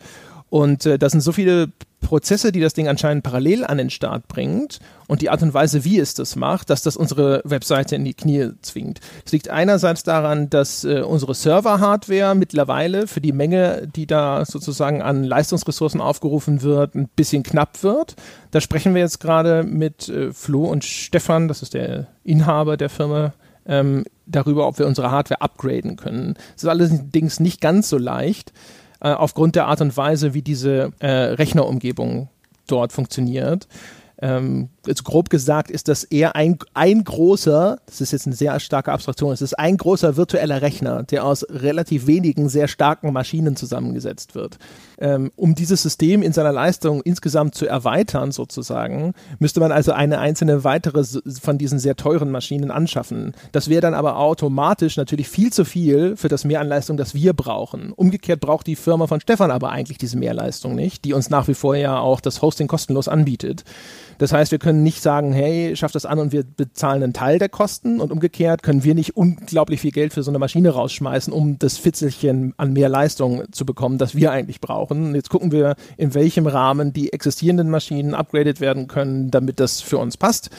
Und 0.51 0.85
äh, 0.85 0.99
das 0.99 1.13
sind 1.13 1.21
so 1.21 1.31
viele 1.31 1.69
Prozesse, 2.01 2.51
die 2.51 2.59
das 2.59 2.73
Ding 2.73 2.89
anscheinend 2.89 3.23
parallel 3.23 3.63
an 3.63 3.77
den 3.77 3.89
Start 3.89 4.27
bringt 4.27 4.79
und 5.07 5.21
die 5.21 5.29
Art 5.29 5.41
und 5.41 5.53
Weise, 5.53 5.85
wie 5.85 5.97
es 5.97 6.13
das 6.13 6.35
macht, 6.35 6.69
dass 6.69 6.81
das 6.81 6.97
unsere 6.97 7.41
Webseite 7.45 7.95
in 7.95 8.03
die 8.03 8.13
Knie 8.13 8.49
zwingt. 8.61 8.99
Es 9.25 9.31
liegt 9.31 9.49
einerseits 9.49 10.03
daran, 10.03 10.49
dass 10.49 10.83
äh, 10.83 11.03
unsere 11.03 11.35
Server-Hardware 11.35 12.35
mittlerweile 12.35 13.07
für 13.07 13.21
die 13.21 13.31
Menge, 13.31 13.87
die 13.95 14.07
da 14.07 14.43
sozusagen 14.43 15.01
an 15.01 15.23
Leistungsressourcen 15.23 16.01
aufgerufen 16.01 16.63
wird, 16.63 16.95
ein 16.95 17.07
bisschen 17.15 17.43
knapp 17.43 17.81
wird. 17.81 18.17
Da 18.51 18.59
sprechen 18.59 18.93
wir 18.93 19.01
jetzt 19.01 19.21
gerade 19.21 19.63
mit 19.63 20.09
äh, 20.09 20.33
Flo 20.33 20.65
und 20.65 20.83
Stefan, 20.83 21.47
das 21.47 21.61
ist 21.61 21.75
der 21.75 22.07
Inhaber 22.25 22.75
der 22.75 22.89
Firma, 22.89 23.31
ähm, 23.65 24.03
darüber, 24.25 24.67
ob 24.67 24.79
wir 24.79 24.87
unsere 24.87 25.11
Hardware 25.11 25.39
upgraden 25.39 25.95
können. 25.95 26.33
Das 26.55 26.63
ist 26.63 26.69
allerdings 26.69 27.39
nicht 27.39 27.61
ganz 27.61 27.87
so 27.87 27.97
leicht 27.97 28.51
äh, 29.01 29.09
aufgrund 29.09 29.55
der 29.55 29.67
Art 29.67 29.81
und 29.81 29.95
Weise, 29.97 30.33
wie 30.33 30.41
diese 30.41 30.91
äh, 30.99 31.07
Rechnerumgebung 31.07 32.29
dort 32.67 32.93
funktioniert. 32.93 33.67
Ähm, 34.23 34.69
jetzt 34.85 35.03
grob 35.03 35.31
gesagt 35.31 35.71
ist 35.71 35.87
das 35.87 36.03
eher 36.03 36.35
ein, 36.35 36.59
ein 36.75 37.03
großer, 37.03 37.79
das 37.87 38.01
ist 38.01 38.11
jetzt 38.11 38.27
eine 38.27 38.35
sehr 38.35 38.59
starke 38.59 38.91
Abstraktion, 38.91 39.33
es 39.33 39.41
ist 39.41 39.57
ein 39.57 39.77
großer 39.77 40.15
virtueller 40.15 40.61
Rechner, 40.61 41.01
der 41.01 41.25
aus 41.25 41.43
relativ 41.49 42.05
wenigen 42.05 42.47
sehr 42.47 42.67
starken 42.67 43.11
Maschinen 43.13 43.55
zusammengesetzt 43.55 44.35
wird. 44.35 44.59
Ähm, 45.01 45.31
um 45.35 45.55
dieses 45.55 45.81
System 45.81 46.21
in 46.21 46.31
seiner 46.31 46.53
Leistung 46.53 47.01
insgesamt 47.01 47.55
zu 47.55 47.65
erweitern, 47.65 48.31
sozusagen, 48.31 49.13
müsste 49.39 49.59
man 49.59 49.71
also 49.71 49.93
eine 49.93 50.19
einzelne 50.19 50.63
weitere 50.63 51.03
von 51.41 51.57
diesen 51.57 51.79
sehr 51.79 51.95
teuren 51.95 52.29
Maschinen 52.29 52.69
anschaffen. 52.69 53.33
Das 53.51 53.67
wäre 53.67 53.81
dann 53.81 53.95
aber 53.95 54.17
automatisch 54.17 54.97
natürlich 54.97 55.27
viel 55.27 55.51
zu 55.51 55.65
viel 55.65 56.15
für 56.15 56.27
das 56.27 56.45
Mehr 56.45 56.61
an 56.61 56.67
Leistung, 56.67 56.97
das 56.97 57.15
wir 57.15 57.33
brauchen. 57.33 57.91
Umgekehrt 57.93 58.39
braucht 58.39 58.67
die 58.67 58.75
Firma 58.75 59.07
von 59.07 59.19
Stefan 59.19 59.49
aber 59.49 59.71
eigentlich 59.71 59.97
diese 59.97 60.17
Mehrleistung 60.17 60.75
nicht, 60.75 61.03
die 61.03 61.13
uns 61.13 61.31
nach 61.31 61.47
wie 61.47 61.55
vor 61.55 61.75
ja 61.75 61.97
auch 61.97 62.21
das 62.21 62.43
Hosting 62.43 62.67
kostenlos 62.67 63.07
anbietet. 63.07 63.63
Das 64.21 64.31
heißt, 64.31 64.51
wir 64.51 64.59
können 64.59 64.83
nicht 64.83 65.01
sagen, 65.01 65.33
hey, 65.33 65.75
schaff 65.75 65.91
das 65.91 66.05
an 66.05 66.19
und 66.19 66.31
wir 66.31 66.43
bezahlen 66.43 67.01
einen 67.01 67.11
Teil 67.11 67.39
der 67.39 67.49
Kosten 67.49 67.99
und 67.99 68.11
umgekehrt 68.11 68.61
können 68.61 68.83
wir 68.83 68.93
nicht 68.93 69.17
unglaublich 69.17 69.81
viel 69.81 69.89
Geld 69.89 70.13
für 70.13 70.21
so 70.21 70.29
eine 70.29 70.37
Maschine 70.37 70.69
rausschmeißen, 70.69 71.33
um 71.33 71.57
das 71.57 71.79
Fitzelchen 71.79 72.53
an 72.57 72.71
mehr 72.71 72.87
Leistung 72.87 73.51
zu 73.51 73.65
bekommen, 73.65 73.97
das 73.97 74.13
wir 74.13 74.31
eigentlich 74.31 74.61
brauchen. 74.61 75.15
Jetzt 75.15 75.31
gucken 75.31 75.51
wir, 75.51 75.75
in 75.97 76.13
welchem 76.13 76.45
Rahmen 76.45 76.93
die 76.93 77.11
existierenden 77.11 77.71
Maschinen 77.71 78.13
upgraded 78.13 78.61
werden 78.61 78.85
können, 78.85 79.31
damit 79.31 79.59
das 79.59 79.81
für 79.81 79.97
uns 79.97 80.17
passt. 80.17 80.51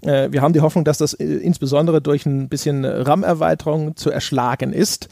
Äh, 0.00 0.32
wir 0.32 0.40
haben 0.40 0.54
die 0.54 0.62
Hoffnung, 0.62 0.86
dass 0.86 0.96
das 0.96 1.12
äh, 1.12 1.26
insbesondere 1.26 2.00
durch 2.00 2.24
ein 2.24 2.48
bisschen 2.48 2.86
RAM-Erweiterung 2.86 3.94
zu 3.94 4.10
erschlagen 4.10 4.72
ist. 4.72 5.10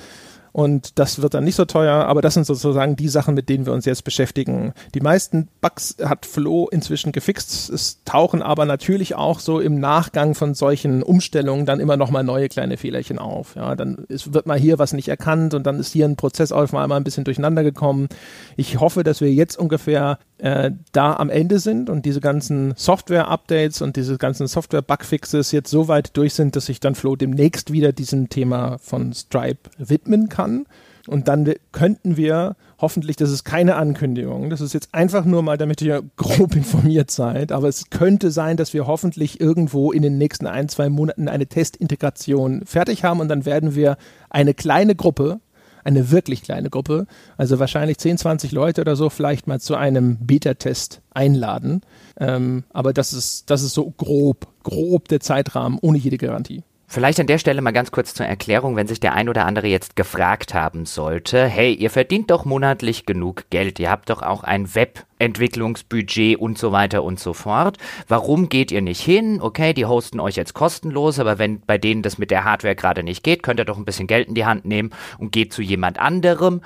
Und 0.53 0.99
das 0.99 1.23
wird 1.23 1.35
dann 1.35 1.45
nicht 1.45 1.57
so 1.57 1.65
teuer, 1.65 2.07
aber 2.07 2.23
das 2.23 2.35
sind 2.35 2.47
sozusagen 2.47 2.97
die 2.97 3.09
Sachen, 3.09 3.35
mit 3.35 3.49
denen 3.49 3.67
wir 3.67 3.73
uns 3.73 3.85
jetzt 3.85 4.05
beschäftigen. 4.05 4.73
Die 4.95 5.01
meisten 5.01 5.49
Bugs 5.61 5.97
hat 6.03 6.27
Flo 6.27 6.69
inzwischen 6.71 7.13
gefixt. 7.13 7.71
Es 7.71 8.03
tauchen 8.05 8.43
aber 8.43 8.65
natürlich 8.65 9.15
auch 9.15 9.41
so 9.41 9.61
im 9.61 9.79
Nachgang 9.79 10.35
von 10.35 10.55
solchen 10.55 11.03
Umstellungen 11.03 11.67
dann 11.67 11.81
immer 11.81 11.97
noch 11.97 12.11
mal 12.11 12.25
neue 12.25 12.49
kleine 12.49 12.77
Fehlerchen 12.77 13.19
auf. 13.19 13.55
Ja, 13.57 13.77
dann 13.77 14.05
ist, 14.09 14.35
wird 14.35 14.47
mal 14.47 14.59
hier 14.59 14.79
was 14.79 14.93
nicht 14.93 15.09
erkannt 15.09 15.55
und 15.55 15.65
dann 15.65 15.79
ist 15.79 15.93
hier 15.93 16.07
ein 16.07 16.17
Prozess 16.17 16.53
auf 16.53 16.75
einmal 16.75 16.99
ein 16.99 17.05
bisschen 17.05 17.25
durcheinander 17.25 17.63
gekommen. 17.63 18.09
Ich 18.57 18.81
hoffe, 18.81 19.05
dass 19.05 19.21
wir 19.21 19.33
jetzt 19.33 19.59
ungefähr 19.59 20.19
äh, 20.41 20.71
da 20.93 21.15
am 21.15 21.31
Ende 21.31 21.59
sind 21.59 21.91
und 21.91 22.05
diese 22.07 22.21
ganzen 22.21 22.75
Software-Updates 22.77 23.83
und 23.83 23.97
diese 23.97 24.19
ganzen 24.19 24.47
Software-Bugfixes 24.47 25.53
jetzt 25.53 25.71
so 25.71 25.89
weit 25.89 26.17
durch 26.17 26.35
sind, 26.35 26.57
dass 26.57 26.67
sich 26.67 26.81
dann 26.81 26.95
Flo 26.95 27.17
demnächst 27.17 27.73
wieder 27.73 27.93
diesem 27.93 28.29
Thema 28.29 28.79
von 28.79 29.13
Stripe 29.13 29.71
widmen 29.79 30.29
kann. 30.29 30.67
Und 31.09 31.29
dann 31.29 31.53
könnten 31.73 32.17
wir 32.17 32.57
hoffentlich, 32.79 33.17
das 33.17 33.31
ist 33.31 33.45
keine 33.45 33.77
Ankündigung, 33.77 34.51
das 34.51 34.61
ist 34.61 34.75
jetzt 34.75 34.95
einfach 34.95 35.25
nur 35.25 35.43
mal, 35.43 35.59
damit 35.59 35.83
ihr 35.83 36.03
grob 36.17 36.55
informiert 36.55 37.11
seid, 37.11 37.53
aber 37.53 37.69
es 37.69 37.91
könnte 37.91 38.31
sein, 38.31 38.57
dass 38.57 38.75
wir 38.75 38.87
hoffentlich 38.87 39.41
irgendwo 39.41 39.93
in 39.93 40.03
den 40.03 40.19
nächsten 40.19 40.47
ein, 40.47 40.69
zwei 40.69 40.89
Monaten 40.89 41.29
eine 41.29 41.47
Testintegration 41.47 42.63
fertig 42.65 43.05
haben 43.05 43.21
und 43.21 43.29
dann 43.29 43.45
werden 43.45 43.75
wir 43.75 43.97
eine 44.29 44.55
kleine 44.55 44.95
Gruppe 44.95 45.41
eine 45.85 46.11
wirklich 46.11 46.43
kleine 46.43 46.71
Gruppe, 46.71 47.07
also 47.37 47.59
wahrscheinlich 47.59 47.99
10, 47.99 48.19
20 48.19 48.53
Leute 48.53 48.81
oder 48.81 48.97
so, 48.97 49.11
vielleicht 49.11 49.47
mal 49.47 49.61
zu 49.61 49.77
einem 49.77 50.19
Beta-Test 50.19 51.01
einladen. 51.11 51.83
Ähm, 52.19 52.65
aber 52.71 52.93
das 52.93 53.13
ist, 53.13 53.51
das 53.51 53.63
ist 53.63 53.75
so 53.75 53.91
grob, 53.97 54.49
grob 54.63 55.09
der 55.09 55.21
Zeitrahmen 55.21 55.79
ohne 55.81 55.99
jede 55.99 56.19
Garantie. 56.19 56.63
Vielleicht 56.93 57.21
an 57.21 57.29
der 57.29 57.39
Stelle 57.39 57.63
mal 57.63 57.71
ganz 57.71 57.93
kurz 57.93 58.15
zur 58.15 58.27
Erklärung, 58.27 58.75
wenn 58.75 58.89
sich 58.89 58.99
der 58.99 59.13
ein 59.13 59.29
oder 59.29 59.47
andere 59.47 59.69
jetzt 59.69 59.95
gefragt 59.95 60.55
haben 60.55 60.87
sollte, 60.87 61.47
hey, 61.47 61.73
ihr 61.73 61.89
verdient 61.89 62.33
doch 62.33 62.45
monatlich 62.45 63.07
genug 63.07 63.45
Geld, 63.51 63.79
ihr 63.79 63.93
habt 63.93 64.11
doch 64.11 64.23
auch 64.23 64.43
ein 64.43 64.75
Webentwicklungsbudget 64.75 66.37
und 66.37 66.59
so 66.59 66.73
weiter 66.73 67.05
und 67.05 67.21
so 67.21 67.33
fort. 67.33 67.77
Warum 68.09 68.49
geht 68.49 68.73
ihr 68.73 68.83
nicht 68.83 69.03
hin? 69.03 69.41
Okay, 69.41 69.73
die 69.73 69.87
hosten 69.87 70.19
euch 70.19 70.35
jetzt 70.35 70.53
kostenlos, 70.53 71.21
aber 71.21 71.39
wenn 71.39 71.61
bei 71.61 71.79
denen 71.79 72.03
das 72.03 72.19
mit 72.19 72.33
der 72.33 72.43
Hardware 72.43 72.75
gerade 72.75 73.05
nicht 73.05 73.23
geht, 73.23 73.45
könnt 73.45 73.61
ihr 73.61 73.67
doch 73.67 73.79
ein 73.79 73.85
bisschen 73.85 74.09
Geld 74.09 74.27
in 74.27 74.35
die 74.35 74.47
Hand 74.47 74.65
nehmen 74.65 74.91
und 75.19 75.31
geht 75.31 75.53
zu 75.53 75.63
jemand 75.63 76.01
anderem 76.01 76.61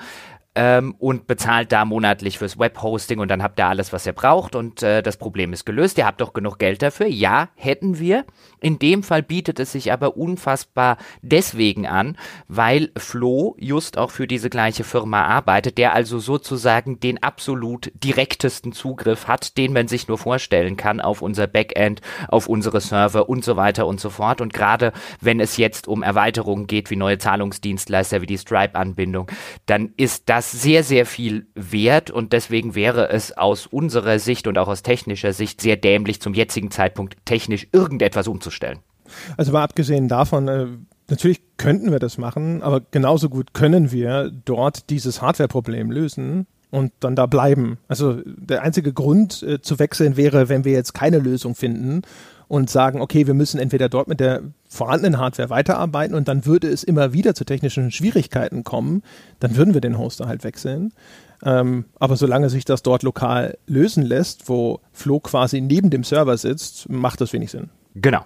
ähm, 0.55 0.95
und 0.97 1.27
bezahlt 1.27 1.71
da 1.71 1.85
monatlich 1.85 2.37
fürs 2.37 2.57
Webhosting 2.57 3.19
und 3.19 3.29
dann 3.29 3.43
habt 3.43 3.59
ihr 3.59 3.67
alles, 3.67 3.93
was 3.93 4.05
ihr 4.05 4.13
braucht 4.13 4.55
und 4.55 4.81
äh, 4.81 5.03
das 5.03 5.17
Problem 5.17 5.53
ist 5.53 5.65
gelöst. 5.65 5.97
Ihr 5.97 6.05
habt 6.05 6.21
doch 6.21 6.33
genug 6.33 6.57
Geld 6.57 6.81
dafür. 6.81 7.07
Ja, 7.07 7.49
hätten 7.55 7.99
wir. 7.99 8.25
In 8.65 8.79
dem 8.79 9.03
Fall 9.03 9.21
bietet 9.21 9.59
es 9.59 9.73
sich 9.73 9.93
aber 9.93 10.17
unfassbar 10.17 10.97
deswegen 11.21 11.85
an, 11.85 12.17
weil 12.47 12.89
Flo 12.97 13.55
just 13.59 13.95
auch 13.95 14.09
für 14.09 14.25
diese 14.25 14.49
gleiche 14.49 14.83
Firma 14.83 15.23
arbeitet, 15.23 15.77
der 15.77 15.93
also 15.93 16.17
sozusagen 16.17 16.99
den 16.99 17.21
absolut 17.21 17.91
direktesten 17.93 18.71
Zugriff 18.71 19.27
hat, 19.27 19.59
den 19.59 19.71
man 19.71 19.87
sich 19.87 20.07
nur 20.07 20.17
vorstellen 20.17 20.77
kann 20.77 20.99
auf 20.99 21.21
unser 21.21 21.45
Backend, 21.45 22.01
auf 22.27 22.47
unsere 22.47 22.81
Server 22.81 23.29
und 23.29 23.45
so 23.45 23.55
weiter 23.55 23.85
und 23.85 23.99
so 23.99 24.09
fort. 24.09 24.41
Und 24.41 24.51
gerade 24.51 24.93
wenn 25.21 25.39
es 25.39 25.57
jetzt 25.57 25.87
um 25.87 26.01
Erweiterungen 26.01 26.65
geht, 26.65 26.89
wie 26.89 26.95
neue 26.95 27.19
Zahlungsdienstleister, 27.19 28.23
wie 28.23 28.25
die 28.25 28.39
Stripe-Anbindung, 28.39 29.29
dann 29.67 29.93
ist 29.95 30.27
das 30.27 30.51
sehr, 30.51 30.83
sehr 30.83 31.05
viel 31.05 31.45
wert 31.53 32.09
und 32.09 32.33
deswegen 32.33 32.73
wäre 32.73 33.09
es 33.09 33.37
aus 33.37 33.67
unserer 33.67 34.17
Sicht 34.17 34.47
und 34.47 34.57
auch 34.57 34.69
aus 34.69 34.81
technischer 34.81 35.33
Sicht 35.33 35.61
sehr 35.61 35.75
dämlich, 35.75 36.19
zum 36.19 36.33
jetzigen 36.33 36.71
Zeitpunkt 36.71 37.17
technisch 37.25 37.67
irgendetwas 37.71 38.27
umzustellen 38.27 38.54
stellen. 38.55 38.79
Also 39.37 39.51
mal 39.51 39.63
abgesehen 39.63 40.07
davon, 40.07 40.47
äh, 40.47 40.67
natürlich 41.09 41.41
könnten 41.57 41.91
wir 41.91 41.99
das 41.99 42.17
machen, 42.17 42.63
aber 42.63 42.81
genauso 42.91 43.29
gut 43.29 43.53
können 43.53 43.91
wir 43.91 44.31
dort 44.45 44.89
dieses 44.89 45.21
Hardware-Problem 45.21 45.91
lösen 45.91 46.47
und 46.71 46.91
dann 46.99 47.15
da 47.15 47.25
bleiben. 47.25 47.77
Also 47.87 48.21
der 48.25 48.63
einzige 48.63 48.93
Grund 48.93 49.43
äh, 49.43 49.61
zu 49.61 49.79
wechseln 49.79 50.17
wäre, 50.17 50.49
wenn 50.49 50.65
wir 50.65 50.73
jetzt 50.73 50.93
keine 50.93 51.19
Lösung 51.19 51.55
finden 51.55 52.01
und 52.47 52.69
sagen, 52.69 53.01
okay, 53.01 53.27
wir 53.27 53.33
müssen 53.33 53.59
entweder 53.59 53.89
dort 53.89 54.07
mit 54.07 54.19
der 54.19 54.41
vorhandenen 54.67 55.17
Hardware 55.19 55.49
weiterarbeiten 55.49 56.15
und 56.15 56.27
dann 56.27 56.45
würde 56.45 56.67
es 56.67 56.83
immer 56.83 57.13
wieder 57.13 57.33
zu 57.33 57.45
technischen 57.45 57.91
Schwierigkeiten 57.91 58.63
kommen, 58.63 59.03
dann 59.39 59.55
würden 59.55 59.73
wir 59.73 59.81
den 59.81 59.97
Hoster 59.97 60.27
halt 60.27 60.43
wechseln. 60.43 60.93
Ähm, 61.43 61.85
aber 61.99 62.15
solange 62.17 62.49
sich 62.49 62.65
das 62.65 62.83
dort 62.83 63.03
lokal 63.03 63.57
lösen 63.67 64.03
lässt, 64.03 64.47
wo 64.49 64.79
Flo 64.91 65.19
quasi 65.19 65.61
neben 65.61 65.89
dem 65.89 66.03
Server 66.03 66.37
sitzt, 66.37 66.89
macht 66.89 67.21
das 67.21 67.33
wenig 67.33 67.51
Sinn. 67.51 67.69
Genau. 67.95 68.25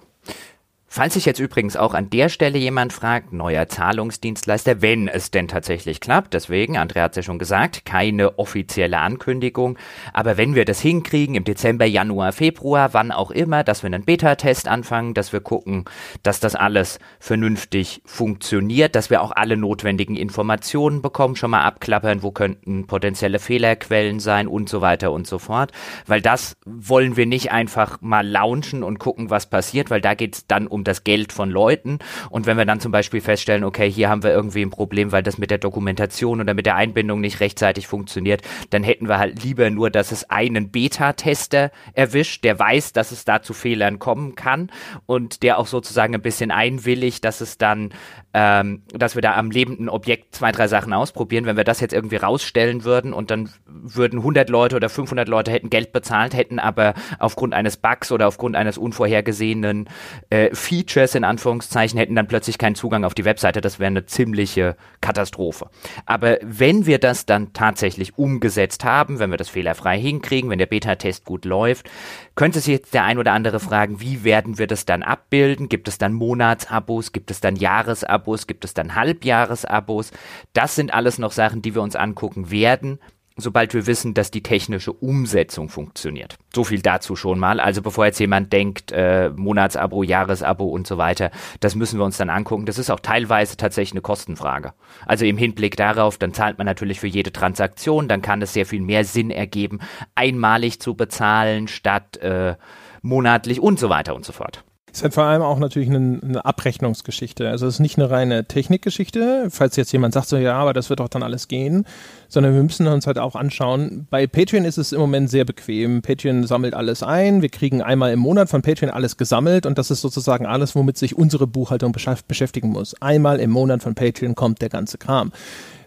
Falls 0.91 1.13
sich 1.13 1.25
jetzt 1.25 1.39
übrigens 1.39 1.77
auch 1.77 1.93
an 1.93 2.09
der 2.09 2.29
Stelle 2.29 2.57
jemand 2.57 2.93
fragt, 2.93 3.31
neuer 3.31 3.69
Zahlungsdienstleister, 3.69 4.81
wenn 4.81 5.07
es 5.07 5.29
denn 5.29 5.47
tatsächlich 5.47 6.01
klappt, 6.01 6.33
deswegen, 6.33 6.77
Andrea 6.77 7.03
hat 7.03 7.11
es 7.11 7.17
ja 7.17 7.21
schon 7.21 7.37
gesagt, 7.37 7.85
keine 7.85 8.39
offizielle 8.39 8.97
Ankündigung, 8.97 9.77
aber 10.13 10.37
wenn 10.37 10.55
wir 10.55 10.65
das 10.65 10.81
hinkriegen 10.81 11.35
im 11.35 11.43
Dezember, 11.43 11.85
Januar, 11.85 12.31
Februar, 12.31 12.95
wann 12.95 13.11
auch 13.11 13.29
immer, 13.29 13.63
dass 13.63 13.83
wir 13.83 13.87
einen 13.87 14.03
Beta-Test 14.03 14.67
anfangen, 14.67 15.13
dass 15.13 15.31
wir 15.31 15.41
gucken, 15.41 15.85
dass 16.23 16.39
das 16.39 16.55
alles 16.55 16.97
vernünftig 17.19 18.01
funktioniert, 18.05 18.95
dass 18.95 19.11
wir 19.11 19.21
auch 19.21 19.31
alle 19.31 19.57
notwendigen 19.57 20.15
Informationen 20.15 21.03
bekommen, 21.03 21.35
schon 21.35 21.51
mal 21.51 21.65
abklappern, 21.65 22.23
wo 22.23 22.31
könnten 22.31 22.87
potenzielle 22.87 23.37
Fehlerquellen 23.37 24.19
sein 24.19 24.47
und 24.47 24.69
so 24.69 24.81
weiter 24.81 25.11
und 25.11 25.27
so 25.27 25.37
fort, 25.37 25.71
weil 26.07 26.23
das 26.23 26.57
wollen 26.65 27.15
wir 27.15 27.27
nicht 27.27 27.51
einfach 27.51 28.01
mal 28.01 28.27
launchen 28.27 28.81
und 28.81 28.97
gucken, 28.97 29.29
was 29.29 29.47
passiert, 29.51 29.91
weil 29.91 30.01
da 30.01 30.15
geht 30.15 30.33
es 30.33 30.47
dann 30.47 30.65
um 30.65 30.78
um 30.79 30.83
das 30.83 31.03
Geld 31.03 31.33
von 31.33 31.49
Leuten. 31.49 31.99
Und 32.29 32.45
wenn 32.45 32.57
wir 32.57 32.65
dann 32.65 32.79
zum 32.79 32.91
Beispiel 32.91 33.21
feststellen, 33.21 33.63
okay, 33.63 33.91
hier 33.91 34.09
haben 34.09 34.23
wir 34.23 34.31
irgendwie 34.31 34.61
ein 34.61 34.69
Problem, 34.69 35.11
weil 35.11 35.23
das 35.23 35.37
mit 35.37 35.51
der 35.51 35.57
Dokumentation 35.57 36.39
oder 36.41 36.53
mit 36.53 36.65
der 36.65 36.75
Einbindung 36.75 37.19
nicht 37.19 37.41
rechtzeitig 37.41 37.87
funktioniert, 37.87 38.41
dann 38.69 38.83
hätten 38.83 39.07
wir 39.07 39.19
halt 39.19 39.43
lieber 39.43 39.69
nur, 39.69 39.89
dass 39.89 40.11
es 40.11 40.29
einen 40.29 40.71
Beta-Tester 40.71 41.71
erwischt, 41.93 42.43
der 42.43 42.57
weiß, 42.57 42.93
dass 42.93 43.11
es 43.11 43.25
da 43.25 43.41
zu 43.41 43.53
Fehlern 43.53 43.99
kommen 43.99 44.35
kann 44.35 44.71
und 45.05 45.43
der 45.43 45.59
auch 45.59 45.67
sozusagen 45.67 46.15
ein 46.15 46.21
bisschen 46.21 46.51
einwilligt, 46.51 47.25
dass 47.25 47.41
es 47.41 47.57
dann, 47.57 47.89
ähm, 48.33 48.83
dass 48.93 49.15
wir 49.15 49.21
da 49.21 49.35
am 49.35 49.51
lebenden 49.51 49.89
Objekt 49.89 50.35
zwei, 50.35 50.51
drei 50.51 50.67
Sachen 50.67 50.93
ausprobieren. 50.93 51.45
Wenn 51.45 51.57
wir 51.57 51.63
das 51.65 51.81
jetzt 51.81 51.93
irgendwie 51.93 52.15
rausstellen 52.15 52.85
würden 52.85 53.11
und 53.11 53.31
dann 53.31 53.49
würden 53.65 54.19
100 54.19 54.49
Leute 54.49 54.77
oder 54.77 54.87
500 54.87 55.27
Leute 55.27 55.51
hätten 55.51 55.69
Geld 55.69 55.91
bezahlt, 55.91 56.33
hätten 56.33 56.59
aber 56.59 56.93
aufgrund 57.19 57.53
eines 57.53 57.75
Bugs 57.75 58.11
oder 58.11 58.27
aufgrund 58.27 58.55
eines 58.55 58.77
unvorhergesehenen 58.77 59.89
äh, 60.29 60.53
Features 60.69 61.15
in 61.15 61.23
Anführungszeichen 61.23 61.97
hätten 61.97 62.13
dann 62.13 62.27
plötzlich 62.27 62.59
keinen 62.59 62.75
Zugang 62.75 63.03
auf 63.03 63.15
die 63.15 63.25
Webseite. 63.25 63.59
Das 63.59 63.79
wäre 63.79 63.87
eine 63.87 64.05
ziemliche 64.05 64.75
Katastrophe. 65.01 65.71
Aber 66.05 66.37
wenn 66.43 66.85
wir 66.85 66.99
das 66.99 67.25
dann 67.25 67.53
tatsächlich 67.53 68.19
umgesetzt 68.19 68.83
haben, 68.83 69.17
wenn 69.17 69.31
wir 69.31 69.37
das 69.37 69.49
fehlerfrei 69.49 69.99
hinkriegen, 69.99 70.51
wenn 70.51 70.59
der 70.59 70.67
Beta-Test 70.67 71.25
gut 71.25 71.45
läuft, 71.45 71.89
könnte 72.35 72.59
sich 72.59 72.71
jetzt 72.71 72.93
der 72.93 73.03
ein 73.03 73.17
oder 73.17 73.33
andere 73.33 73.59
fragen, 73.59 73.99
wie 73.99 74.23
werden 74.23 74.59
wir 74.59 74.67
das 74.67 74.85
dann 74.85 75.01
abbilden? 75.01 75.69
Gibt 75.69 75.87
es 75.87 75.97
dann 75.97 76.13
Monatsabos? 76.13 77.13
Gibt 77.13 77.31
es 77.31 77.41
dann 77.41 77.55
Jahresabos? 77.55 78.45
Gibt 78.45 78.63
es 78.63 78.75
dann 78.75 78.93
Halbjahresabos? 78.93 80.11
Das 80.53 80.75
sind 80.75 80.93
alles 80.93 81.17
noch 81.17 81.31
Sachen, 81.31 81.63
die 81.63 81.73
wir 81.73 81.81
uns 81.81 81.95
angucken 81.95 82.51
werden 82.51 82.99
sobald 83.39 83.73
wir 83.73 83.87
wissen, 83.87 84.13
dass 84.13 84.31
die 84.31 84.43
technische 84.43 84.91
Umsetzung 84.91 85.69
funktioniert. 85.69 86.37
So 86.53 86.63
viel 86.63 86.81
dazu 86.81 87.15
schon 87.15 87.39
mal. 87.39 87.59
Also 87.59 87.81
bevor 87.81 88.05
jetzt 88.05 88.19
jemand 88.19 88.51
denkt, 88.53 88.91
äh, 88.91 89.29
Monatsabo, 89.29 90.03
Jahresabo 90.03 90.65
und 90.65 90.87
so 90.87 90.97
weiter, 90.97 91.31
das 91.59 91.75
müssen 91.75 91.99
wir 91.99 92.05
uns 92.05 92.17
dann 92.17 92.29
angucken. 92.29 92.65
Das 92.65 92.77
ist 92.77 92.89
auch 92.89 92.99
teilweise 92.99 93.57
tatsächlich 93.57 93.93
eine 93.93 94.01
Kostenfrage. 94.01 94.73
Also 95.05 95.25
im 95.25 95.37
Hinblick 95.37 95.75
darauf, 95.77 96.17
dann 96.17 96.33
zahlt 96.33 96.57
man 96.57 96.65
natürlich 96.65 96.99
für 96.99 97.07
jede 97.07 97.31
Transaktion, 97.31 98.07
dann 98.07 98.21
kann 98.21 98.41
es 98.41 98.53
sehr 98.53 98.65
viel 98.65 98.81
mehr 98.81 99.05
Sinn 99.05 99.31
ergeben, 99.31 99.79
einmalig 100.15 100.79
zu 100.79 100.95
bezahlen 100.95 101.67
statt 101.67 102.17
äh, 102.17 102.55
monatlich 103.01 103.59
und 103.59 103.79
so 103.79 103.89
weiter 103.89 104.15
und 104.15 104.25
so 104.25 104.33
fort. 104.33 104.63
Es 104.91 104.99
ist 104.99 105.03
halt 105.03 105.13
vor 105.13 105.23
allem 105.23 105.41
auch 105.41 105.59
natürlich 105.59 105.89
eine, 105.89 106.19
eine 106.21 106.45
Abrechnungsgeschichte. 106.45 107.49
Also 107.49 107.67
es 107.67 107.75
ist 107.75 107.79
nicht 107.79 107.97
eine 107.97 108.09
reine 108.09 108.45
Technikgeschichte, 108.45 109.47
falls 109.49 109.75
jetzt 109.75 109.91
jemand 109.91 110.13
sagt 110.13 110.27
so, 110.27 110.37
ja, 110.37 110.55
aber 110.55 110.73
das 110.73 110.89
wird 110.89 110.99
doch 110.99 111.09
dann 111.09 111.23
alles 111.23 111.47
gehen, 111.47 111.85
sondern 112.27 112.53
wir 112.55 112.63
müssen 112.63 112.87
uns 112.87 113.07
halt 113.07 113.19
auch 113.19 113.35
anschauen. 113.35 114.07
Bei 114.09 114.27
Patreon 114.27 114.65
ist 114.65 114.77
es 114.77 114.91
im 114.91 114.99
Moment 114.99 115.29
sehr 115.29 115.45
bequem. 115.45 116.01
Patreon 116.01 116.45
sammelt 116.45 116.73
alles 116.73 117.03
ein. 117.03 117.41
Wir 117.41 117.49
kriegen 117.49 117.81
einmal 117.81 118.11
im 118.11 118.19
Monat 118.19 118.49
von 118.49 118.61
Patreon 118.61 118.91
alles 118.91 119.17
gesammelt 119.17 119.65
und 119.65 119.77
das 119.77 119.91
ist 119.91 120.01
sozusagen 120.01 120.45
alles, 120.45 120.75
womit 120.75 120.97
sich 120.97 121.17
unsere 121.17 121.47
Buchhaltung 121.47 121.91
beschäftigen 121.91 122.69
muss. 122.69 122.99
Einmal 123.01 123.39
im 123.39 123.51
Monat 123.51 123.83
von 123.83 123.95
Patreon 123.95 124.35
kommt 124.35 124.61
der 124.61 124.69
ganze 124.69 124.97
Kram. 124.97 125.31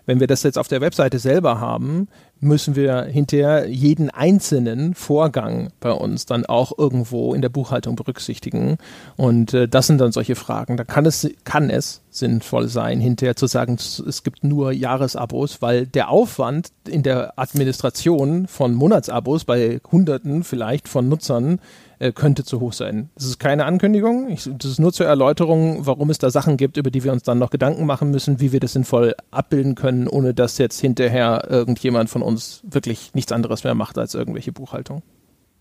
Wenn 0.06 0.20
wir 0.20 0.26
das 0.26 0.42
jetzt 0.42 0.58
auf 0.58 0.68
der 0.68 0.80
Webseite 0.80 1.18
selber 1.18 1.60
haben, 1.60 2.08
müssen 2.40 2.74
wir 2.74 3.04
hinterher 3.04 3.68
jeden 3.68 4.10
einzelnen 4.10 4.94
Vorgang 4.94 5.70
bei 5.78 5.92
uns 5.92 6.26
dann 6.26 6.44
auch 6.44 6.76
irgendwo 6.76 7.34
in 7.34 7.40
der 7.40 7.48
Buchhaltung 7.48 7.94
berücksichtigen. 7.94 8.78
Und 9.16 9.54
äh, 9.54 9.68
das 9.68 9.86
sind 9.86 10.00
dann 10.00 10.10
solche 10.10 10.34
Fragen. 10.34 10.76
Da 10.76 10.82
kann 10.82 11.06
es, 11.06 11.30
kann 11.44 11.70
es 11.70 12.02
sinnvoll 12.10 12.66
sein, 12.68 13.00
hinterher 13.00 13.36
zu 13.36 13.46
sagen, 13.46 13.76
es 13.76 14.22
gibt 14.24 14.42
nur 14.42 14.72
Jahresabos, 14.72 15.62
weil 15.62 15.86
der 15.86 16.10
Aufwand 16.10 16.72
in 16.86 17.04
der 17.04 17.38
Administration 17.38 18.48
von 18.48 18.74
Monatsabos 18.74 19.44
bei 19.44 19.80
Hunderten 19.90 20.42
vielleicht 20.42 20.88
von 20.88 21.08
Nutzern 21.08 21.60
äh, 22.02 22.12
könnte 22.12 22.44
zu 22.44 22.60
hoch 22.60 22.72
sein. 22.72 23.10
Das 23.14 23.26
ist 23.26 23.38
keine 23.38 23.64
Ankündigung. 23.64 24.28
Ich, 24.28 24.50
das 24.58 24.72
ist 24.72 24.80
nur 24.80 24.92
zur 24.92 25.06
Erläuterung, 25.06 25.86
warum 25.86 26.10
es 26.10 26.18
da 26.18 26.30
Sachen 26.30 26.56
gibt, 26.56 26.76
über 26.76 26.90
die 26.90 27.04
wir 27.04 27.12
uns 27.12 27.22
dann 27.22 27.38
noch 27.38 27.50
Gedanken 27.50 27.86
machen 27.86 28.10
müssen, 28.10 28.40
wie 28.40 28.50
wir 28.50 28.58
das 28.58 28.72
sinnvoll 28.72 29.14
abbilden 29.30 29.76
können, 29.76 30.08
ohne 30.08 30.34
dass 30.34 30.58
jetzt 30.58 30.80
hinterher 30.80 31.46
irgendjemand 31.48 32.10
von 32.10 32.22
uns 32.22 32.60
wirklich 32.64 33.14
nichts 33.14 33.30
anderes 33.30 33.62
mehr 33.62 33.74
macht 33.74 33.98
als 33.98 34.14
irgendwelche 34.14 34.50
Buchhaltung. 34.50 35.02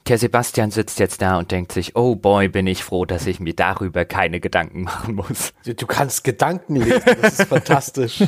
Der 0.07 0.17
Sebastian 0.17 0.71
sitzt 0.71 0.99
jetzt 0.99 1.21
da 1.21 1.37
und 1.37 1.51
denkt 1.51 1.71
sich, 1.73 1.95
oh 1.95 2.15
boy, 2.15 2.49
bin 2.49 2.65
ich 2.65 2.83
froh, 2.83 3.05
dass 3.05 3.27
ich 3.27 3.39
mir 3.39 3.53
darüber 3.53 4.03
keine 4.03 4.39
Gedanken 4.39 4.81
machen 4.85 5.15
muss. 5.15 5.53
Du 5.63 5.85
kannst 5.85 6.23
Gedanken 6.23 6.77
lesen, 6.77 7.01
das 7.21 7.39
ist 7.39 7.49
fantastisch. 7.49 8.23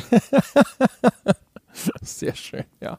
Sehr 2.02 2.36
schön, 2.36 2.64
ja. 2.80 2.98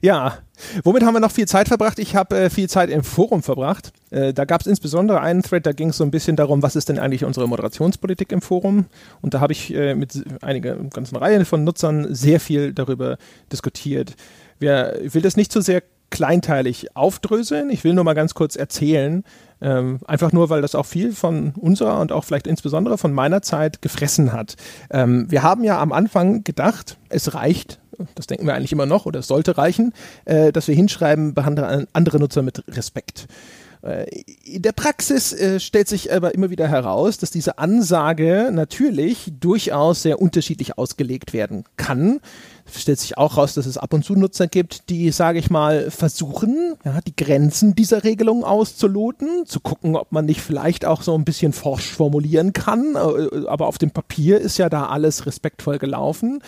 Ja, 0.00 0.38
womit 0.84 1.04
haben 1.04 1.14
wir 1.14 1.20
noch 1.20 1.30
viel 1.30 1.46
Zeit 1.46 1.68
verbracht? 1.68 1.98
Ich 1.98 2.16
habe 2.16 2.36
äh, 2.38 2.50
viel 2.50 2.68
Zeit 2.68 2.90
im 2.90 3.04
Forum 3.04 3.42
verbracht. 3.42 3.92
Äh, 4.10 4.32
da 4.32 4.44
gab 4.44 4.60
es 4.60 4.66
insbesondere 4.66 5.20
einen 5.20 5.42
Thread, 5.42 5.66
da 5.66 5.72
ging 5.72 5.90
es 5.90 5.96
so 5.96 6.04
ein 6.04 6.10
bisschen 6.10 6.36
darum, 6.36 6.62
was 6.62 6.76
ist 6.76 6.88
denn 6.88 6.98
eigentlich 6.98 7.24
unsere 7.24 7.48
Moderationspolitik 7.48 8.32
im 8.32 8.42
Forum? 8.42 8.86
Und 9.20 9.34
da 9.34 9.40
habe 9.40 9.52
ich 9.52 9.74
äh, 9.74 9.94
mit 9.94 10.24
einiger 10.42 10.76
ganzen 10.76 11.16
Reihe 11.16 11.44
von 11.44 11.64
Nutzern 11.64 12.14
sehr 12.14 12.40
viel 12.40 12.72
darüber 12.72 13.18
diskutiert. 13.50 14.14
Wer, 14.58 14.96
will 15.02 15.22
das 15.22 15.36
nicht 15.36 15.52
so 15.52 15.60
sehr 15.60 15.82
kleinteilig 16.12 16.94
aufdröseln. 16.94 17.70
Ich 17.70 17.82
will 17.82 17.94
nur 17.94 18.04
mal 18.04 18.12
ganz 18.12 18.34
kurz 18.34 18.54
erzählen, 18.54 19.24
ähm, 19.60 19.98
einfach 20.06 20.30
nur, 20.30 20.50
weil 20.50 20.62
das 20.62 20.76
auch 20.76 20.86
viel 20.86 21.12
von 21.12 21.54
unserer 21.56 21.98
und 22.00 22.12
auch 22.12 22.24
vielleicht 22.24 22.46
insbesondere 22.46 22.98
von 22.98 23.12
meiner 23.12 23.42
Zeit 23.42 23.82
gefressen 23.82 24.32
hat. 24.32 24.56
Ähm, 24.90 25.26
wir 25.30 25.42
haben 25.42 25.64
ja 25.64 25.80
am 25.80 25.90
Anfang 25.90 26.44
gedacht, 26.44 26.98
es 27.08 27.34
reicht, 27.34 27.80
das 28.14 28.26
denken 28.26 28.46
wir 28.46 28.54
eigentlich 28.54 28.72
immer 28.72 28.86
noch 28.86 29.06
oder 29.06 29.20
es 29.20 29.28
sollte 29.28 29.58
reichen, 29.58 29.92
äh, 30.24 30.52
dass 30.52 30.68
wir 30.68 30.74
hinschreiben, 30.74 31.34
behandle 31.34 31.86
andere 31.92 32.18
Nutzer 32.18 32.42
mit 32.42 32.64
Respekt. 32.68 33.26
Äh, 33.82 34.06
in 34.44 34.62
der 34.62 34.72
Praxis 34.72 35.32
äh, 35.32 35.58
stellt 35.58 35.88
sich 35.88 36.12
aber 36.12 36.34
immer 36.34 36.50
wieder 36.50 36.68
heraus, 36.68 37.18
dass 37.18 37.30
diese 37.30 37.58
Ansage 37.58 38.50
natürlich 38.52 39.32
durchaus 39.40 40.02
sehr 40.02 40.22
unterschiedlich 40.22 40.78
ausgelegt 40.78 41.32
werden 41.32 41.64
kann. 41.76 42.20
Es 42.64 42.80
stellt 42.80 43.00
sich 43.00 43.18
auch 43.18 43.36
heraus, 43.36 43.54
dass 43.54 43.66
es 43.66 43.78
ab 43.78 43.92
und 43.92 44.04
zu 44.04 44.14
Nutzer 44.14 44.46
gibt, 44.46 44.88
die, 44.88 45.10
sage 45.10 45.40
ich 45.40 45.50
mal, 45.50 45.90
versuchen, 45.90 46.76
ja, 46.84 47.00
die 47.00 47.16
Grenzen 47.16 47.74
dieser 47.74 48.04
Regelung 48.04 48.44
auszuloten, 48.44 49.46
zu 49.46 49.58
gucken, 49.58 49.96
ob 49.96 50.12
man 50.12 50.26
nicht 50.26 50.40
vielleicht 50.40 50.84
auch 50.84 51.02
so 51.02 51.16
ein 51.16 51.24
bisschen 51.24 51.52
forsch 51.52 51.90
formulieren 51.92 52.52
kann. 52.52 52.94
Äh, 52.94 53.46
aber 53.48 53.66
auf 53.66 53.78
dem 53.78 53.90
Papier 53.90 54.40
ist 54.40 54.58
ja 54.58 54.68
da 54.68 54.86
alles 54.86 55.26
respektvoll 55.26 55.78
gelaufen. 55.78 56.40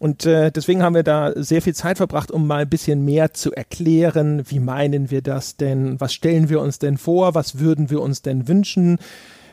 Und 0.00 0.26
äh, 0.26 0.52
deswegen 0.52 0.82
haben 0.82 0.94
wir 0.94 1.02
da 1.02 1.32
sehr 1.34 1.62
viel 1.62 1.74
Zeit 1.74 1.96
verbracht, 1.96 2.30
um 2.30 2.46
mal 2.46 2.62
ein 2.62 2.68
bisschen 2.68 3.04
mehr 3.04 3.32
zu 3.32 3.52
erklären, 3.52 4.42
wie 4.48 4.60
meinen 4.60 5.10
wir 5.10 5.22
das 5.22 5.56
denn, 5.56 5.98
was 6.00 6.12
stellen 6.12 6.48
wir 6.50 6.60
uns 6.60 6.78
denn 6.78 6.98
vor, 6.98 7.34
was 7.34 7.58
würden 7.58 7.88
wir 7.88 8.02
uns 8.02 8.20
denn 8.20 8.46
wünschen. 8.46 8.98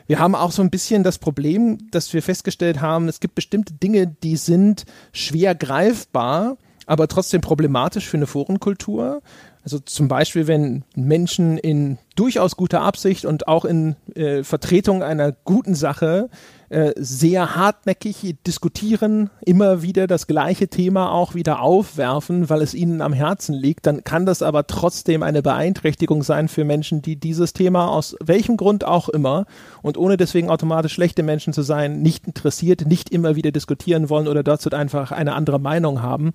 Wir 0.06 0.18
haben 0.18 0.34
auch 0.34 0.52
so 0.52 0.60
ein 0.60 0.68
bisschen 0.68 1.02
das 1.02 1.18
Problem, 1.18 1.78
dass 1.90 2.12
wir 2.12 2.22
festgestellt 2.22 2.82
haben, 2.82 3.08
es 3.08 3.20
gibt 3.20 3.34
bestimmte 3.34 3.72
Dinge, 3.72 4.06
die 4.06 4.36
sind 4.36 4.84
schwer 5.12 5.54
greifbar, 5.54 6.58
aber 6.84 7.08
trotzdem 7.08 7.40
problematisch 7.40 8.06
für 8.06 8.18
eine 8.18 8.26
Forenkultur. 8.26 9.22
Also 9.64 9.78
zum 9.78 10.08
Beispiel, 10.08 10.46
wenn 10.46 10.84
Menschen 10.94 11.56
in 11.56 11.96
durchaus 12.16 12.54
guter 12.56 12.82
Absicht 12.82 13.24
und 13.24 13.48
auch 13.48 13.64
in 13.64 13.96
äh, 14.14 14.44
Vertretung 14.44 15.02
einer 15.02 15.32
guten 15.32 15.74
Sache 15.74 16.28
äh, 16.68 16.92
sehr 16.96 17.56
hartnäckig 17.56 18.36
diskutieren, 18.46 19.30
immer 19.40 19.80
wieder 19.80 20.06
das 20.06 20.26
gleiche 20.26 20.68
Thema 20.68 21.12
auch 21.12 21.34
wieder 21.34 21.62
aufwerfen, 21.62 22.50
weil 22.50 22.60
es 22.60 22.74
ihnen 22.74 23.00
am 23.00 23.14
Herzen 23.14 23.54
liegt, 23.54 23.86
dann 23.86 24.04
kann 24.04 24.26
das 24.26 24.42
aber 24.42 24.66
trotzdem 24.66 25.22
eine 25.22 25.40
Beeinträchtigung 25.40 26.22
sein 26.22 26.48
für 26.48 26.64
Menschen, 26.64 27.00
die 27.00 27.16
dieses 27.16 27.54
Thema 27.54 27.88
aus 27.88 28.16
welchem 28.22 28.58
Grund 28.58 28.84
auch 28.84 29.08
immer 29.08 29.46
und 29.80 29.96
ohne 29.96 30.18
deswegen 30.18 30.50
automatisch 30.50 30.92
schlechte 30.92 31.22
Menschen 31.22 31.54
zu 31.54 31.62
sein, 31.62 32.02
nicht 32.02 32.26
interessiert, 32.26 32.86
nicht 32.86 33.08
immer 33.08 33.34
wieder 33.34 33.50
diskutieren 33.50 34.10
wollen 34.10 34.28
oder 34.28 34.42
dazu 34.42 34.68
einfach 34.70 35.10
eine 35.10 35.32
andere 35.32 35.58
Meinung 35.58 36.02
haben. 36.02 36.34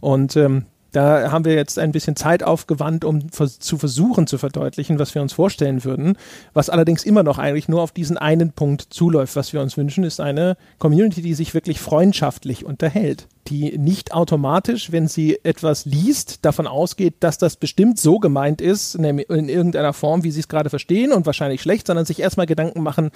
Und 0.00 0.36
ähm, 0.36 0.66
Da 0.92 1.30
haben 1.30 1.44
wir 1.44 1.54
jetzt 1.54 1.78
ein 1.78 1.92
bisschen 1.92 2.16
Zeit 2.16 2.42
aufgewandt, 2.42 3.04
um 3.04 3.30
zu 3.30 3.78
versuchen 3.78 4.26
zu 4.26 4.38
verdeutlichen, 4.38 4.98
was 4.98 5.14
wir 5.14 5.22
uns 5.22 5.32
vorstellen 5.32 5.84
würden. 5.84 6.16
Was 6.52 6.70
allerdings 6.70 7.04
immer 7.04 7.22
noch 7.22 7.38
eigentlich 7.38 7.68
nur 7.68 7.82
auf 7.82 7.92
diesen 7.92 8.18
einen 8.18 8.52
Punkt 8.52 8.86
zuläuft. 8.90 9.36
Was 9.36 9.52
wir 9.52 9.60
uns 9.60 9.76
wünschen, 9.76 10.04
ist 10.04 10.20
eine 10.20 10.56
Community, 10.78 11.22
die 11.22 11.34
sich 11.34 11.54
wirklich 11.54 11.80
freundschaftlich 11.80 12.64
unterhält. 12.64 13.28
Die 13.48 13.78
nicht 13.78 14.12
automatisch, 14.12 14.92
wenn 14.92 15.08
sie 15.08 15.38
etwas 15.44 15.84
liest, 15.84 16.44
davon 16.44 16.66
ausgeht, 16.66 17.14
dass 17.20 17.38
das 17.38 17.56
bestimmt 17.56 17.98
so 17.98 18.18
gemeint 18.18 18.60
ist, 18.60 18.98
nämlich 18.98 19.30
in 19.30 19.48
irgendeiner 19.48 19.92
Form, 19.92 20.24
wie 20.24 20.30
sie 20.30 20.40
es 20.40 20.48
gerade 20.48 20.70
verstehen 20.70 21.12
und 21.12 21.26
wahrscheinlich 21.26 21.62
schlecht, 21.62 21.86
sondern 21.86 22.04
sich 22.04 22.20
erstmal 22.20 22.46
Gedanken 22.46 22.82
machen, 22.82 23.10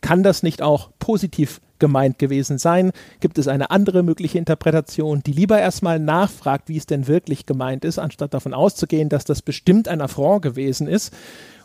kann 0.00 0.22
das 0.22 0.42
nicht 0.42 0.62
auch 0.62 0.90
positiv 0.98 1.60
gemeint 1.78 2.18
gewesen 2.18 2.58
sein? 2.58 2.92
Gibt 3.20 3.38
es 3.38 3.48
eine 3.48 3.70
andere 3.70 4.02
mögliche 4.02 4.38
Interpretation, 4.38 5.22
die 5.24 5.32
lieber 5.32 5.58
erstmal 5.58 5.98
nachfragt, 5.98 6.68
wie 6.68 6.76
es 6.76 6.86
denn 6.86 7.06
wirklich 7.06 7.46
gemeint 7.46 7.84
ist, 7.84 7.98
anstatt 7.98 8.34
davon 8.34 8.54
auszugehen, 8.54 9.08
dass 9.08 9.24
das 9.24 9.42
bestimmt 9.42 9.88
ein 9.88 10.00
Affront 10.00 10.42
gewesen 10.42 10.86
ist? 10.86 11.12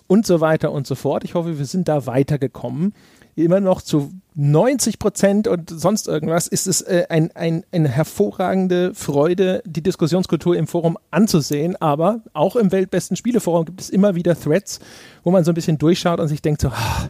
Und 0.08 0.28
so 0.28 0.42
weiter 0.42 0.72
und 0.74 0.86
so 0.86 0.96
fort. 0.96 1.24
Ich 1.24 1.34
hoffe, 1.34 1.58
wir 1.58 1.66
sind 1.66 1.88
da 1.88 2.06
weitergekommen. 2.06 2.94
Immer 3.36 3.62
noch 3.62 3.82
zu 3.82 4.12
90 4.36 5.00
Prozent 5.00 5.48
und 5.48 5.70
sonst 5.70 6.08
irgendwas 6.08 6.48
ist 6.48 6.68
es 6.68 6.82
äh, 6.82 7.06
ein, 7.10 7.32
ein, 7.36 7.64
eine 7.72 7.88
hervorragende 7.88 8.94
Freude, 8.94 9.64
die 9.66 9.82
Diskussionskultur 9.82 10.58
im 10.58 10.68
Forum 10.68 10.98
anzusehen. 11.10 11.78
Aber 11.82 12.22
auch 12.34 12.58
im 12.58 12.72
Weltbesten 12.72 13.16
Spieleforum 13.16 13.66
gibt 13.66 13.82
es 13.82 13.90
immer 13.90 14.14
wieder 14.14 14.40
Threads, 14.40 14.82
wo 15.24 15.32
man 15.32 15.46
so 15.46 15.52
ein 15.52 15.56
bisschen 15.56 15.78
durchschaut 15.78 16.20
und 16.20 16.28
sich 16.28 16.42
denkt 16.42 16.62
so, 16.62 16.68
ah, 16.68 17.10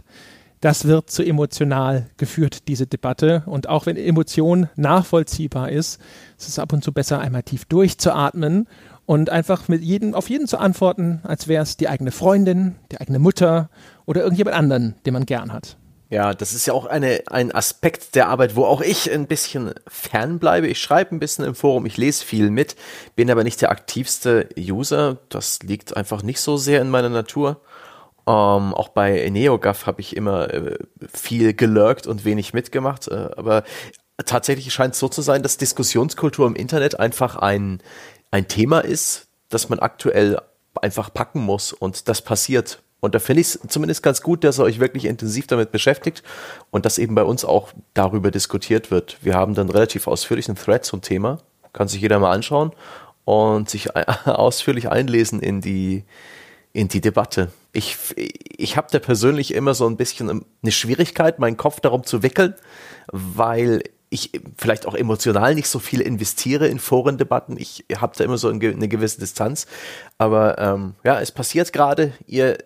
das 0.64 0.86
wird 0.86 1.10
zu 1.10 1.24
emotional 1.24 2.10
geführt, 2.16 2.70
diese 2.70 2.88
Debatte. 2.88 3.44
Und 3.48 3.68
auch 3.68 3.86
wenn 3.86 3.98
Emotion 3.98 4.70
nachvollziehbar 4.78 5.70
ist, 5.70 6.00
ist 6.40 6.48
es 6.48 6.58
ab 6.58 6.72
und 6.72 6.86
zu 6.86 6.94
besser, 6.94 7.20
einmal 7.20 7.44
tief 7.44 7.66
durchzuatmen 7.66 8.70
und 9.06 9.30
einfach 9.30 9.68
mit 9.68 9.84
jedem, 9.84 10.14
auf 10.14 10.30
jeden 10.30 10.48
zu 10.48 10.58
antworten, 10.58 11.20
als 11.24 11.50
wäre 11.50 11.64
es 11.64 11.76
die 11.76 11.90
eigene 11.90 12.12
Freundin, 12.12 12.76
die 12.94 13.02
eigene 13.02 13.20
Mutter 13.20 13.70
oder 14.06 14.22
irgendjemand 14.22 14.56
anderen, 14.56 14.96
den 15.06 15.12
man 15.12 15.26
gern 15.26 15.52
hat. 15.52 15.76
Ja, 16.10 16.34
das 16.34 16.54
ist 16.54 16.66
ja 16.66 16.74
auch 16.74 16.86
eine, 16.86 17.24
ein 17.28 17.52
Aspekt 17.52 18.16
der 18.16 18.30
Arbeit, 18.30 18.56
wo 18.56 18.64
auch 18.64 18.80
ich 18.80 19.12
ein 19.12 19.28
bisschen 19.28 19.74
fernbleibe. 19.90 20.68
Ich 20.68 20.80
schreibe 20.80 21.14
ein 21.14 21.20
bisschen 21.20 21.44
im 21.44 21.56
Forum, 21.56 21.86
ich 21.86 21.98
lese 21.98 22.24
viel 22.24 22.50
mit, 22.50 22.78
bin 23.18 23.30
aber 23.30 23.44
nicht 23.44 23.62
der 23.62 23.72
aktivste 23.72 24.48
User. 24.58 25.18
Das 25.28 25.62
liegt 25.62 25.98
einfach 25.98 26.24
nicht 26.24 26.40
so 26.40 26.56
sehr 26.56 26.82
in 26.82 26.90
meiner 26.90 27.10
Natur. 27.10 27.60
Ähm, 28.26 28.74
auch 28.74 28.90
bei 28.90 29.30
NeoGAF 29.30 29.86
habe 29.86 30.02
ich 30.02 30.16
immer 30.16 30.54
äh, 30.54 30.78
viel 31.12 31.54
gelurkt 31.54 32.08
und 32.08 32.26
wenig 32.26 32.54
mitgemacht. 32.54 33.08
Äh, 33.10 33.30
aber 33.36 33.64
tatsächlich 34.26 34.74
scheint 34.74 34.94
es 34.94 35.00
so 35.00 35.10
zu 35.10 35.22
sein, 35.22 35.44
dass 35.44 35.58
Diskussionskultur 35.58 36.48
im 36.48 36.56
Internet 36.56 37.00
einfach 37.00 37.36
ein, 37.36 37.82
ein 38.32 38.48
Thema 38.48 38.80
ist, 38.80 39.28
das 39.50 39.70
man 39.70 39.80
aktuell 39.80 40.40
einfach 40.82 41.14
packen 41.14 41.42
muss. 41.42 41.74
Und 41.74 42.08
das 42.08 42.22
passiert. 42.22 42.82
Und 43.02 43.16
da 43.16 43.20
finde 43.20 43.42
ich 43.42 43.48
es 43.48 43.60
zumindest 43.68 44.02
ganz 44.02 44.22
gut, 44.22 44.46
dass 44.46 44.60
ihr 44.60 44.64
euch 44.64 44.80
wirklich 44.80 45.04
intensiv 45.04 45.46
damit 45.48 45.74
beschäftigt 45.74 46.24
und 46.72 46.86
dass 46.86 46.98
eben 46.98 47.16
bei 47.16 47.24
uns 47.24 47.44
auch 47.44 47.74
darüber 47.94 48.32
diskutiert 48.32 48.92
wird. 48.92 49.18
Wir 49.22 49.34
haben 49.34 49.56
dann 49.56 49.70
relativ 49.70 50.08
ausführlichen 50.08 50.56
Thread 50.56 50.86
zum 50.86 51.02
Thema. 51.02 51.40
Kann 51.74 51.90
sich 51.90 52.02
jeder 52.02 52.20
mal 52.20 52.32
anschauen 52.32 52.72
und 53.26 53.70
sich 53.70 53.94
ausführlich 54.26 54.90
einlesen 54.90 55.42
in 55.42 55.60
die, 55.60 56.06
in 56.72 56.88
die 56.88 57.02
Debatte. 57.02 57.52
Ich, 57.74 57.98
ich 58.16 58.78
habe 58.78 58.88
da 58.92 59.00
persönlich 59.00 59.54
immer 59.54 59.74
so 59.74 59.88
ein 59.88 59.98
bisschen 59.98 60.46
eine 60.62 60.72
Schwierigkeit, 60.72 61.40
meinen 61.40 61.58
Kopf 61.58 61.80
darum 61.80 62.04
zu 62.04 62.24
wickeln, 62.24 62.54
weil 63.12 63.84
ich 64.14 64.30
vielleicht 64.58 64.86
auch 64.86 64.94
emotional 64.94 65.56
nicht 65.56 65.68
so 65.68 65.80
viel 65.80 66.00
investiere 66.00 66.68
in 66.68 66.78
Forendebatten. 66.78 67.58
Ich 67.58 67.84
habe 67.98 68.16
da 68.16 68.24
immer 68.24 68.38
so 68.38 68.48
eine 68.48 68.88
gewisse 68.88 69.20
Distanz. 69.20 69.66
Aber 70.20 70.60
ähm, 70.60 70.94
ja, 71.04 71.20
es 71.20 71.32
passiert 71.32 71.74
gerade. 71.74 72.14
Ihr 72.28 72.60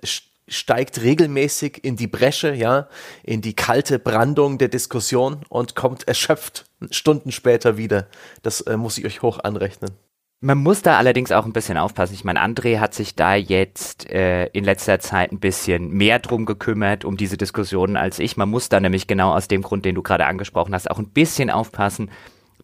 steigt 0.47 1.01
regelmäßig 1.01 1.83
in 1.83 1.95
die 1.95 2.07
Bresche, 2.07 2.53
ja, 2.53 2.89
in 3.23 3.41
die 3.41 3.55
kalte 3.55 3.99
Brandung 3.99 4.57
der 4.57 4.67
Diskussion 4.67 5.41
und 5.49 5.75
kommt 5.75 6.07
erschöpft 6.07 6.65
Stunden 6.91 7.31
später 7.31 7.77
wieder. 7.77 8.07
Das 8.43 8.61
äh, 8.61 8.77
muss 8.77 8.97
ich 8.97 9.05
euch 9.05 9.21
hoch 9.21 9.39
anrechnen. 9.39 9.91
Man 10.39 10.59
muss 10.59 10.83
da 10.83 10.97
allerdings 10.99 11.31
auch 11.31 11.45
ein 11.45 11.53
bisschen 11.53 11.79
aufpassen. 11.79 12.13
Ich 12.13 12.23
meine, 12.23 12.43
André 12.43 12.79
hat 12.79 12.93
sich 12.93 13.15
da 13.15 13.33
jetzt 13.33 14.07
äh, 14.11 14.45
in 14.47 14.63
letzter 14.63 14.99
Zeit 14.99 15.31
ein 15.31 15.39
bisschen 15.39 15.89
mehr 15.89 16.19
drum 16.19 16.45
gekümmert, 16.45 17.05
um 17.05 17.17
diese 17.17 17.37
Diskussionen 17.37 17.97
als 17.97 18.19
ich. 18.19 18.37
Man 18.37 18.49
muss 18.49 18.69
da 18.69 18.79
nämlich 18.79 19.07
genau 19.07 19.33
aus 19.33 19.47
dem 19.47 19.63
Grund, 19.63 19.83
den 19.83 19.95
du 19.95 20.03
gerade 20.03 20.27
angesprochen 20.27 20.75
hast, 20.75 20.91
auch 20.91 20.99
ein 20.99 21.09
bisschen 21.09 21.49
aufpassen, 21.49 22.11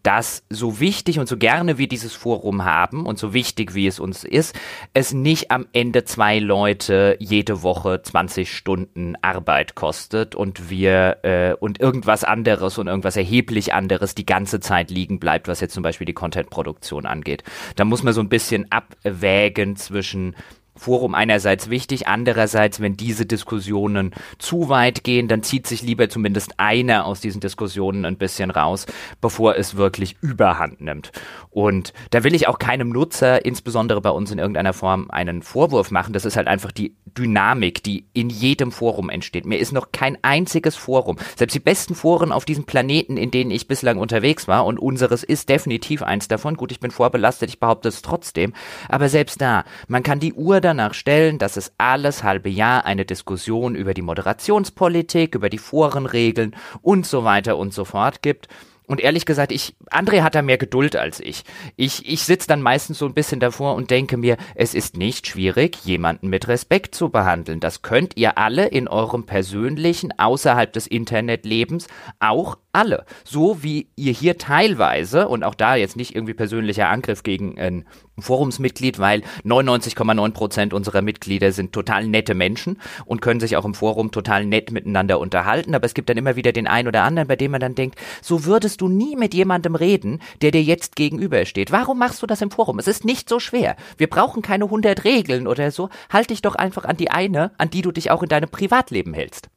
dass 0.03 0.43
so 0.49 0.79
wichtig 0.79 1.17
und 1.17 1.27
so 1.27 1.37
gerne 1.37 1.77
wir 1.77 1.87
dieses 1.87 2.13
Forum 2.13 2.65
haben 2.65 3.05
und 3.05 3.17
so 3.17 3.33
wichtig 3.33 3.73
wie 3.73 3.87
es 3.87 3.99
uns 3.99 4.23
ist, 4.23 4.55
es 4.93 5.13
nicht 5.13 5.49
am 5.49 5.65
Ende 5.71 6.03
zwei 6.03 6.39
Leute 6.39 7.15
jede 7.19 7.63
Woche 7.63 8.01
20 8.01 8.55
Stunden 8.55 9.15
Arbeit 9.21 9.75
kostet 9.75 10.35
und 10.35 10.69
wir 10.69 11.17
äh, 11.23 11.53
und 11.53 11.79
irgendwas 11.79 12.23
anderes 12.23 12.77
und 12.77 12.87
irgendwas 12.87 13.15
erheblich 13.15 13.73
anderes 13.73 14.13
die 14.13 14.25
ganze 14.25 14.59
Zeit 14.59 14.91
liegen 14.91 15.19
bleibt, 15.19 15.47
was 15.47 15.61
jetzt 15.61 15.73
zum 15.73 15.83
Beispiel 15.83 16.05
die 16.05 16.13
Content-Produktion 16.13 17.05
angeht. 17.05 17.43
Da 17.77 17.85
muss 17.85 18.03
man 18.03 18.13
so 18.13 18.21
ein 18.21 18.29
bisschen 18.29 18.71
abwägen 18.71 19.77
zwischen 19.77 20.35
Forum 20.75 21.13
einerseits 21.13 21.69
wichtig, 21.69 22.07
andererseits, 22.07 22.79
wenn 22.79 22.97
diese 22.97 23.25
Diskussionen 23.25 24.11
zu 24.39 24.69
weit 24.69 25.03
gehen, 25.03 25.27
dann 25.27 25.43
zieht 25.43 25.67
sich 25.67 25.83
lieber 25.83 26.09
zumindest 26.09 26.59
einer 26.59 27.05
aus 27.05 27.21
diesen 27.21 27.41
Diskussionen 27.41 28.05
ein 28.05 28.17
bisschen 28.17 28.49
raus, 28.49 28.85
bevor 29.21 29.55
es 29.55 29.75
wirklich 29.75 30.17
überhand 30.21 30.81
nimmt. 30.81 31.11
Und 31.51 31.93
da 32.09 32.23
will 32.23 32.33
ich 32.33 32.47
auch 32.47 32.57
keinem 32.57 32.89
Nutzer, 32.89 33.45
insbesondere 33.45 34.01
bei 34.01 34.09
uns 34.09 34.31
in 34.31 34.39
irgendeiner 34.39 34.73
Form, 34.73 35.11
einen 35.11 35.43
Vorwurf 35.43 35.91
machen. 35.91 36.13
Das 36.13 36.25
ist 36.25 36.37
halt 36.37 36.47
einfach 36.47 36.71
die 36.71 36.95
Dynamik, 37.17 37.83
die 37.83 38.07
in 38.13 38.29
jedem 38.29 38.71
Forum 38.71 39.09
entsteht. 39.09 39.45
Mir 39.45 39.59
ist 39.59 39.71
noch 39.71 39.91
kein 39.91 40.17
einziges 40.23 40.75
Forum, 40.75 41.17
selbst 41.37 41.53
die 41.53 41.59
besten 41.59 41.93
Foren 41.93 42.31
auf 42.31 42.45
diesem 42.45 42.63
Planeten, 42.63 43.17
in 43.17 43.29
denen 43.29 43.51
ich 43.51 43.67
bislang 43.67 43.99
unterwegs 43.99 44.47
war, 44.47 44.65
und 44.65 44.79
unseres 44.79 45.23
ist 45.23 45.49
definitiv 45.49 46.01
eins 46.01 46.27
davon. 46.27 46.57
Gut, 46.57 46.71
ich 46.71 46.79
bin 46.79 46.89
vorbelastet, 46.89 47.49
ich 47.49 47.59
behaupte 47.59 47.89
es 47.89 48.01
trotzdem. 48.01 48.53
Aber 48.89 49.09
selbst 49.09 49.39
da, 49.39 49.63
man 49.87 50.01
kann 50.01 50.19
die 50.19 50.33
Uhr 50.33 50.61
danach 50.63 50.93
stellen, 50.93 51.37
dass 51.37 51.57
es 51.57 51.73
alles 51.77 52.23
halbe 52.23 52.49
Jahr 52.49 52.85
eine 52.85 53.05
Diskussion 53.05 53.75
über 53.75 53.93
die 53.93 54.01
Moderationspolitik, 54.01 55.35
über 55.35 55.49
die 55.49 55.57
Forenregeln 55.57 56.55
und 56.81 57.05
so 57.05 57.23
weiter 57.23 57.57
und 57.57 57.73
so 57.73 57.85
fort 57.85 58.21
gibt. 58.21 58.47
Und 58.85 58.99
ehrlich 58.99 59.25
gesagt, 59.25 59.51
ich, 59.51 59.75
André 59.91 60.21
hat 60.23 60.35
da 60.35 60.41
mehr 60.41 60.57
Geduld 60.57 60.95
als 60.95 61.19
ich. 61.19 61.43
Ich, 61.77 62.07
ich 62.07 62.23
sitze 62.23 62.47
dann 62.47 62.61
meistens 62.61 62.99
so 62.99 63.05
ein 63.05 63.13
bisschen 63.13 63.39
davor 63.39 63.75
und 63.75 63.91
denke 63.91 64.17
mir, 64.17 64.37
es 64.55 64.73
ist 64.73 64.97
nicht 64.97 65.27
schwierig, 65.27 65.77
jemanden 65.85 66.27
mit 66.27 66.47
Respekt 66.47 66.93
zu 66.93 67.09
behandeln. 67.09 67.59
Das 67.59 67.81
könnt 67.81 68.17
ihr 68.17 68.37
alle 68.37 68.67
in 68.67 68.87
eurem 68.87 69.25
persönlichen, 69.25 70.17
außerhalb 70.19 70.73
des 70.73 70.87
Internetlebens 70.87 71.87
auch 72.19 72.57
alle. 72.73 73.05
So 73.23 73.63
wie 73.63 73.87
ihr 73.95 74.11
hier 74.11 74.37
teilweise, 74.37 75.27
und 75.27 75.43
auch 75.43 75.55
da 75.55 75.75
jetzt 75.75 75.95
nicht 75.95 76.15
irgendwie 76.15 76.33
persönlicher 76.33 76.89
Angriff 76.89 77.23
gegen 77.23 77.57
ein 77.59 77.85
Forumsmitglied, 78.19 78.99
weil 78.99 79.21
99,9 79.43 80.31
Prozent 80.31 80.73
unserer 80.73 81.01
Mitglieder 81.01 81.51
sind 81.51 81.71
total 81.71 82.07
nette 82.07 82.33
Menschen 82.35 82.79
und 83.05 83.21
können 83.21 83.39
sich 83.39 83.57
auch 83.57 83.65
im 83.65 83.73
Forum 83.73 84.11
total 84.11 84.45
nett 84.45 84.71
miteinander 84.71 85.19
unterhalten. 85.19 85.73
Aber 85.75 85.85
es 85.85 85.93
gibt 85.93 86.09
dann 86.09 86.17
immer 86.17 86.35
wieder 86.35 86.51
den 86.51 86.67
einen 86.67 86.87
oder 86.87 87.03
anderen, 87.03 87.27
bei 87.27 87.35
dem 87.35 87.51
man 87.51 87.61
dann 87.61 87.75
denkt, 87.75 87.99
so 88.21 88.45
würdest 88.45 88.81
du 88.81 88.87
nie 88.87 89.15
mit 89.15 89.33
jemandem 89.33 89.75
reden, 89.75 90.19
der 90.41 90.51
dir 90.51 90.63
jetzt 90.63 90.95
gegenübersteht. 90.95 91.71
Warum 91.71 91.99
machst 91.99 92.21
du 92.21 92.27
das 92.27 92.41
im 92.41 92.51
Forum? 92.51 92.79
Es 92.79 92.87
ist 92.87 93.05
nicht 93.05 93.29
so 93.29 93.39
schwer. 93.39 93.75
Wir 93.97 94.07
brauchen 94.07 94.41
keine 94.41 94.65
100 94.65 95.03
Regeln 95.03 95.47
oder 95.47 95.71
so. 95.71 95.89
Halt 96.11 96.29
dich 96.29 96.41
doch 96.41 96.55
einfach 96.55 96.85
an 96.85 96.97
die 96.97 97.11
eine, 97.11 97.51
an 97.57 97.69
die 97.69 97.81
du 97.81 97.91
dich 97.91 98.11
auch 98.11 98.23
in 98.23 98.29
deinem 98.29 98.49
Privatleben 98.49 99.13
hältst. 99.13 99.49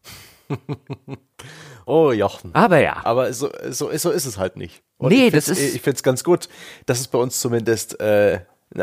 Oh, 1.86 2.10
Jochen. 2.10 2.54
Aber 2.54 2.80
ja. 2.80 3.00
Aber 3.04 3.32
so, 3.32 3.48
so, 3.70 3.96
so 3.96 4.10
ist 4.10 4.26
es 4.26 4.38
halt 4.38 4.56
nicht. 4.56 4.82
Und 4.98 5.12
nee, 5.12 5.30
das 5.30 5.48
ist. 5.48 5.60
Ich 5.60 5.80
finde 5.80 5.96
es 5.96 6.02
ganz 6.02 6.24
gut, 6.24 6.48
dass 6.84 7.00
es 7.00 7.06
bei 7.06 7.18
uns 7.18 7.38
zumindest 7.38 8.00
äh, 8.00 8.40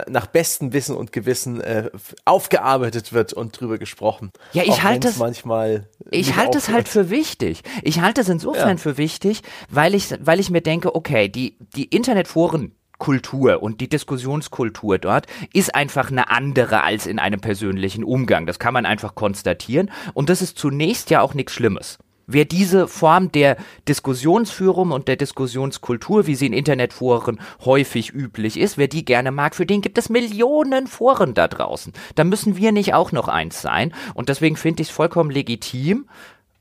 nach 0.08 0.26
bestem 0.28 0.72
Wissen 0.72 0.96
und 0.96 1.12
Gewissen 1.12 1.60
äh, 1.60 1.90
aufgearbeitet 2.24 3.12
wird 3.12 3.34
und 3.34 3.60
drüber 3.60 3.78
gesprochen. 3.78 4.32
Ja, 4.54 4.64
ich 4.64 4.84
halte 4.84 5.10
es 5.10 5.18
manchmal. 5.18 5.90
Ich 6.12 6.38
halte 6.38 6.58
es 6.58 6.70
halt 6.70 6.88
für 6.88 7.10
wichtig. 7.10 7.64
Ich 7.82 8.00
halte 8.00 8.22
es 8.22 8.30
insofern 8.30 8.70
ja. 8.70 8.78
für 8.78 8.98
wichtig, 8.98 9.42
weil 9.70 9.96
ich, 9.96 10.16
weil 10.22 10.40
ich 10.40 10.50
mir 10.50 10.62
denke, 10.62 10.96
okay, 10.96 11.28
die 11.28 11.58
die 11.76 11.86
Internetforen 11.86 12.74
Kultur 13.00 13.62
und 13.62 13.82
die 13.82 13.90
Diskussionskultur 13.90 14.98
dort 14.98 15.28
ist 15.52 15.76
einfach 15.76 16.10
eine 16.10 16.30
andere 16.30 16.84
als 16.84 17.06
in 17.06 17.20
einem 17.20 17.42
persönlichen 17.42 18.06
Umgang. 18.06 18.46
Das 18.46 18.60
kann 18.60 18.74
man 18.74 18.86
einfach 18.86 19.14
konstatieren 19.14 19.92
und 20.14 20.30
das 20.30 20.42
ist 20.42 20.58
zunächst 20.58 21.10
ja 21.10 21.20
auch 21.20 21.34
nichts 21.34 21.52
Schlimmes. 21.52 21.98
Wer 22.26 22.46
diese 22.46 22.88
Form 22.88 23.32
der 23.32 23.58
Diskussionsführung 23.88 24.92
und 24.92 25.08
der 25.08 25.18
Diskussionskultur, 25.18 26.26
wie 26.26 26.36
sie 26.36 26.46
in 26.46 26.54
Internetforen 26.54 27.40
häufig 27.66 28.14
üblich 28.14 28.58
ist, 28.58 28.78
wer 28.78 28.88
die 28.88 29.04
gerne 29.04 29.32
mag, 29.32 29.56
für 29.56 29.66
den 29.66 29.82
gibt 29.82 29.98
es 29.98 30.10
Millionen 30.10 30.88
Foren 30.88 31.34
da 31.34 31.48
draußen. 31.48 31.92
Da 32.16 32.24
müssen 32.24 32.56
wir 32.56 32.72
nicht 32.72 32.94
auch 32.94 33.12
noch 33.12 33.28
eins 33.28 33.62
sein. 33.62 33.94
Und 34.14 34.30
deswegen 34.30 34.56
finde 34.56 34.84
ich 34.84 34.90
es 34.90 34.96
vollkommen 34.96 35.32
legitim, 35.32 36.08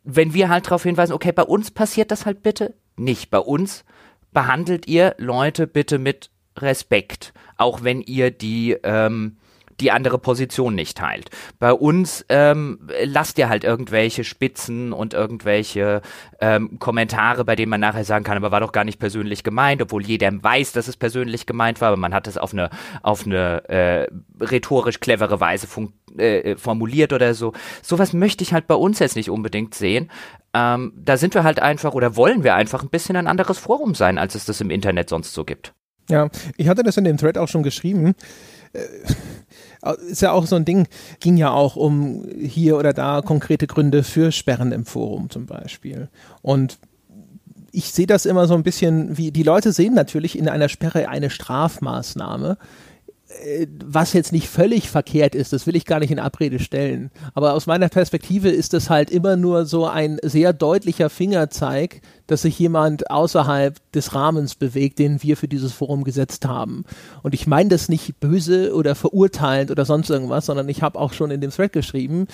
wenn 0.05 0.35
wir 0.35 0.49
halt 0.49 0.67
darauf 0.67 0.83
hinweisen, 0.83 1.13
okay, 1.13 1.33
bei 1.33 1.45
uns 1.45 1.71
passiert 1.71 2.11
das 2.11 2.27
halt 2.27 2.43
bitte 2.43 2.75
nicht. 2.97 3.31
Bei 3.31 3.39
uns 3.39 3.85
behandelt 4.33 4.89
ihr 4.89 5.15
Leute 5.19 5.67
bitte 5.67 5.99
mit 5.99 6.31
Respekt, 6.59 7.33
auch 7.57 7.83
wenn 7.83 8.01
ihr 8.01 8.31
die 8.31 8.77
ähm, 8.83 9.37
die 9.83 9.91
andere 9.91 10.19
Position 10.19 10.75
nicht 10.75 10.97
teilt. 10.97 11.31
Bei 11.59 11.73
uns 11.73 12.25
ähm, 12.29 12.89
lasst 13.05 13.39
ihr 13.39 13.49
halt 13.49 13.65
irgendwelche 13.65 14.25
Spitzen 14.25 14.93
und 14.93 15.13
irgendwelche 15.13 16.01
ähm, 16.41 16.79
Kommentare, 16.79 17.45
bei 17.45 17.57
denen 17.57 17.71
man 17.71 17.81
nachher 17.81 18.05
sagen 18.05 18.25
kann, 18.25 18.37
aber 18.37 18.51
war 18.51 18.61
doch 18.61 18.73
gar 18.73 18.85
nicht 18.85 18.99
persönlich 18.99 19.45
gemeint, 19.45 19.83
obwohl 19.83 20.05
jeder 20.05 20.31
weiß, 20.33 20.73
dass 20.73 20.89
es 20.89 20.97
persönlich 20.97 21.47
gemeint 21.47 21.81
war, 21.81 21.89
aber 21.89 21.97
man 21.97 22.15
hat 22.15 22.27
es 22.27 22.39
auf 22.39 22.53
eine 22.53 22.71
auf 23.03 23.27
eine 23.27 23.69
äh, 23.69 24.07
rhetorisch 24.41 25.01
clevere 25.01 25.41
Weise 25.41 25.67
äh, 26.17 26.57
formuliert 26.57 27.13
oder 27.13 27.35
so. 27.35 27.53
Sowas 27.83 28.13
möchte 28.13 28.45
ich 28.45 28.53
halt 28.53 28.67
bei 28.67 28.75
uns 28.75 28.99
jetzt 29.01 29.17
nicht 29.17 29.31
unbedingt 29.31 29.75
sehen. 29.75 30.11
Ähm, 30.55 30.93
da 30.97 31.17
sind 31.17 31.35
wir 31.35 31.45
halt 31.45 31.61
einfach 31.61 31.95
oder 31.95 32.17
wollen 32.17 32.45
wir 32.45 32.55
einfach 32.55 32.83
ein 32.83 32.91
bisschen 32.91 33.17
ein 33.17 33.27
anderes 33.27 33.59
Forum 33.59 33.95
sein, 33.95 34.19
als 34.19 34.35
es 34.35 34.45
das 34.45 34.61
im 34.61 34.71
Internet 34.71 35.09
sonst 35.09 35.35
so 35.35 35.45
gibt. 35.45 35.75
Ja, 36.09 36.29
ich 36.57 36.69
hatte 36.69 36.83
das 36.83 36.97
in 36.97 37.05
dem 37.05 37.17
Thread 37.17 37.39
auch 37.39 37.49
schon 37.49 37.63
geschrieben. 37.63 38.15
Ist 40.09 40.23
ja 40.23 40.33
auch 40.33 40.47
so 40.47 40.57
ein 40.57 40.65
Ding, 40.65 40.87
ging 41.19 41.37
ja 41.37 41.51
auch 41.51 41.75
um 41.75 42.25
hier 42.39 42.77
oder 42.77 42.93
da 42.93 43.21
konkrete 43.21 43.67
Gründe 43.67 44.05
für 44.05 44.31
Sperren 44.31 44.71
im 44.71 44.85
Forum 44.85 45.29
zum 45.29 45.47
Beispiel. 45.47 46.09
Und 46.41 46.79
ich 47.73 47.93
sehe 47.93 48.07
das 48.07 48.27
immer 48.27 48.47
so 48.47 48.55
ein 48.55 48.63
bisschen 48.63 49.17
wie, 49.17 49.33
die 49.33 49.43
Leute 49.43 49.73
sehen 49.73 49.95
natürlich 49.95 50.39
in 50.39 50.49
einer 50.49 50.69
Sperre 50.69 51.09
eine 51.09 51.31
Strafmaßnahme. 51.31 52.59
Äh, 53.45 53.67
was 53.85 54.13
jetzt 54.13 54.33
nicht 54.33 54.49
völlig 54.49 54.89
verkehrt 54.89 55.35
ist, 55.35 55.53
das 55.53 55.67
will 55.67 55.77
ich 55.77 55.85
gar 55.85 56.01
nicht 56.01 56.11
in 56.11 56.19
Abrede 56.19 56.59
stellen. 56.59 57.11
Aber 57.35 57.55
aus 57.55 57.67
meiner 57.67 57.89
Perspektive 57.89 58.49
ist 58.49 58.75
es 58.75 58.91
halt 58.91 59.11
immer 59.11 59.37
nur 59.37 59.67
so 59.67 59.87
ein 59.87 60.19
sehr 60.23 60.53
deutlicher 60.53 61.11
Fingerzeig, 61.11 62.01
dass 62.27 62.43
sich 62.43 62.59
jemand 62.59 63.11
außerhalb 63.11 63.77
des 63.93 64.15
Rahmens 64.15 64.55
bewegt, 64.55 64.99
den 64.99 65.23
wir 65.23 65.37
für 65.37 65.49
dieses 65.49 65.73
Forum 65.73 66.05
gesetzt 66.05 66.47
haben. 66.47 66.85
Und 67.23 67.35
ich 67.35 67.47
meine 67.47 67.71
das 67.71 67.89
nicht 67.89 68.21
böse 68.21 68.75
oder 68.75 68.95
verurteilend 68.95 69.71
oder 69.71 69.85
sonst 69.85 70.11
irgendwas, 70.11 70.47
sondern 70.47 70.69
ich 70.69 70.83
habe 70.83 70.99
auch 70.99 71.13
schon 71.13 71.31
in 71.31 71.41
dem 71.41 71.51
Thread 71.51 71.73
geschrieben, 71.73 72.27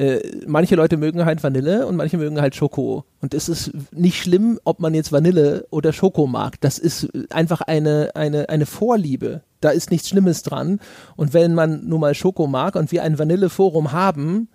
äh, 0.00 0.40
manche 0.46 0.76
Leute 0.76 0.96
mögen 0.96 1.26
halt 1.26 1.42
Vanille 1.42 1.86
und 1.86 1.94
manche 1.94 2.16
mögen 2.16 2.40
halt 2.40 2.54
Schoko. 2.54 3.04
Und 3.20 3.34
es 3.34 3.50
ist 3.50 3.70
nicht 3.92 4.16
schlimm, 4.16 4.58
ob 4.64 4.80
man 4.80 4.94
jetzt 4.94 5.12
Vanille 5.12 5.66
oder 5.68 5.92
Schoko 5.92 6.26
mag. 6.26 6.58
Das 6.62 6.78
ist 6.78 7.08
einfach 7.28 7.60
eine, 7.60 8.12
eine, 8.14 8.48
eine 8.48 8.64
Vorliebe. 8.64 9.42
Da 9.60 9.68
ist 9.68 9.90
nichts 9.90 10.08
Schlimmes 10.08 10.42
dran. 10.42 10.80
Und 11.16 11.34
wenn 11.34 11.54
man 11.54 11.86
nur 11.86 11.98
mal 11.98 12.14
Schoko 12.14 12.46
mag 12.46 12.76
und 12.76 12.92
wir 12.92 13.02
ein 13.02 13.18
Vanilleforum 13.18 13.92
haben, 13.92 14.48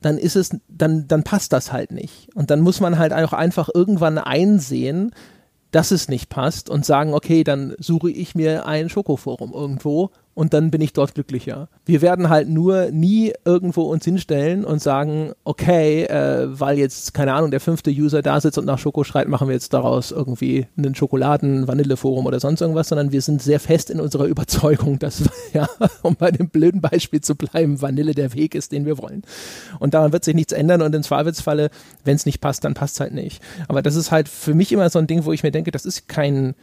dann 0.00 0.18
ist 0.18 0.36
es, 0.36 0.56
dann, 0.68 1.08
dann 1.08 1.24
passt 1.24 1.52
das 1.52 1.72
halt 1.72 1.90
nicht. 1.90 2.28
Und 2.36 2.52
dann 2.52 2.60
muss 2.60 2.78
man 2.78 2.96
halt 2.96 3.12
auch 3.12 3.32
einfach 3.32 3.68
irgendwann 3.74 4.18
einsehen, 4.18 5.10
dass 5.72 5.90
es 5.90 6.08
nicht 6.08 6.28
passt 6.28 6.70
und 6.70 6.86
sagen, 6.86 7.12
okay, 7.12 7.42
dann 7.42 7.74
suche 7.80 8.12
ich 8.12 8.36
mir 8.36 8.66
ein 8.66 8.88
Schokoforum 8.88 9.52
irgendwo 9.52 10.12
und 10.36 10.52
dann 10.52 10.70
bin 10.70 10.82
ich 10.82 10.92
dort 10.92 11.14
glücklicher. 11.14 11.70
Wir 11.86 12.02
werden 12.02 12.28
halt 12.28 12.46
nur 12.46 12.90
nie 12.90 13.32
irgendwo 13.46 13.84
uns 13.84 14.04
hinstellen 14.04 14.66
und 14.66 14.82
sagen, 14.82 15.32
okay, 15.44 16.04
äh, 16.04 16.46
weil 16.48 16.78
jetzt, 16.78 17.14
keine 17.14 17.32
Ahnung, 17.32 17.50
der 17.50 17.58
fünfte 17.58 17.90
User 17.90 18.20
da 18.20 18.38
sitzt 18.38 18.58
und 18.58 18.66
nach 18.66 18.78
Schoko 18.78 19.02
schreit, 19.02 19.28
machen 19.28 19.48
wir 19.48 19.54
jetzt 19.54 19.72
daraus 19.72 20.10
irgendwie 20.10 20.66
einen 20.76 20.94
Schokoladen-Vanilleforum 20.94 22.26
oder 22.26 22.38
sonst 22.38 22.60
irgendwas, 22.60 22.88
sondern 22.88 23.12
wir 23.12 23.22
sind 23.22 23.40
sehr 23.40 23.58
fest 23.58 23.88
in 23.88 23.98
unserer 23.98 24.26
Überzeugung, 24.26 24.98
dass, 24.98 25.22
ja, 25.54 25.70
um 26.02 26.16
bei 26.16 26.30
dem 26.30 26.50
blöden 26.50 26.82
Beispiel 26.82 27.22
zu 27.22 27.34
bleiben, 27.34 27.80
Vanille 27.80 28.12
der 28.14 28.34
Weg 28.34 28.54
ist, 28.54 28.72
den 28.72 28.84
wir 28.84 28.98
wollen. 28.98 29.22
Und 29.78 29.94
daran 29.94 30.12
wird 30.12 30.24
sich 30.24 30.34
nichts 30.34 30.52
ändern 30.52 30.82
und 30.82 30.94
im 30.94 31.02
Zweifelsfalle, 31.02 31.70
wenn 32.04 32.16
es 32.16 32.26
nicht 32.26 32.42
passt, 32.42 32.62
dann 32.62 32.74
passt 32.74 32.96
es 32.96 33.00
halt 33.00 33.14
nicht. 33.14 33.42
Aber 33.68 33.80
das 33.80 33.96
ist 33.96 34.10
halt 34.10 34.28
für 34.28 34.52
mich 34.52 34.70
immer 34.70 34.90
so 34.90 34.98
ein 34.98 35.06
Ding, 35.06 35.24
wo 35.24 35.32
ich 35.32 35.42
mir 35.42 35.50
denke, 35.50 35.70
das 35.70 35.86
ist 35.86 36.08
kein, 36.08 36.54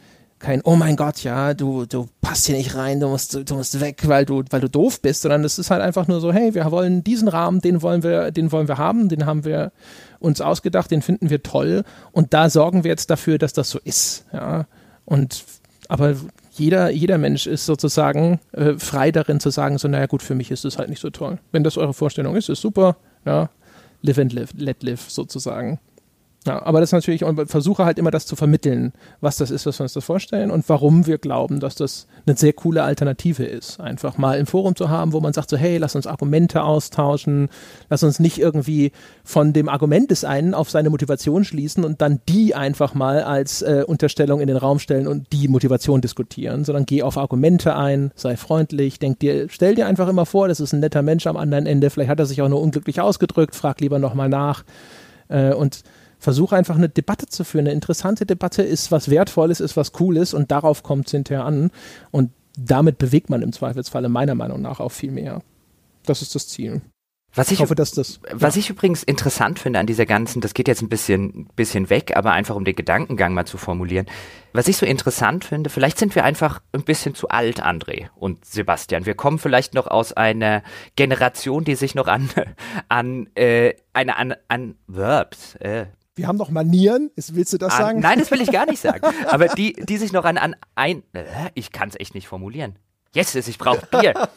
kein, 0.44 0.60
oh 0.62 0.76
mein 0.76 0.96
Gott, 0.96 1.24
ja, 1.24 1.54
du, 1.54 1.86
du 1.86 2.06
passt 2.20 2.44
hier 2.44 2.54
nicht 2.54 2.74
rein, 2.74 3.00
du 3.00 3.08
musst, 3.08 3.48
du 3.48 3.54
musst 3.54 3.80
weg, 3.80 4.02
weil 4.06 4.26
du, 4.26 4.44
weil 4.50 4.60
du 4.60 4.68
doof 4.68 5.00
bist, 5.00 5.22
sondern 5.22 5.42
es 5.42 5.58
ist 5.58 5.70
halt 5.70 5.80
einfach 5.80 6.06
nur 6.06 6.20
so, 6.20 6.34
hey, 6.34 6.54
wir 6.54 6.70
wollen 6.70 7.02
diesen 7.02 7.28
Rahmen, 7.28 7.62
den 7.62 7.80
wollen 7.80 8.02
wir, 8.02 8.30
den 8.30 8.52
wollen 8.52 8.68
wir 8.68 8.76
haben, 8.76 9.08
den 9.08 9.24
haben 9.24 9.46
wir 9.46 9.72
uns 10.20 10.42
ausgedacht, 10.42 10.90
den 10.90 11.00
finden 11.00 11.30
wir 11.30 11.42
toll 11.42 11.82
und 12.12 12.34
da 12.34 12.50
sorgen 12.50 12.84
wir 12.84 12.90
jetzt 12.90 13.08
dafür, 13.08 13.38
dass 13.38 13.54
das 13.54 13.70
so 13.70 13.78
ist, 13.84 14.26
ja. 14.34 14.66
Und, 15.06 15.44
aber 15.88 16.14
jeder, 16.52 16.90
jeder 16.90 17.16
Mensch 17.16 17.46
ist 17.46 17.64
sozusagen 17.64 18.38
äh, 18.52 18.74
frei 18.74 19.12
darin 19.12 19.40
zu 19.40 19.48
sagen, 19.48 19.78
so, 19.78 19.88
naja, 19.88 20.04
gut, 20.04 20.22
für 20.22 20.34
mich 20.34 20.50
ist 20.50 20.66
es 20.66 20.76
halt 20.76 20.90
nicht 20.90 21.00
so 21.00 21.08
toll. 21.08 21.38
Wenn 21.52 21.64
das 21.64 21.78
eure 21.78 21.94
Vorstellung 21.94 22.36
ist, 22.36 22.50
ist 22.50 22.60
super, 22.60 22.96
ja. 23.24 23.48
Live 24.02 24.18
and 24.18 24.34
live, 24.34 24.50
let 24.58 24.82
live 24.82 25.10
sozusagen. 25.10 25.78
Ja, 26.46 26.62
aber 26.62 26.80
das 26.80 26.90
ist 26.90 26.92
natürlich, 26.92 27.24
und 27.24 27.50
versuche 27.50 27.86
halt 27.86 27.98
immer 27.98 28.10
das 28.10 28.26
zu 28.26 28.36
vermitteln, 28.36 28.92
was 29.22 29.38
das 29.38 29.50
ist, 29.50 29.64
was 29.64 29.78
wir 29.78 29.84
uns 29.84 29.94
das 29.94 30.04
vorstellen 30.04 30.50
und 30.50 30.68
warum 30.68 31.06
wir 31.06 31.16
glauben, 31.16 31.58
dass 31.58 31.74
das 31.74 32.06
eine 32.26 32.36
sehr 32.36 32.52
coole 32.52 32.82
Alternative 32.82 33.44
ist. 33.44 33.80
Einfach 33.80 34.18
mal 34.18 34.38
im 34.38 34.46
Forum 34.46 34.76
zu 34.76 34.90
haben, 34.90 35.14
wo 35.14 35.20
man 35.20 35.32
sagt 35.32 35.48
so, 35.48 35.56
hey, 35.56 35.78
lass 35.78 35.96
uns 35.96 36.06
Argumente 36.06 36.62
austauschen, 36.62 37.48
lass 37.88 38.02
uns 38.02 38.20
nicht 38.20 38.38
irgendwie 38.38 38.92
von 39.24 39.54
dem 39.54 39.70
Argument 39.70 40.10
des 40.10 40.26
einen 40.26 40.52
auf 40.52 40.68
seine 40.68 40.90
Motivation 40.90 41.44
schließen 41.44 41.82
und 41.82 42.02
dann 42.02 42.20
die 42.28 42.54
einfach 42.54 42.92
mal 42.92 43.22
als 43.22 43.62
äh, 43.62 43.82
Unterstellung 43.86 44.40
in 44.40 44.48
den 44.48 44.58
Raum 44.58 44.78
stellen 44.78 45.08
und 45.08 45.32
die 45.32 45.48
Motivation 45.48 46.02
diskutieren, 46.02 46.66
sondern 46.66 46.84
geh 46.84 47.02
auf 47.02 47.16
Argumente 47.16 47.74
ein, 47.74 48.12
sei 48.16 48.36
freundlich, 48.36 48.98
denk 48.98 49.18
dir, 49.20 49.46
stell 49.48 49.76
dir 49.76 49.86
einfach 49.86 50.08
immer 50.08 50.26
vor, 50.26 50.48
das 50.48 50.60
ist 50.60 50.74
ein 50.74 50.80
netter 50.80 51.00
Mensch 51.00 51.26
am 51.26 51.38
anderen 51.38 51.64
Ende, 51.64 51.88
vielleicht 51.88 52.10
hat 52.10 52.18
er 52.20 52.26
sich 52.26 52.42
auch 52.42 52.50
nur 52.50 52.60
unglücklich 52.60 53.00
ausgedrückt, 53.00 53.54
frag 53.54 53.80
lieber 53.80 53.98
nochmal 53.98 54.28
nach 54.28 54.64
äh, 55.28 55.54
und 55.54 55.82
versuche 56.24 56.56
einfach 56.56 56.76
eine 56.76 56.88
Debatte 56.88 57.26
zu 57.26 57.44
führen. 57.44 57.66
Eine 57.66 57.74
interessante 57.74 58.26
Debatte 58.26 58.62
ist 58.62 58.90
was 58.90 59.10
Wertvolles, 59.10 59.60
ist 59.60 59.76
was 59.76 59.92
Cooles 59.92 60.34
und 60.34 60.50
darauf 60.50 60.82
kommt 60.82 61.06
es 61.06 61.12
hinterher 61.12 61.44
an. 61.44 61.70
Und 62.10 62.30
damit 62.58 62.98
bewegt 62.98 63.30
man 63.30 63.42
im 63.42 63.52
Zweifelsfalle 63.52 64.08
meiner 64.08 64.34
Meinung 64.34 64.62
nach 64.62 64.80
auch 64.80 64.92
viel 64.92 65.12
mehr. 65.12 65.42
Das 66.06 66.22
ist 66.22 66.34
das 66.34 66.48
Ziel. 66.48 66.80
Was 67.36 67.48
ich, 67.48 67.54
ich 67.54 67.60
hoffe, 67.60 67.74
dass 67.74 67.90
das. 67.90 68.20
Was 68.30 68.54
ja. 68.54 68.60
ich 68.60 68.70
übrigens 68.70 69.02
interessant 69.02 69.58
finde 69.58 69.80
an 69.80 69.86
dieser 69.86 70.06
ganzen, 70.06 70.40
das 70.40 70.54
geht 70.54 70.68
jetzt 70.68 70.82
ein 70.82 70.88
bisschen, 70.88 71.48
bisschen 71.56 71.90
weg, 71.90 72.16
aber 72.16 72.32
einfach 72.32 72.54
um 72.54 72.64
den 72.64 72.76
Gedankengang 72.76 73.34
mal 73.34 73.44
zu 73.44 73.58
formulieren. 73.58 74.06
Was 74.52 74.68
ich 74.68 74.76
so 74.76 74.86
interessant 74.86 75.44
finde, 75.44 75.68
vielleicht 75.68 75.98
sind 75.98 76.14
wir 76.14 76.24
einfach 76.24 76.62
ein 76.72 76.84
bisschen 76.84 77.14
zu 77.16 77.28
alt, 77.28 77.60
André 77.62 78.06
und 78.14 78.44
Sebastian. 78.44 79.04
Wir 79.04 79.14
kommen 79.14 79.40
vielleicht 79.40 79.74
noch 79.74 79.88
aus 79.88 80.12
einer 80.12 80.62
Generation, 80.94 81.64
die 81.64 81.74
sich 81.74 81.96
noch 81.96 82.06
an, 82.06 82.30
an, 82.88 83.26
äh, 83.34 83.74
eine, 83.92 84.16
an, 84.16 84.34
an 84.46 84.76
Verbs, 84.86 85.56
äh, 85.56 85.86
wir 86.16 86.28
haben 86.28 86.38
doch 86.38 86.50
Manieren. 86.50 87.10
Willst 87.16 87.52
du 87.52 87.58
das 87.58 87.76
sagen? 87.76 88.00
Nein, 88.00 88.18
das 88.18 88.30
will 88.30 88.40
ich 88.40 88.52
gar 88.52 88.66
nicht 88.66 88.80
sagen. 88.80 89.06
Aber 89.28 89.48
die, 89.48 89.72
die 89.72 89.96
sich 89.96 90.12
noch 90.12 90.24
an, 90.24 90.38
an 90.38 90.56
ein, 90.74 91.02
äh, 91.12 91.24
ich 91.54 91.72
kann 91.72 91.88
es 91.88 91.98
echt 91.98 92.14
nicht 92.14 92.28
formulieren. 92.28 92.78
Yes, 93.14 93.34
ich 93.36 93.58
brauche 93.58 93.86
Bier. 93.86 94.28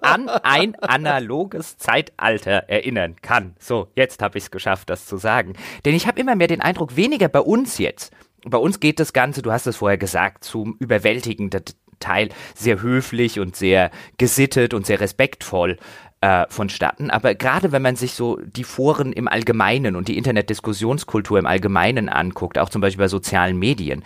An 0.00 0.28
ein 0.28 0.76
analoges 0.76 1.76
Zeitalter 1.76 2.68
erinnern 2.68 3.16
kann. 3.20 3.56
So, 3.58 3.88
jetzt 3.96 4.22
habe 4.22 4.38
ich 4.38 4.44
es 4.44 4.50
geschafft, 4.52 4.90
das 4.90 5.06
zu 5.06 5.16
sagen. 5.16 5.54
Denn 5.84 5.94
ich 5.94 6.06
habe 6.06 6.20
immer 6.20 6.36
mehr 6.36 6.46
den 6.46 6.60
Eindruck, 6.60 6.94
weniger 6.94 7.28
bei 7.28 7.40
uns 7.40 7.78
jetzt. 7.78 8.12
Bei 8.44 8.58
uns 8.58 8.78
geht 8.78 9.00
das 9.00 9.12
Ganze, 9.12 9.42
du 9.42 9.50
hast 9.50 9.66
es 9.66 9.76
vorher 9.76 9.98
gesagt, 9.98 10.44
zum 10.44 10.76
überwältigenden 10.78 11.64
Teil 12.00 12.28
sehr 12.54 12.82
höflich 12.82 13.40
und 13.40 13.56
sehr 13.56 13.90
gesittet 14.18 14.74
und 14.74 14.86
sehr 14.86 15.00
respektvoll 15.00 15.78
äh, 16.20 16.46
vonstatten. 16.48 17.10
Aber 17.10 17.34
gerade 17.34 17.72
wenn 17.72 17.82
man 17.82 17.96
sich 17.96 18.14
so 18.14 18.38
die 18.40 18.64
Foren 18.64 19.12
im 19.12 19.28
Allgemeinen 19.28 19.96
und 19.96 20.08
die 20.08 20.16
Internetdiskussionskultur 20.16 21.38
im 21.38 21.46
Allgemeinen 21.46 22.08
anguckt, 22.08 22.58
auch 22.58 22.68
zum 22.68 22.80
Beispiel 22.80 23.04
bei 23.04 23.08
sozialen 23.08 23.58
Medien, 23.58 24.02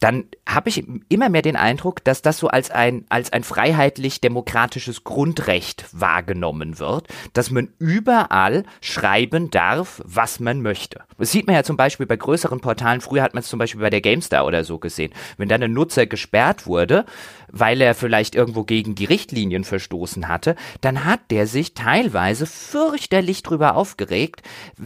dann 0.00 0.24
habe 0.54 0.68
ich 0.68 0.84
immer 1.08 1.28
mehr 1.28 1.42
den 1.42 1.56
Eindruck, 1.56 2.04
dass 2.04 2.22
das 2.22 2.38
so 2.38 2.48
als 2.48 2.70
ein, 2.70 3.04
als 3.08 3.32
ein 3.32 3.44
freiheitlich-demokratisches 3.44 5.04
Grundrecht 5.04 5.86
wahrgenommen 5.92 6.78
wird, 6.78 7.08
dass 7.32 7.50
man 7.50 7.68
überall 7.78 8.64
schreiben 8.80 9.50
darf, 9.50 10.02
was 10.04 10.40
man 10.40 10.62
möchte. 10.62 11.00
Das 11.18 11.32
sieht 11.32 11.46
man 11.46 11.56
ja 11.56 11.62
zum 11.62 11.76
Beispiel 11.76 12.06
bei 12.06 12.16
größeren 12.16 12.60
Portalen, 12.60 13.00
früher 13.00 13.22
hat 13.22 13.34
man 13.34 13.42
es 13.42 13.48
zum 13.48 13.58
Beispiel 13.58 13.80
bei 13.80 13.90
der 13.90 14.00
GameStar 14.00 14.46
oder 14.46 14.64
so 14.64 14.78
gesehen. 14.78 15.12
Wenn 15.36 15.48
dann 15.48 15.62
ein 15.62 15.72
Nutzer 15.72 16.06
gesperrt 16.06 16.66
wurde, 16.66 17.04
weil 17.52 17.80
er 17.80 17.94
vielleicht 17.94 18.34
irgendwo 18.34 18.64
gegen 18.64 18.94
die 18.94 19.04
Richtlinien 19.04 19.64
verstoßen 19.64 20.28
hatte, 20.28 20.56
dann 20.80 21.04
hat 21.04 21.20
der 21.30 21.46
sich 21.46 21.74
teilweise 21.74 22.46
fürchterlich 22.46 23.42
drüber 23.42 23.76
aufgeregt, 23.76 24.42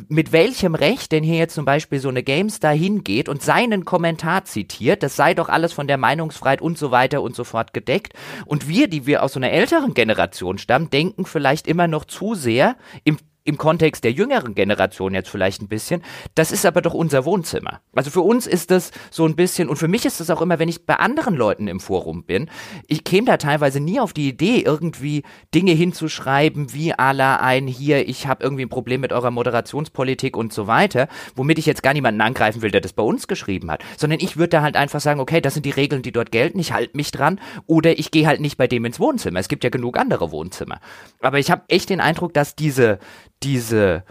mit 0.08 0.32
welchem 0.32 0.74
Recht 0.74 1.12
denn 1.12 1.24
hier 1.24 1.36
jetzt 1.36 1.54
zum 1.54 1.64
Beispiel 1.64 2.00
so 2.00 2.08
eine 2.08 2.22
GameStar 2.22 2.74
hingeht 2.74 3.28
und 3.28 3.42
seinen 3.42 3.84
Kommentar 3.84 4.44
zitiert, 4.44 5.02
das 5.02 5.16
sei 5.16 5.34
doch 5.34 5.48
alles 5.55 5.72
von 5.72 5.86
der 5.86 5.96
Meinungsfreiheit 5.96 6.61
und 6.61 6.76
so 6.76 6.90
weiter 6.90 7.22
und 7.22 7.34
so 7.34 7.44
fort 7.44 7.72
gedeckt. 7.72 8.12
Und 8.44 8.68
wir, 8.68 8.88
die 8.88 9.07
wir 9.07 9.22
aus 9.22 9.32
so 9.32 9.38
einer 9.40 9.50
älteren 9.50 9.94
Generation 9.94 10.59
stammen, 10.59 10.90
denken 10.90 11.24
vielleicht 11.24 11.66
immer 11.66 11.88
noch 11.88 12.05
zu 12.05 12.34
sehr 12.34 12.76
im 13.05 13.18
im 13.45 13.59
Kontext 13.59 14.05
der 14.05 14.12
jüngeren 14.12 14.55
Generation 14.55 15.14
jetzt 15.14 15.28
vielleicht 15.28 15.61
ein 15.61 15.68
bisschen, 15.68 16.03
das 16.34 16.51
ist 16.51 16.64
aber 16.64 16.80
doch 16.80 16.95
unser 16.95 17.26
Wohnzimmer. 17.26 17.80
Also 17.95 18.11
für 18.11 18.22
uns 18.22 18.47
ist 18.47 18.70
das 18.70 18.90
so 19.11 19.26
ein 19.26 19.36
bisschen, 19.36 19.68
und 19.68 19.76
für 19.76 19.88
mich 19.88 20.07
ist 20.07 20.18
das 20.18 20.30
auch 20.30 20.40
immer, 20.40 20.59
wenn 20.59 20.68
ich 20.68 20.86
bei 20.86 20.97
anderen 20.97 21.34
Leuten 21.34 21.68
im 21.68 21.78
Forum 21.78 22.24
bin, 22.24 22.49
ich 22.86 23.05
käme 23.05 23.26
da 23.26 23.36
teilweise 23.36 23.80
nie 23.80 24.01
auf 24.01 24.14
die 24.14 24.28
Idee, 24.28 24.62
irgendwie 24.62 25.24
Dinge 25.55 25.72
hinzuschreiben, 25.72 26.72
wie 26.72 26.95
ala 26.95 27.36
ein 27.36 27.66
hier, 27.66 28.09
ich 28.09 28.26
habe 28.26 28.42
irgendwie 28.42 28.64
ein 28.64 28.70
Problem 28.70 29.03
mit 29.03 29.12
eurer 29.12 29.30
Moderationspolitik 29.30 30.36
und 30.36 30.53
so 30.53 30.66
weiter, 30.66 31.09
womit 31.36 31.59
ich 31.59 31.66
jetzt 31.66 31.82
gar 31.82 31.92
niemanden 31.92 32.22
angreifen 32.22 32.62
will, 32.62 32.70
der 32.70 32.80
das 32.80 32.95
bei 32.95 33.03
uns 33.03 33.28
geschrieben 33.28 33.70
hat, 33.70 33.82
sondern 33.99 34.20
ich 34.20 34.38
würde 34.38 34.51
da 34.51 34.62
halt 34.62 34.76
einfach 34.76 35.01
sagen, 35.01 35.20
okay, 35.20 35.42
das 35.42 35.53
sind 35.53 35.66
die 35.66 35.70
Regeln, 35.70 36.01
die 36.01 36.12
dort 36.12 36.32
gelten, 36.32 36.59
ich 36.59 36.72
halte 36.72 36.97
mich 36.97 37.11
dran 37.11 37.38
oder 37.66 37.99
ich 37.99 38.11
gehe 38.11 38.26
halt 38.26 38.40
nicht 38.40 38.57
bei 38.57 38.66
dem 38.66 38.86
ins 38.86 39.01
Wohnzimmer. 39.01 39.38
Es 39.38 39.49
gibt 39.49 39.64
ja 39.64 39.70
genug 39.70 39.99
andere 39.99 40.32
Wohnzimmer. 40.32 40.80
Aber 41.20 41.38
ich 41.38 41.51
habe 41.51 41.64
echt 41.68 41.90
den 41.90 42.01
Eindruck, 42.01 42.32
dass 42.32 42.57
diese 42.57 42.99
diese 43.45 44.03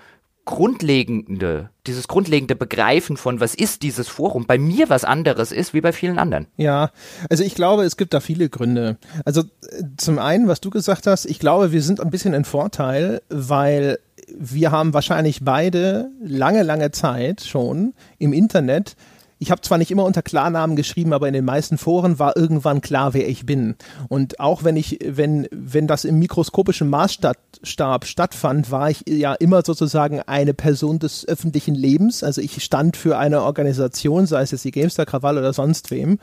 grundlegende, 0.45 1.69
dieses 1.87 2.07
grundlegende 2.07 2.55
Begreifen 2.55 3.15
von, 3.15 3.39
was 3.39 3.55
ist 3.55 3.81
dieses 3.81 4.09
Forum, 4.09 4.45
bei 4.45 4.57
mir 4.57 4.89
was 4.89 5.05
anderes 5.05 5.51
ist 5.51 5.73
wie 5.73 5.81
bei 5.81 5.93
vielen 5.93 6.19
anderen. 6.19 6.47
Ja, 6.57 6.91
also 7.29 7.43
ich 7.43 7.55
glaube, 7.55 7.83
es 7.83 7.95
gibt 7.95 8.13
da 8.13 8.19
viele 8.19 8.49
Gründe. 8.49 8.97
Also 9.25 9.41
äh, 9.41 9.83
zum 9.97 10.19
einen, 10.19 10.47
was 10.47 10.59
du 10.59 10.69
gesagt 10.69 11.07
hast, 11.07 11.25
ich 11.25 11.39
glaube, 11.39 11.71
wir 11.71 11.81
sind 11.81 12.01
ein 12.01 12.09
bisschen 12.09 12.33
in 12.33 12.43
Vorteil, 12.43 13.21
weil 13.29 13.99
wir 14.37 14.71
haben 14.71 14.93
wahrscheinlich 14.93 15.43
beide 15.43 16.09
lange, 16.21 16.63
lange 16.63 16.91
Zeit 16.91 17.41
schon 17.41 17.93
im 18.19 18.33
Internet 18.33 18.95
ich 19.43 19.51
habe 19.51 19.61
zwar 19.61 19.77
nicht 19.77 19.91
immer 19.91 20.05
unter 20.05 20.21
Klarnamen 20.21 20.77
geschrieben, 20.77 21.11
aber 21.11 21.27
in 21.27 21.33
den 21.33 21.43
meisten 21.43 21.77
Foren 21.77 22.17
war 22.17 22.37
irgendwann 22.37 22.79
klar, 22.79 23.13
wer 23.13 23.27
ich 23.27 23.45
bin. 23.45 23.75
Und 24.07 24.39
auch 24.39 24.63
wenn 24.63 24.77
ich, 24.77 24.99
wenn, 25.05 25.49
wenn 25.51 25.85
das 25.85 26.05
im 26.05 26.17
mikroskopischen 26.17 26.89
Maßstab 26.89 27.37
stattfand, 27.61 28.71
war 28.71 28.89
ich 28.89 29.03
ja 29.05 29.33
immer 29.33 29.61
sozusagen 29.65 30.21
eine 30.21 30.53
Person 30.53 30.99
des 30.99 31.27
öffentlichen 31.27 31.75
Lebens. 31.75 32.23
Also 32.23 32.39
ich 32.39 32.63
stand 32.63 32.95
für 32.95 33.17
eine 33.17 33.41
Organisation, 33.41 34.27
sei 34.27 34.43
es 34.43 34.51
jetzt 34.51 34.63
die 34.63 34.71
Gamestar 34.71 35.05
Krawall 35.05 35.37
oder 35.37 35.51
sonst 35.51 35.91
wem. 35.91 36.19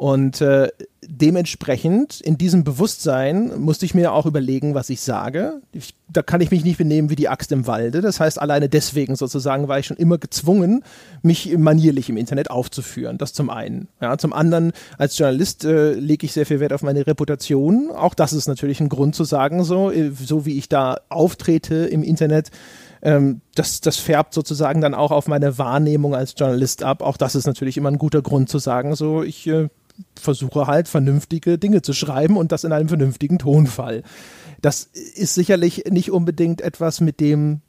Und 0.00 0.40
äh, 0.40 0.68
dementsprechend 1.06 2.22
in 2.22 2.38
diesem 2.38 2.64
Bewusstsein 2.64 3.60
musste 3.60 3.84
ich 3.84 3.92
mir 3.92 4.14
auch 4.14 4.24
überlegen, 4.24 4.74
was 4.74 4.88
ich 4.88 5.02
sage. 5.02 5.60
Ich, 5.72 5.94
da 6.08 6.22
kann 6.22 6.40
ich 6.40 6.50
mich 6.50 6.64
nicht 6.64 6.78
benehmen 6.78 7.10
wie 7.10 7.16
die 7.16 7.28
Axt 7.28 7.52
im 7.52 7.66
Walde. 7.66 8.00
Das 8.00 8.18
heißt, 8.18 8.40
alleine 8.40 8.70
deswegen 8.70 9.14
sozusagen 9.14 9.68
war 9.68 9.78
ich 9.78 9.84
schon 9.84 9.98
immer 9.98 10.16
gezwungen, 10.16 10.84
mich 11.20 11.54
manierlich 11.58 12.08
im 12.08 12.16
Internet 12.16 12.50
aufzuführen. 12.50 13.18
Das 13.18 13.34
zum 13.34 13.50
einen. 13.50 13.88
Ja, 14.00 14.16
zum 14.16 14.32
anderen, 14.32 14.72
als 14.96 15.18
Journalist 15.18 15.66
äh, 15.66 15.92
lege 15.92 16.24
ich 16.24 16.32
sehr 16.32 16.46
viel 16.46 16.60
Wert 16.60 16.72
auf 16.72 16.82
meine 16.82 17.06
Reputation. 17.06 17.90
Auch 17.90 18.14
das 18.14 18.32
ist 18.32 18.48
natürlich 18.48 18.80
ein 18.80 18.88
Grund 18.88 19.14
zu 19.14 19.24
sagen, 19.24 19.64
so, 19.64 19.90
äh, 19.90 20.12
so 20.12 20.46
wie 20.46 20.56
ich 20.56 20.70
da 20.70 20.96
auftrete 21.10 21.74
im 21.74 22.02
Internet, 22.02 22.50
ähm, 23.02 23.42
das, 23.54 23.82
das 23.82 23.98
färbt 23.98 24.32
sozusagen 24.32 24.80
dann 24.80 24.94
auch 24.94 25.10
auf 25.10 25.28
meine 25.28 25.58
Wahrnehmung 25.58 26.14
als 26.14 26.34
Journalist 26.38 26.84
ab. 26.84 27.02
Auch 27.02 27.18
das 27.18 27.34
ist 27.34 27.46
natürlich 27.46 27.76
immer 27.76 27.90
ein 27.90 27.98
guter 27.98 28.22
Grund 28.22 28.48
zu 28.48 28.58
sagen, 28.58 28.94
so 28.94 29.22
ich 29.22 29.46
äh, 29.46 29.68
versuche 30.18 30.66
halt 30.66 30.88
vernünftige 30.88 31.58
Dinge 31.58 31.82
zu 31.82 31.92
schreiben 31.92 32.36
und 32.36 32.52
das 32.52 32.64
in 32.64 32.72
einem 32.72 32.88
vernünftigen 32.88 33.38
Tonfall. 33.38 34.02
Das 34.60 34.84
ist 34.84 35.34
sicherlich 35.34 35.84
nicht 35.90 36.10
unbedingt 36.10 36.60
etwas, 36.60 37.00
mit 37.00 37.20
dem 37.20 37.60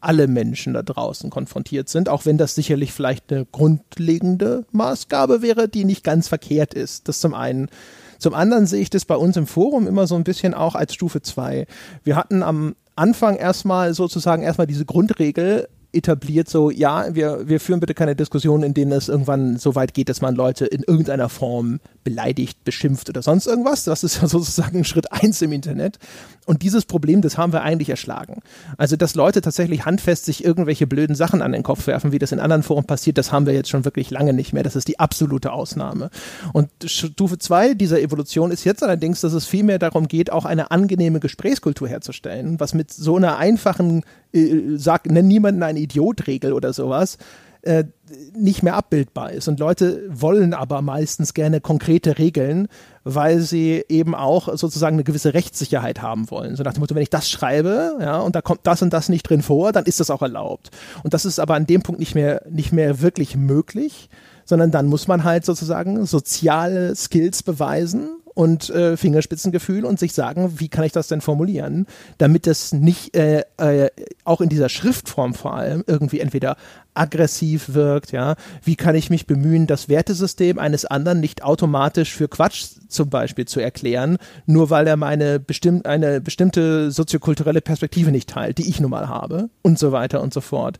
alle 0.00 0.26
Menschen 0.26 0.72
da 0.74 0.82
draußen 0.82 1.30
konfrontiert 1.30 1.88
sind, 1.88 2.08
auch 2.08 2.24
wenn 2.24 2.38
das 2.38 2.54
sicherlich 2.54 2.92
vielleicht 2.92 3.32
eine 3.32 3.44
grundlegende 3.44 4.64
Maßgabe 4.72 5.42
wäre, 5.42 5.68
die 5.68 5.84
nicht 5.84 6.04
ganz 6.04 6.28
verkehrt 6.28 6.74
ist. 6.74 7.08
Das 7.08 7.20
zum 7.20 7.34
einen. 7.34 7.68
Zum 8.18 8.34
anderen 8.34 8.66
sehe 8.66 8.82
ich 8.82 8.90
das 8.90 9.04
bei 9.04 9.16
uns 9.16 9.36
im 9.36 9.46
Forum 9.46 9.86
immer 9.86 10.06
so 10.06 10.14
ein 10.14 10.24
bisschen 10.24 10.52
auch 10.52 10.74
als 10.74 10.94
Stufe 10.94 11.22
2. 11.22 11.66
Wir 12.04 12.16
hatten 12.16 12.42
am 12.42 12.74
Anfang 12.96 13.36
erstmal 13.36 13.94
sozusagen 13.94 14.42
erstmal 14.42 14.66
diese 14.66 14.84
Grundregel, 14.84 15.68
etabliert, 15.92 16.48
so, 16.48 16.70
ja, 16.70 17.14
wir, 17.14 17.48
wir 17.48 17.60
führen 17.60 17.80
bitte 17.80 17.94
keine 17.94 18.14
Diskussionen, 18.14 18.62
in 18.62 18.74
denen 18.74 18.92
es 18.92 19.08
irgendwann 19.08 19.56
so 19.56 19.74
weit 19.74 19.94
geht, 19.94 20.08
dass 20.08 20.20
man 20.20 20.34
Leute 20.34 20.66
in 20.66 20.82
irgendeiner 20.82 21.28
Form 21.28 21.80
beleidigt, 22.04 22.64
beschimpft 22.64 23.08
oder 23.08 23.22
sonst 23.22 23.46
irgendwas. 23.46 23.84
Das 23.84 24.04
ist 24.04 24.20
ja 24.22 24.28
sozusagen 24.28 24.84
Schritt 24.84 25.12
eins 25.12 25.42
im 25.42 25.52
Internet. 25.52 25.98
Und 26.46 26.62
dieses 26.62 26.84
Problem, 26.84 27.22
das 27.22 27.38
haben 27.38 27.52
wir 27.52 27.62
eigentlich 27.62 27.90
erschlagen. 27.90 28.40
Also, 28.76 28.96
dass 28.96 29.14
Leute 29.14 29.40
tatsächlich 29.40 29.84
handfest 29.84 30.24
sich 30.24 30.44
irgendwelche 30.44 30.86
blöden 30.86 31.14
Sachen 31.14 31.42
an 31.42 31.52
den 31.52 31.62
Kopf 31.62 31.86
werfen, 31.86 32.12
wie 32.12 32.18
das 32.18 32.32
in 32.32 32.40
anderen 32.40 32.62
Foren 32.62 32.84
passiert, 32.84 33.18
das 33.18 33.32
haben 33.32 33.46
wir 33.46 33.54
jetzt 33.54 33.68
schon 33.68 33.84
wirklich 33.84 34.10
lange 34.10 34.32
nicht 34.32 34.52
mehr. 34.52 34.62
Das 34.62 34.76
ist 34.76 34.88
die 34.88 34.98
absolute 34.98 35.52
Ausnahme. 35.52 36.10
Und 36.52 36.70
Stufe 36.84 37.38
zwei 37.38 37.74
dieser 37.74 38.00
Evolution 38.00 38.50
ist 38.50 38.64
jetzt 38.64 38.82
allerdings, 38.82 39.20
dass 39.20 39.32
es 39.32 39.46
vielmehr 39.46 39.78
darum 39.78 40.08
geht, 40.08 40.32
auch 40.32 40.44
eine 40.44 40.70
angenehme 40.70 41.20
Gesprächskultur 41.20 41.88
herzustellen, 41.88 42.58
was 42.58 42.74
mit 42.74 42.92
so 42.92 43.16
einer 43.16 43.36
einfachen, 43.36 44.02
äh, 44.32 44.76
sag, 44.76 45.06
nenn 45.10 45.28
niemanden 45.28 45.62
einen 45.62 45.78
Idiot-Regel 45.78 46.52
oder 46.52 46.72
sowas, 46.72 47.18
äh, 47.62 47.84
nicht 48.34 48.62
mehr 48.62 48.74
abbildbar 48.74 49.32
ist. 49.32 49.48
Und 49.48 49.60
Leute 49.60 50.02
wollen 50.08 50.54
aber 50.54 50.82
meistens 50.82 51.34
gerne 51.34 51.60
konkrete 51.60 52.18
Regeln, 52.18 52.68
weil 53.04 53.40
sie 53.40 53.84
eben 53.88 54.14
auch 54.14 54.56
sozusagen 54.56 54.96
eine 54.96 55.04
gewisse 55.04 55.34
Rechtssicherheit 55.34 56.00
haben 56.02 56.30
wollen. 56.30 56.56
So 56.56 56.62
nach 56.62 56.72
dem 56.72 56.80
Motto, 56.80 56.94
wenn 56.94 57.02
ich 57.02 57.10
das 57.10 57.28
schreibe, 57.28 57.98
ja, 58.00 58.18
und 58.18 58.34
da 58.34 58.40
kommt 58.40 58.60
das 58.64 58.82
und 58.82 58.92
das 58.92 59.08
nicht 59.08 59.28
drin 59.28 59.42
vor, 59.42 59.72
dann 59.72 59.84
ist 59.84 60.00
das 60.00 60.10
auch 60.10 60.22
erlaubt. 60.22 60.70
Und 61.02 61.12
das 61.12 61.24
ist 61.24 61.38
aber 61.38 61.54
an 61.54 61.66
dem 61.66 61.82
Punkt 61.82 62.00
nicht 62.00 62.14
mehr, 62.14 62.42
nicht 62.48 62.72
mehr 62.72 63.00
wirklich 63.00 63.36
möglich, 63.36 64.08
sondern 64.44 64.70
dann 64.70 64.86
muss 64.86 65.06
man 65.06 65.24
halt 65.24 65.44
sozusagen 65.44 66.06
soziale 66.06 66.96
Skills 66.96 67.42
beweisen 67.42 68.19
und 68.34 68.70
äh, 68.70 68.96
Fingerspitzengefühl 68.96 69.84
und 69.84 69.98
sich 69.98 70.12
sagen, 70.12 70.60
wie 70.60 70.68
kann 70.68 70.84
ich 70.84 70.92
das 70.92 71.08
denn 71.08 71.20
formulieren, 71.20 71.86
damit 72.18 72.46
es 72.46 72.72
nicht 72.72 73.16
äh, 73.16 73.44
äh, 73.56 73.90
auch 74.24 74.40
in 74.40 74.48
dieser 74.48 74.68
Schriftform 74.68 75.34
vor 75.34 75.54
allem 75.54 75.84
irgendwie 75.86 76.20
entweder 76.20 76.56
aggressiv 76.94 77.74
wirkt, 77.74 78.12
ja, 78.12 78.34
wie 78.62 78.76
kann 78.76 78.94
ich 78.94 79.10
mich 79.10 79.26
bemühen, 79.26 79.66
das 79.66 79.88
Wertesystem 79.88 80.58
eines 80.58 80.84
anderen 80.84 81.20
nicht 81.20 81.42
automatisch 81.42 82.14
für 82.14 82.28
Quatsch 82.28 82.66
zum 82.88 83.10
Beispiel 83.10 83.46
zu 83.46 83.60
erklären, 83.60 84.18
nur 84.46 84.70
weil 84.70 84.86
er 84.86 84.96
meine 84.96 85.40
bestimm 85.40 85.82
eine 85.84 86.20
bestimmte 86.20 86.90
soziokulturelle 86.90 87.60
Perspektive 87.60 88.10
nicht 88.10 88.28
teilt, 88.28 88.58
die 88.58 88.68
ich 88.68 88.80
nun 88.80 88.90
mal 88.90 89.08
habe 89.08 89.50
und 89.62 89.78
so 89.78 89.92
weiter 89.92 90.20
und 90.20 90.34
so 90.34 90.40
fort. 90.40 90.78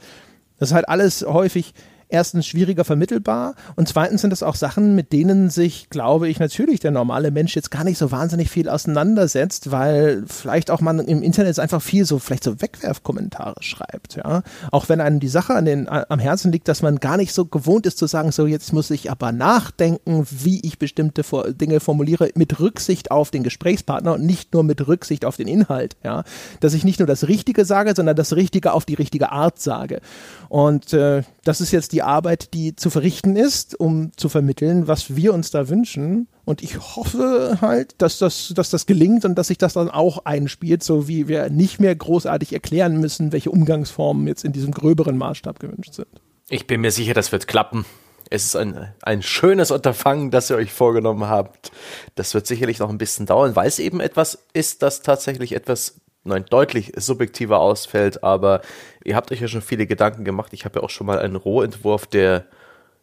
Das 0.58 0.70
ist 0.70 0.74
halt 0.74 0.88
alles 0.88 1.24
häufig 1.26 1.74
erstens 2.10 2.46
schwieriger 2.46 2.84
vermittelbar 2.84 3.54
und 3.76 3.88
zweitens 3.88 4.20
sind 4.20 4.32
es 4.32 4.42
auch 4.42 4.54
Sachen, 4.54 4.94
mit 4.94 5.12
denen 5.12 5.50
sich, 5.50 5.90
glaube 5.90 6.28
ich, 6.28 6.38
natürlich 6.38 6.80
der 6.80 6.90
normale 6.90 7.30
Mensch 7.30 7.56
jetzt 7.56 7.70
gar 7.70 7.84
nicht 7.84 7.98
so 7.98 8.10
wahnsinnig 8.10 8.50
viel 8.50 8.68
auseinandersetzt, 8.68 9.70
weil 9.70 10.24
vielleicht 10.26 10.70
auch 10.70 10.80
man 10.80 10.98
im 11.00 11.22
Internet 11.22 11.58
einfach 11.58 11.82
viel 11.82 12.04
so, 12.04 12.18
vielleicht 12.18 12.44
so 12.44 12.60
Wegwerfkommentare 12.60 13.62
schreibt, 13.62 14.16
ja. 14.16 14.42
Auch 14.70 14.88
wenn 14.88 15.00
einem 15.00 15.20
die 15.20 15.28
Sache 15.28 15.54
an 15.54 15.64
den, 15.64 15.88
am 15.88 16.18
Herzen 16.18 16.52
liegt, 16.52 16.68
dass 16.68 16.82
man 16.82 16.98
gar 16.98 17.16
nicht 17.16 17.32
so 17.32 17.44
gewohnt 17.44 17.86
ist 17.86 17.98
zu 17.98 18.06
sagen, 18.06 18.32
so 18.32 18.46
jetzt 18.46 18.72
muss 18.72 18.90
ich 18.90 19.10
aber 19.10 19.32
nachdenken, 19.32 20.26
wie 20.30 20.60
ich 20.60 20.78
bestimmte 20.78 21.22
Dinge 21.54 21.80
formuliere 21.80 22.30
mit 22.34 22.60
Rücksicht 22.60 23.10
auf 23.10 23.30
den 23.30 23.42
Gesprächspartner 23.42 24.14
und 24.14 24.24
nicht 24.24 24.52
nur 24.52 24.64
mit 24.64 24.86
Rücksicht 24.86 25.24
auf 25.24 25.36
den 25.36 25.48
Inhalt, 25.48 25.96
ja. 26.04 26.24
Dass 26.60 26.74
ich 26.74 26.84
nicht 26.84 26.98
nur 26.98 27.06
das 27.06 27.28
Richtige 27.28 27.64
sage, 27.64 27.94
sondern 27.94 28.16
das 28.16 28.34
Richtige 28.34 28.72
auf 28.72 28.84
die 28.84 28.94
richtige 28.94 29.32
Art 29.32 29.60
sage. 29.60 30.00
Und 30.48 30.92
äh, 30.92 31.22
das 31.44 31.60
ist 31.60 31.70
jetzt 31.70 31.92
die 31.92 31.99
Arbeit, 32.02 32.54
die 32.54 32.76
zu 32.76 32.90
verrichten 32.90 33.36
ist, 33.36 33.78
um 33.78 34.12
zu 34.16 34.28
vermitteln, 34.28 34.88
was 34.88 35.16
wir 35.16 35.34
uns 35.34 35.50
da 35.50 35.68
wünschen. 35.68 36.28
Und 36.44 36.62
ich 36.62 36.78
hoffe 36.78 37.58
halt, 37.60 37.94
dass 37.98 38.18
das, 38.18 38.52
dass 38.54 38.70
das 38.70 38.86
gelingt 38.86 39.24
und 39.24 39.36
dass 39.36 39.48
sich 39.48 39.58
das 39.58 39.74
dann 39.74 39.90
auch 39.90 40.24
einspielt, 40.24 40.82
so 40.82 41.08
wie 41.08 41.28
wir 41.28 41.50
nicht 41.50 41.80
mehr 41.80 41.94
großartig 41.94 42.52
erklären 42.52 42.98
müssen, 42.98 43.32
welche 43.32 43.50
Umgangsformen 43.50 44.26
jetzt 44.26 44.44
in 44.44 44.52
diesem 44.52 44.72
gröberen 44.72 45.16
Maßstab 45.16 45.60
gewünscht 45.60 45.94
sind. 45.94 46.08
Ich 46.48 46.66
bin 46.66 46.80
mir 46.80 46.90
sicher, 46.90 47.14
das 47.14 47.32
wird 47.32 47.46
klappen. 47.46 47.84
Es 48.28 48.44
ist 48.44 48.56
ein, 48.56 48.92
ein 49.02 49.22
schönes 49.22 49.72
Unterfangen, 49.72 50.30
das 50.30 50.50
ihr 50.50 50.56
euch 50.56 50.72
vorgenommen 50.72 51.28
habt. 51.28 51.72
Das 52.14 52.32
wird 52.32 52.46
sicherlich 52.46 52.78
noch 52.78 52.88
ein 52.88 52.98
bisschen 52.98 53.26
dauern, 53.26 53.56
weil 53.56 53.66
es 53.66 53.80
eben 53.80 54.00
etwas 54.00 54.38
ist, 54.52 54.82
das 54.82 55.02
tatsächlich 55.02 55.52
etwas 55.52 56.00
nein, 56.24 56.44
deutlich 56.48 56.92
subjektiver 56.96 57.60
ausfällt, 57.60 58.22
aber 58.22 58.60
ihr 59.04 59.16
habt 59.16 59.32
euch 59.32 59.40
ja 59.40 59.48
schon 59.48 59.62
viele 59.62 59.86
Gedanken 59.86 60.24
gemacht. 60.24 60.52
Ich 60.52 60.64
habe 60.64 60.78
ja 60.78 60.84
auch 60.84 60.90
schon 60.90 61.06
mal 61.06 61.18
einen 61.18 61.36
Rohentwurf 61.36 62.06
der 62.06 62.46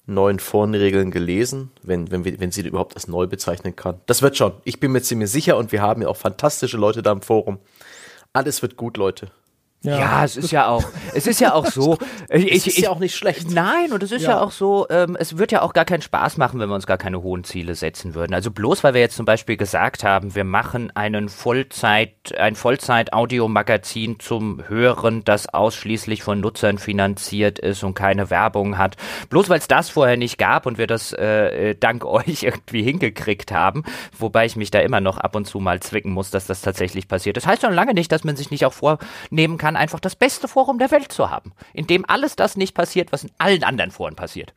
neuen 0.05 0.39
Vornregeln 0.39 1.11
gelesen, 1.11 1.71
wenn, 1.83 2.09
wenn, 2.11 2.23
wenn 2.39 2.51
sie 2.51 2.61
überhaupt 2.61 2.95
als 2.95 3.07
neu 3.07 3.27
bezeichnen 3.27 3.75
kann. 3.75 3.99
Das 4.05 4.21
wird 4.21 4.37
schon. 4.37 4.53
Ich 4.63 4.79
bin 4.79 4.91
mir 4.93 5.01
ziemlich 5.01 5.29
sicher 5.29 5.57
und 5.57 5.71
wir 5.71 5.81
haben 5.81 6.01
ja 6.01 6.07
auch 6.07 6.17
fantastische 6.17 6.77
Leute 6.77 7.01
da 7.01 7.11
im 7.11 7.21
Forum. 7.21 7.59
Alles 8.33 8.61
wird 8.61 8.77
gut, 8.77 8.97
Leute. 8.97 9.31
Ja. 9.83 9.99
ja. 9.99 10.23
es 10.23 10.37
ist 10.37 10.51
ja 10.51 10.67
auch, 10.67 10.83
es 11.13 11.27
ist 11.27 11.39
ja 11.39 11.53
auch 11.53 11.65
so. 11.71 11.97
Ich, 12.29 12.51
es 12.51 12.67
ist 12.67 12.77
ich, 12.77 12.83
ja 12.83 12.89
auch 12.89 12.99
nicht 12.99 13.15
schlecht. 13.15 13.51
Nein, 13.51 13.91
und 13.91 14.01
es 14.01 14.11
ist 14.11 14.23
ja, 14.23 14.31
ja 14.31 14.41
auch 14.41 14.51
so, 14.51 14.87
ähm, 14.89 15.15
es 15.19 15.37
wird 15.37 15.51
ja 15.51 15.61
auch 15.61 15.73
gar 15.73 15.85
keinen 15.85 16.01
Spaß 16.01 16.37
machen, 16.37 16.59
wenn 16.59 16.67
wir 16.67 16.75
uns 16.75 16.87
gar 16.87 16.97
keine 16.97 17.21
hohen 17.21 17.43
Ziele 17.43 17.75
setzen 17.75 18.15
würden. 18.15 18.33
Also 18.33 18.51
bloß, 18.51 18.83
weil 18.83 18.93
wir 18.93 19.01
jetzt 19.01 19.15
zum 19.15 19.25
Beispiel 19.25 19.55
gesagt 19.55 20.03
haben, 20.03 20.35
wir 20.35 20.43
machen 20.43 20.91
einen 20.95 21.29
Vollzeit, 21.29 22.37
ein 22.37 22.55
Vollzeit-Audiomagazin 22.55 24.19
zum 24.19 24.67
Hören, 24.67 25.23
das 25.23 25.53
ausschließlich 25.53 26.23
von 26.23 26.39
Nutzern 26.39 26.79
finanziert 26.79 27.59
ist 27.59 27.83
und 27.83 27.93
keine 27.93 28.29
Werbung 28.29 28.77
hat. 28.77 28.97
Bloß 29.29 29.49
weil 29.49 29.59
es 29.59 29.67
das 29.67 29.89
vorher 29.89 30.17
nicht 30.17 30.37
gab 30.37 30.65
und 30.65 30.77
wir 30.77 30.87
das 30.87 31.13
äh, 31.13 31.75
dank 31.75 32.03
euch 32.17 32.43
irgendwie 32.43 32.83
hingekriegt 32.83 33.51
haben, 33.51 33.83
wobei 34.17 34.45
ich 34.45 34.55
mich 34.55 34.71
da 34.71 34.79
immer 34.79 35.01
noch 35.01 35.17
ab 35.17 35.35
und 35.35 35.45
zu 35.45 35.59
mal 35.59 35.79
zwicken 35.79 36.11
muss, 36.11 36.31
dass 36.31 36.47
das 36.47 36.61
tatsächlich 36.61 37.07
passiert. 37.07 37.37
Das 37.37 37.45
heißt 37.45 37.63
noch 37.63 37.71
lange 37.71 37.93
nicht, 37.93 38.11
dass 38.11 38.23
man 38.23 38.35
sich 38.35 38.51
nicht 38.51 38.65
auch 38.65 38.73
vornehmen 38.73 39.57
kann, 39.57 39.66
kann, 39.67 39.75
einfach 39.75 39.99
das 39.99 40.15
beste 40.15 40.47
Forum 40.47 40.79
der 40.79 40.91
Welt 40.91 41.11
zu 41.11 41.29
haben, 41.29 41.51
in 41.73 41.87
dem 41.87 42.05
alles 42.07 42.37
das 42.37 42.55
nicht 42.55 42.73
passiert, 42.73 43.11
was 43.11 43.25
in 43.25 43.31
allen 43.37 43.63
anderen 43.65 43.91
Foren 43.91 44.15
passiert. 44.15 44.53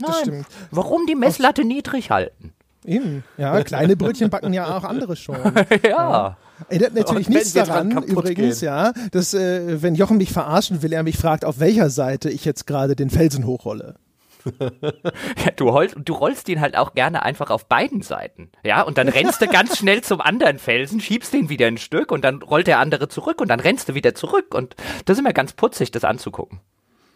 Nein, 0.00 0.44
warum 0.70 1.06
die 1.06 1.14
Messlatte 1.14 1.62
Aus 1.62 1.66
niedrig 1.66 2.10
halten? 2.10 2.52
Eben, 2.84 3.24
ja, 3.38 3.62
kleine 3.64 3.96
Brötchen 3.96 4.28
backen 4.28 4.52
ja 4.52 4.76
auch 4.76 4.84
andere 4.84 5.16
schon. 5.16 5.36
ja. 5.82 5.88
ja. 5.88 6.36
Erinnert 6.68 6.94
natürlich 6.94 7.28
nichts 7.28 7.52
daran, 7.54 7.90
übrigens, 8.02 8.60
gehen. 8.60 8.66
ja, 8.66 8.92
dass, 9.12 9.32
äh, 9.32 9.82
wenn 9.82 9.94
Jochen 9.94 10.18
mich 10.18 10.32
verarschen 10.32 10.82
will, 10.82 10.92
er 10.92 11.02
mich 11.02 11.16
fragt, 11.16 11.44
auf 11.44 11.58
welcher 11.58 11.88
Seite 11.88 12.30
ich 12.30 12.44
jetzt 12.44 12.66
gerade 12.66 12.96
den 12.96 13.10
Felsen 13.10 13.46
hochrolle. 13.46 13.94
Ja, 15.44 15.50
du, 15.56 15.68
rollst, 15.68 15.96
du 16.04 16.14
rollst 16.14 16.48
ihn 16.48 16.60
halt 16.60 16.76
auch 16.76 16.94
gerne 16.94 17.22
einfach 17.22 17.50
auf 17.50 17.66
beiden 17.66 18.02
Seiten. 18.02 18.50
Ja, 18.64 18.82
und 18.82 18.98
dann 18.98 19.08
rennst 19.08 19.40
du 19.40 19.46
ganz 19.46 19.78
schnell 19.78 20.02
zum 20.02 20.20
anderen 20.20 20.58
Felsen, 20.58 21.00
schiebst 21.00 21.32
den 21.32 21.48
wieder 21.48 21.66
ein 21.66 21.78
Stück 21.78 22.12
und 22.12 22.24
dann 22.24 22.42
rollt 22.42 22.66
der 22.66 22.78
andere 22.78 23.08
zurück 23.08 23.40
und 23.40 23.48
dann 23.48 23.60
rennst 23.60 23.88
du 23.88 23.94
wieder 23.94 24.14
zurück. 24.14 24.54
Und 24.54 24.76
das 25.04 25.16
ist 25.16 25.20
immer 25.20 25.32
ganz 25.32 25.52
putzig, 25.52 25.90
das 25.90 26.04
anzugucken. 26.04 26.60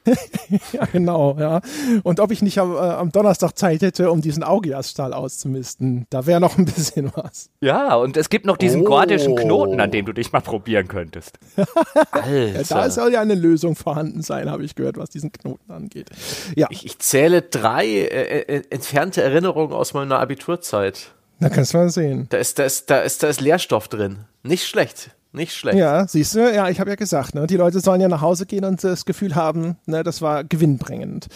ja, 0.72 0.84
genau, 0.86 1.36
ja. 1.38 1.60
Und 2.02 2.20
ob 2.20 2.30
ich 2.30 2.42
nicht 2.42 2.58
am, 2.58 2.74
äh, 2.74 2.78
am 2.78 3.12
Donnerstag 3.12 3.56
Zeit 3.56 3.82
hätte, 3.82 4.10
um 4.10 4.20
diesen 4.20 4.42
Augiasstall 4.42 5.12
auszumisten. 5.12 6.06
Da 6.10 6.26
wäre 6.26 6.40
noch 6.40 6.58
ein 6.58 6.64
bisschen 6.64 7.12
was. 7.14 7.50
Ja, 7.60 7.94
und 7.94 8.16
es 8.16 8.28
gibt 8.28 8.46
noch 8.46 8.56
diesen 8.56 8.82
oh. 8.82 8.84
gordischen 8.84 9.36
Knoten, 9.36 9.80
an 9.80 9.90
dem 9.90 10.04
du 10.06 10.12
dich 10.12 10.32
mal 10.32 10.40
probieren 10.40 10.88
könntest. 10.88 11.38
ja, 11.56 12.62
da 12.68 12.90
soll 12.90 13.12
ja 13.12 13.20
eine 13.20 13.34
Lösung 13.34 13.76
vorhanden 13.76 14.22
sein, 14.22 14.50
habe 14.50 14.64
ich 14.64 14.74
gehört, 14.74 14.96
was 14.96 15.10
diesen 15.10 15.30
Knoten 15.32 15.70
angeht. 15.70 16.10
Ja. 16.56 16.66
Ich, 16.70 16.84
ich 16.84 16.98
zähle 16.98 17.42
drei 17.42 17.86
äh, 17.86 18.40
äh, 18.40 18.62
entfernte 18.70 19.22
Erinnerungen 19.22 19.72
aus 19.72 19.94
meiner 19.94 20.18
Abiturzeit. 20.18 21.12
Da 21.38 21.48
kannst 21.48 21.74
du 21.74 21.78
mal 21.78 21.90
sehen. 21.90 22.26
Da 22.30 22.38
ist, 22.38 22.58
da 22.58 22.64
ist, 22.64 22.90
da 22.90 23.00
ist, 23.00 23.22
da 23.22 23.28
ist 23.28 23.40
Leerstoff 23.40 23.88
drin. 23.88 24.18
Nicht 24.42 24.66
schlecht. 24.66 25.10
Nicht 25.32 25.54
schlecht. 25.54 25.78
Ja, 25.78 26.06
siehst 26.06 26.34
du, 26.34 26.54
ja, 26.54 26.68
ich 26.68 26.78
habe 26.78 26.90
ja 26.90 26.96
gesagt, 26.96 27.34
ne, 27.34 27.46
die 27.46 27.56
Leute 27.56 27.80
sollen 27.80 28.00
ja 28.00 28.08
nach 28.08 28.20
Hause 28.20 28.44
gehen 28.44 28.64
und 28.64 28.84
das 28.84 29.06
Gefühl 29.06 29.34
haben, 29.34 29.76
ne, 29.86 30.02
das 30.02 30.20
war 30.20 30.44
gewinnbringend. 30.44 31.28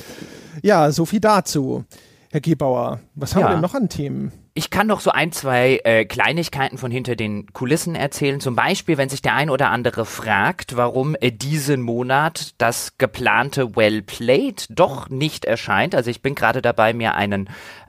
Ja, 0.63 0.91
so 0.93 1.07
viel 1.07 1.21
dazu. 1.21 1.85
Herr 2.31 2.41
Gebauer, 2.41 3.01
was 3.15 3.35
haben 3.35 3.43
ja. 3.43 3.49
wir 3.49 3.53
denn 3.53 3.63
noch 3.63 3.75
an 3.75 3.89
Themen? 3.89 4.33
Ich 4.53 4.71
kann 4.71 4.87
noch 4.87 5.01
so 5.01 5.11
ein, 5.11 5.33
zwei 5.33 5.81
äh, 5.85 6.05
Kleinigkeiten 6.05 6.77
von 6.77 6.91
hinter 6.91 7.15
den 7.15 7.47
Kulissen 7.53 7.95
erzählen. 7.95 8.41
Zum 8.41 8.57
Beispiel, 8.57 8.99
wenn 8.99 9.09
sich 9.09 9.23
der 9.23 9.35
ein 9.35 9.49
oder 9.49 9.71
andere 9.71 10.05
fragt, 10.05 10.77
warum 10.77 11.15
äh, 11.21 11.31
diesen 11.31 11.83
Monat 11.83 12.55
das 12.59 12.99
geplante 12.99 13.77
Well 13.77 14.03
Played 14.03 14.67
doch 14.71 15.09
nicht 15.09 15.45
erscheint. 15.45 15.95
Also 15.95 16.11
ich 16.11 16.21
bin 16.21 16.35
gerade 16.35 16.63
dabei, 16.63 16.93
mir 16.93 17.15
einen 17.15 17.49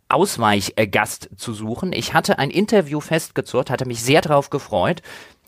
Ausweichgast 0.10 1.30
zu 1.36 1.54
suchen. 1.54 1.94
Ich 1.94 2.14
hatte 2.14 2.40
ein 2.40 2.50
Interview 2.50 3.00
festgezurrt, 3.00 3.70
hatte 3.70 3.86
mich 3.86 4.02
sehr 4.02 4.22
darauf 4.22 4.50
gefreut, 4.50 5.02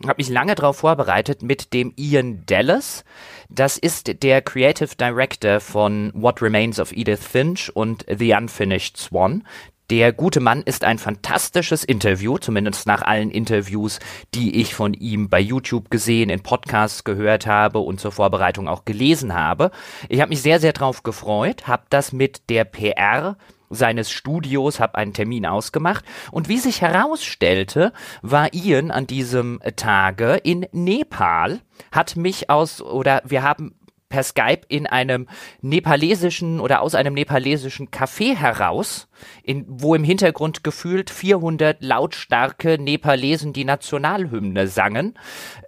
habe 0.03 0.15
mich 0.17 0.29
lange 0.29 0.55
darauf 0.55 0.77
vorbereitet 0.77 1.41
mit 1.41 1.73
dem 1.73 1.93
Ian 1.95 2.43
Dallas. 2.45 3.03
Das 3.49 3.77
ist 3.77 4.23
der 4.23 4.41
Creative 4.41 4.95
Director 4.95 5.59
von 5.59 6.11
What 6.13 6.41
Remains 6.41 6.79
of 6.79 6.91
Edith 6.91 7.25
Finch 7.25 7.75
und 7.75 8.05
The 8.07 8.33
Unfinished 8.33 8.97
Swan. 8.97 9.43
Der 9.89 10.13
gute 10.13 10.39
Mann 10.39 10.61
ist 10.61 10.83
ein 10.83 10.99
fantastisches 10.99 11.83
Interview, 11.83 12.37
zumindest 12.37 12.85
nach 12.85 13.01
allen 13.01 13.31
Interviews, 13.31 13.97
die 14.35 14.61
ich 14.61 14.75
von 14.75 14.93
ihm 14.93 15.29
bei 15.29 15.39
YouTube 15.39 15.89
gesehen, 15.89 16.29
in 16.29 16.41
Podcasts 16.41 17.03
gehört 17.03 17.47
habe 17.47 17.79
und 17.79 17.99
zur 17.99 18.11
Vorbereitung 18.11 18.67
auch 18.67 18.85
gelesen 18.85 19.33
habe. 19.33 19.71
Ich 20.07 20.21
habe 20.21 20.29
mich 20.29 20.43
sehr, 20.43 20.59
sehr 20.59 20.73
drauf 20.73 21.01
gefreut, 21.01 21.67
habe 21.67 21.85
das 21.89 22.13
mit 22.13 22.51
der 22.51 22.65
PR 22.65 23.35
seines 23.69 24.11
Studios, 24.11 24.79
habe 24.79 24.95
einen 24.95 25.13
Termin 25.13 25.45
ausgemacht. 25.45 26.05
Und 26.31 26.49
wie 26.49 26.57
sich 26.57 26.81
herausstellte, 26.81 27.93
war 28.21 28.53
Ian 28.53 28.91
an 28.91 29.07
diesem 29.07 29.59
Tage 29.75 30.35
in 30.35 30.65
Nepal, 30.71 31.61
hat 31.91 32.15
mich 32.15 32.49
aus 32.49 32.81
oder 32.81 33.21
wir 33.25 33.43
haben 33.43 33.75
per 34.09 34.23
Skype 34.23 34.61
in 34.67 34.87
einem 34.87 35.27
nepalesischen 35.61 36.59
oder 36.59 36.81
aus 36.81 36.95
einem 36.95 37.13
nepalesischen 37.13 37.89
Café 37.89 38.35
heraus, 38.35 39.07
in, 39.43 39.65
wo 39.67 39.95
im 39.95 40.03
Hintergrund 40.03 40.63
gefühlt 40.63 41.09
400 41.09 41.81
lautstarke 41.81 42.77
Nepalesen 42.79 43.53
die 43.53 43.65
Nationalhymne 43.65 44.67
sangen, 44.67 45.17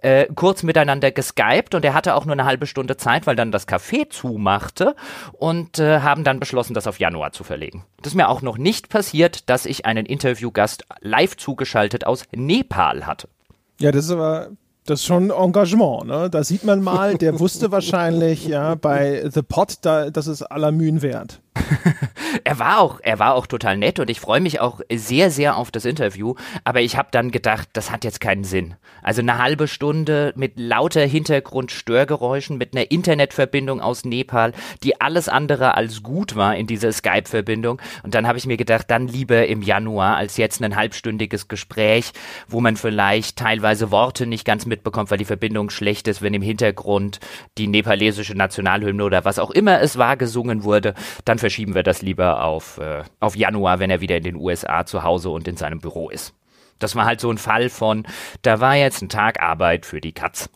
äh, 0.02 0.26
kurz 0.34 0.64
miteinander 0.64 1.12
geskypt 1.12 1.74
und 1.74 1.84
er 1.84 1.94
hatte 1.94 2.14
auch 2.14 2.24
nur 2.24 2.32
eine 2.32 2.44
halbe 2.44 2.66
Stunde 2.66 2.96
Zeit, 2.96 3.26
weil 3.26 3.36
dann 3.36 3.52
das 3.52 3.68
Café 3.68 4.10
zumachte 4.10 4.96
und 5.32 5.78
äh, 5.78 6.00
haben 6.00 6.24
dann 6.24 6.40
beschlossen, 6.40 6.74
das 6.74 6.86
auf 6.86 6.98
Januar 6.98 7.32
zu 7.32 7.44
verlegen. 7.44 7.84
Das 8.02 8.12
ist 8.12 8.16
mir 8.16 8.28
auch 8.28 8.42
noch 8.42 8.58
nicht 8.58 8.88
passiert, 8.88 9.48
dass 9.48 9.66
ich 9.66 9.86
einen 9.86 10.06
Interviewgast 10.06 10.84
live 11.00 11.36
zugeschaltet 11.36 12.06
aus 12.06 12.24
Nepal 12.32 13.06
hatte. 13.06 13.28
Ja, 13.78 13.92
das 13.92 14.06
ist 14.06 14.10
aber 14.10 14.50
das 14.84 15.00
ist 15.00 15.06
schon 15.06 15.30
Engagement, 15.30 16.06
ne? 16.06 16.28
Da 16.28 16.42
sieht 16.42 16.64
man 16.64 16.82
mal, 16.82 17.14
der 17.16 17.38
wusste 17.38 17.70
wahrscheinlich, 17.70 18.46
ja, 18.46 18.74
bei 18.74 19.28
The 19.30 19.42
Pot, 19.42 19.76
da, 19.82 20.10
das 20.10 20.26
ist 20.26 20.42
aller 20.42 20.72
Mühen 20.72 21.02
wert. 21.02 21.40
er 22.44 22.58
war 22.58 22.80
auch, 22.80 23.00
er 23.02 23.18
war 23.18 23.34
auch 23.34 23.46
total 23.46 23.76
nett 23.76 23.98
und 23.98 24.10
ich 24.10 24.20
freue 24.20 24.40
mich 24.40 24.60
auch 24.60 24.80
sehr, 24.92 25.30
sehr 25.30 25.56
auf 25.56 25.70
das 25.70 25.84
Interview. 25.84 26.34
Aber 26.64 26.80
ich 26.80 26.96
habe 26.96 27.08
dann 27.10 27.30
gedacht, 27.30 27.68
das 27.72 27.90
hat 27.90 28.04
jetzt 28.04 28.20
keinen 28.20 28.44
Sinn. 28.44 28.74
Also 29.02 29.20
eine 29.20 29.38
halbe 29.38 29.68
Stunde 29.68 30.32
mit 30.36 30.52
lauter 30.56 31.04
Hintergrundstörgeräuschen, 31.04 32.58
mit 32.58 32.74
einer 32.74 32.90
Internetverbindung 32.90 33.80
aus 33.80 34.04
Nepal, 34.04 34.52
die 34.82 35.00
alles 35.00 35.28
andere 35.28 35.76
als 35.76 36.02
gut 36.02 36.36
war 36.36 36.56
in 36.56 36.66
dieser 36.66 36.92
Skype-Verbindung. 36.92 37.80
Und 38.02 38.14
dann 38.14 38.26
habe 38.26 38.38
ich 38.38 38.46
mir 38.46 38.56
gedacht, 38.56 38.90
dann 38.90 39.08
lieber 39.08 39.46
im 39.46 39.62
Januar 39.62 40.16
als 40.16 40.36
jetzt 40.36 40.62
ein 40.62 40.76
halbstündiges 40.76 41.48
Gespräch, 41.48 42.12
wo 42.48 42.60
man 42.60 42.76
vielleicht 42.76 43.36
teilweise 43.36 43.90
Worte 43.90 44.26
nicht 44.26 44.44
ganz 44.44 44.66
mitbekommt, 44.66 45.10
weil 45.10 45.18
die 45.18 45.24
Verbindung 45.24 45.70
schlecht 45.70 46.08
ist, 46.08 46.22
wenn 46.22 46.34
im 46.34 46.42
Hintergrund 46.42 47.20
die 47.58 47.66
nepalesische 47.66 48.34
Nationalhymne 48.36 49.04
oder 49.04 49.24
was 49.24 49.38
auch 49.38 49.50
immer 49.50 49.80
es 49.80 49.98
war 49.98 50.16
gesungen 50.16 50.64
wurde. 50.64 50.94
Dann 51.24 51.38
verschieben 51.38 51.74
wir 51.74 51.82
das 51.82 52.02
lieber 52.02 52.31
auf, 52.40 52.78
äh, 52.78 53.02
auf 53.20 53.36
Januar, 53.36 53.78
wenn 53.78 53.90
er 53.90 54.00
wieder 54.00 54.16
in 54.16 54.24
den 54.24 54.36
USA 54.36 54.86
zu 54.86 55.02
Hause 55.02 55.30
und 55.30 55.48
in 55.48 55.56
seinem 55.56 55.80
Büro 55.80 56.08
ist. 56.10 56.34
Das 56.78 56.96
war 56.96 57.04
halt 57.04 57.20
so 57.20 57.30
ein 57.30 57.38
Fall 57.38 57.68
von, 57.68 58.06
da 58.42 58.60
war 58.60 58.76
jetzt 58.76 59.02
ein 59.02 59.08
Tag 59.08 59.40
Arbeit 59.40 59.86
für 59.86 60.00
die 60.00 60.12
Katz. 60.12 60.48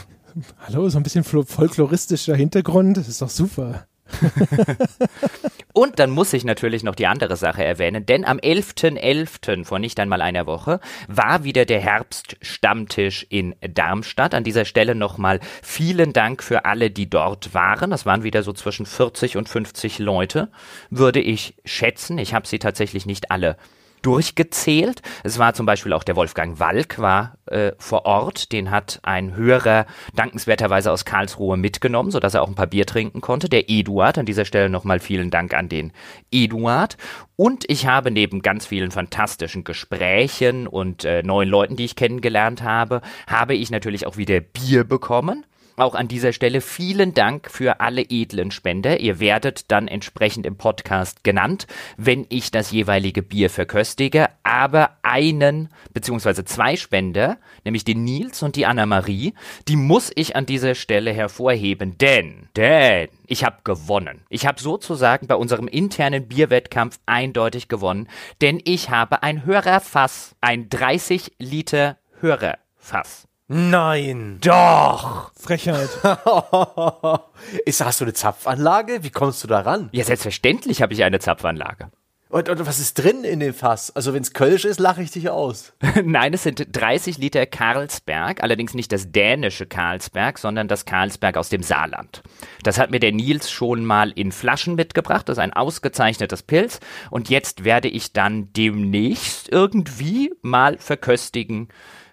Hallo, 0.66 0.88
so 0.88 0.98
ein 0.98 1.02
bisschen 1.02 1.24
folkloristischer 1.24 2.34
Hintergrund, 2.36 2.96
das 2.96 3.08
ist 3.08 3.22
doch 3.22 3.30
super. 3.30 3.86
und 5.78 6.00
dann 6.00 6.10
muss 6.10 6.32
ich 6.32 6.42
natürlich 6.42 6.82
noch 6.82 6.96
die 6.96 7.06
andere 7.06 7.36
Sache 7.36 7.64
erwähnen, 7.64 8.04
denn 8.04 8.24
am 8.24 8.38
11.11. 8.38 8.98
.11. 8.98 9.64
vor 9.64 9.78
nicht 9.78 10.00
einmal 10.00 10.22
einer 10.22 10.44
Woche 10.44 10.80
war 11.06 11.44
wieder 11.44 11.66
der 11.66 11.78
Herbststammtisch 11.78 13.24
in 13.28 13.54
Darmstadt. 13.60 14.34
An 14.34 14.42
dieser 14.42 14.64
Stelle 14.64 14.96
nochmal 14.96 15.38
vielen 15.62 16.12
Dank 16.12 16.42
für 16.42 16.64
alle, 16.64 16.90
die 16.90 17.08
dort 17.08 17.54
waren. 17.54 17.92
Das 17.92 18.06
waren 18.06 18.24
wieder 18.24 18.42
so 18.42 18.52
zwischen 18.52 18.86
40 18.86 19.36
und 19.36 19.48
50 19.48 20.00
Leute, 20.00 20.48
würde 20.90 21.20
ich 21.20 21.54
schätzen. 21.64 22.18
Ich 22.18 22.34
habe 22.34 22.48
sie 22.48 22.58
tatsächlich 22.58 23.06
nicht 23.06 23.30
alle 23.30 23.56
durchgezählt. 24.02 25.02
Es 25.24 25.38
war 25.38 25.54
zum 25.54 25.66
Beispiel 25.66 25.92
auch 25.92 26.04
der 26.04 26.16
Wolfgang 26.16 26.58
Walk 26.60 26.98
war 26.98 27.38
äh, 27.46 27.72
vor 27.78 28.06
Ort, 28.06 28.52
den 28.52 28.70
hat 28.70 29.00
ein 29.02 29.34
Hörer 29.34 29.86
dankenswerterweise 30.14 30.92
aus 30.92 31.04
Karlsruhe 31.04 31.56
mitgenommen, 31.56 32.10
sodass 32.10 32.34
er 32.34 32.42
auch 32.42 32.48
ein 32.48 32.54
paar 32.54 32.66
Bier 32.66 32.86
trinken 32.86 33.20
konnte. 33.20 33.48
Der 33.48 33.68
Eduard, 33.68 34.18
an 34.18 34.26
dieser 34.26 34.44
Stelle 34.44 34.68
nochmal 34.68 35.00
vielen 35.00 35.30
Dank 35.30 35.54
an 35.54 35.68
den 35.68 35.92
Eduard. 36.30 36.96
Und 37.36 37.64
ich 37.68 37.86
habe 37.86 38.10
neben 38.10 38.42
ganz 38.42 38.66
vielen 38.66 38.90
fantastischen 38.90 39.64
Gesprächen 39.64 40.66
und 40.66 41.04
äh, 41.04 41.22
neuen 41.22 41.48
Leuten, 41.48 41.76
die 41.76 41.84
ich 41.84 41.96
kennengelernt 41.96 42.62
habe, 42.62 43.00
habe 43.26 43.54
ich 43.54 43.70
natürlich 43.70 44.06
auch 44.06 44.16
wieder 44.16 44.40
Bier 44.40 44.84
bekommen. 44.84 45.44
Auch 45.78 45.94
an 45.94 46.08
dieser 46.08 46.32
Stelle 46.32 46.60
vielen 46.60 47.14
Dank 47.14 47.48
für 47.48 47.78
alle 47.78 48.02
edlen 48.02 48.50
Spender. 48.50 48.98
Ihr 48.98 49.20
werdet 49.20 49.70
dann 49.70 49.86
entsprechend 49.86 50.44
im 50.44 50.56
Podcast 50.56 51.22
genannt, 51.22 51.68
wenn 51.96 52.26
ich 52.30 52.50
das 52.50 52.72
jeweilige 52.72 53.22
Bier 53.22 53.48
verköstige. 53.48 54.26
Aber 54.42 54.96
einen 55.02 55.68
beziehungsweise 55.94 56.44
zwei 56.44 56.74
Spender, 56.74 57.38
nämlich 57.64 57.84
den 57.84 58.02
Nils 58.02 58.42
und 58.42 58.56
die 58.56 58.66
Anna-Marie, 58.66 59.34
die 59.68 59.76
muss 59.76 60.10
ich 60.16 60.34
an 60.34 60.46
dieser 60.46 60.74
Stelle 60.74 61.12
hervorheben, 61.12 61.96
denn, 61.96 62.48
denn 62.56 63.08
ich 63.28 63.44
habe 63.44 63.58
gewonnen. 63.62 64.22
Ich 64.30 64.48
habe 64.48 64.60
sozusagen 64.60 65.28
bei 65.28 65.36
unserem 65.36 65.68
internen 65.68 66.26
Bierwettkampf 66.26 66.98
eindeutig 67.06 67.68
gewonnen, 67.68 68.08
denn 68.40 68.60
ich 68.64 68.90
habe 68.90 69.22
ein 69.22 69.44
Hörerfass, 69.44 70.34
ein 70.40 70.68
30 70.70 71.34
Liter 71.38 71.98
Hörerfass. 72.18 73.27
Nein. 73.48 74.38
Doch. 74.42 75.32
Frechheit. 75.34 75.88
Ist, 77.64 77.82
hast 77.82 78.00
du 78.00 78.04
eine 78.04 78.12
Zapfanlage? 78.12 79.02
Wie 79.02 79.10
kommst 79.10 79.42
du 79.42 79.48
da 79.48 79.60
ran? 79.60 79.88
Ja, 79.92 80.04
selbstverständlich 80.04 80.82
habe 80.82 80.92
ich 80.92 81.02
eine 81.02 81.18
Zapfanlage. 81.18 81.90
Und, 82.30 82.50
und, 82.50 82.66
was 82.66 82.78
ist 82.78 82.98
drin 82.98 83.24
in 83.24 83.40
dem 83.40 83.54
Fass? 83.54 83.90
Also 83.96 84.12
wenn 84.12 84.20
es 84.20 84.34
Kölsch 84.34 84.66
ist, 84.66 84.78
lache 84.78 85.02
ich 85.02 85.10
dich 85.10 85.30
aus. 85.30 85.72
Nein, 86.04 86.34
es 86.34 86.42
sind 86.42 86.62
30 86.70 87.16
Liter 87.16 87.46
Karlsberg, 87.46 88.42
allerdings 88.42 88.74
nicht 88.74 88.92
das 88.92 89.10
dänische 89.10 89.64
Karlsberg, 89.64 90.38
sondern 90.38 90.68
das 90.68 90.84
Karlsberg 90.84 91.38
aus 91.38 91.48
dem 91.48 91.62
Saarland. 91.62 92.22
Das 92.64 92.78
hat 92.78 92.90
mir 92.90 93.00
der 93.00 93.12
Nils 93.12 93.50
schon 93.50 93.82
mal 93.82 94.10
in 94.10 94.30
Flaschen 94.30 94.74
mitgebracht. 94.74 95.26
Das 95.26 95.38
ist 95.38 95.42
ein 95.42 95.54
ausgezeichnetes 95.54 96.42
Pilz. 96.42 96.80
Und 97.10 97.30
jetzt 97.30 97.64
werde 97.64 97.88
ich 97.88 98.12
dann 98.12 98.52
demnächst 98.52 99.50
irgendwie 99.50 100.34
mal 100.42 100.76
verköstigen, 100.76 101.68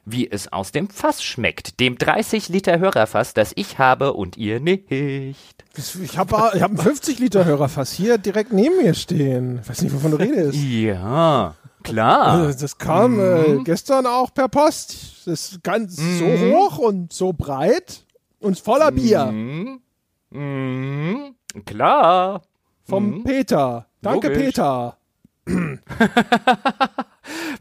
wie 0.06 0.30
es 0.30 0.51
aus 0.53 0.72
dem 0.72 0.89
Fass 0.89 1.24
schmeckt, 1.24 1.80
dem 1.80 1.97
30 1.97 2.49
Liter 2.49 2.80
Hörerfass, 2.80 3.34
das 3.34 3.51
ich 3.56 3.80
habe 3.80 4.14
und 4.14 4.38
ihr 4.38 4.60
nicht. 4.60 4.91
Ich 4.91 5.38
habe 6.18 6.51
ich 6.53 6.62
hab 6.62 6.72
ein 6.72 6.78
50 6.78 7.20
Liter 7.20 7.43
Hörerfass 7.45 7.91
hier 7.91 8.18
direkt 8.18 8.53
neben 8.53 8.78
mir 8.78 8.93
stehen. 8.93 9.60
Ich 9.62 9.70
weiß 9.70 9.82
nicht, 9.82 9.93
wovon 9.93 10.12
du 10.12 10.18
redest. 10.18 10.58
Ja, 10.58 11.56
klar. 11.84 12.28
Also, 12.45 12.60
Das 12.60 12.78
kam 12.78 13.20
äh, 13.20 13.58
gestern 13.64 14.06
auch 14.06 14.34
per 14.34 14.47
Post. 14.47 15.24
Das 15.26 15.51
ist 15.51 15.64
ganz 15.64 15.95
so 15.97 16.26
hoch 16.26 16.78
und 16.78 17.12
so 17.12 17.34
breit 17.34 18.06
und 18.39 18.60
voller 18.60 18.91
Bier 18.91 19.26
Mhm. 19.26 19.82
Mhm. 20.30 21.36
Klar. 21.66 22.41
vom 22.84 23.24
Peter. 23.24 23.88
Danke, 24.01 24.28
Logisch. 24.28 24.43
Peter. 24.45 24.97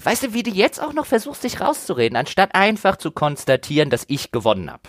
Weißt 0.05 0.23
du, 0.23 0.35
wie 0.35 0.43
du 0.43 0.51
jetzt 0.51 0.83
auch 0.83 0.93
noch 0.93 1.07
versuchst, 1.07 1.45
dich 1.45 1.61
rauszureden, 1.63 2.17
anstatt 2.17 2.55
einfach 2.55 2.97
zu 2.97 3.11
konstatieren, 3.11 3.89
dass 3.89 4.05
ich 4.07 4.31
gewonnen 4.33 4.71
habe? 4.71 4.83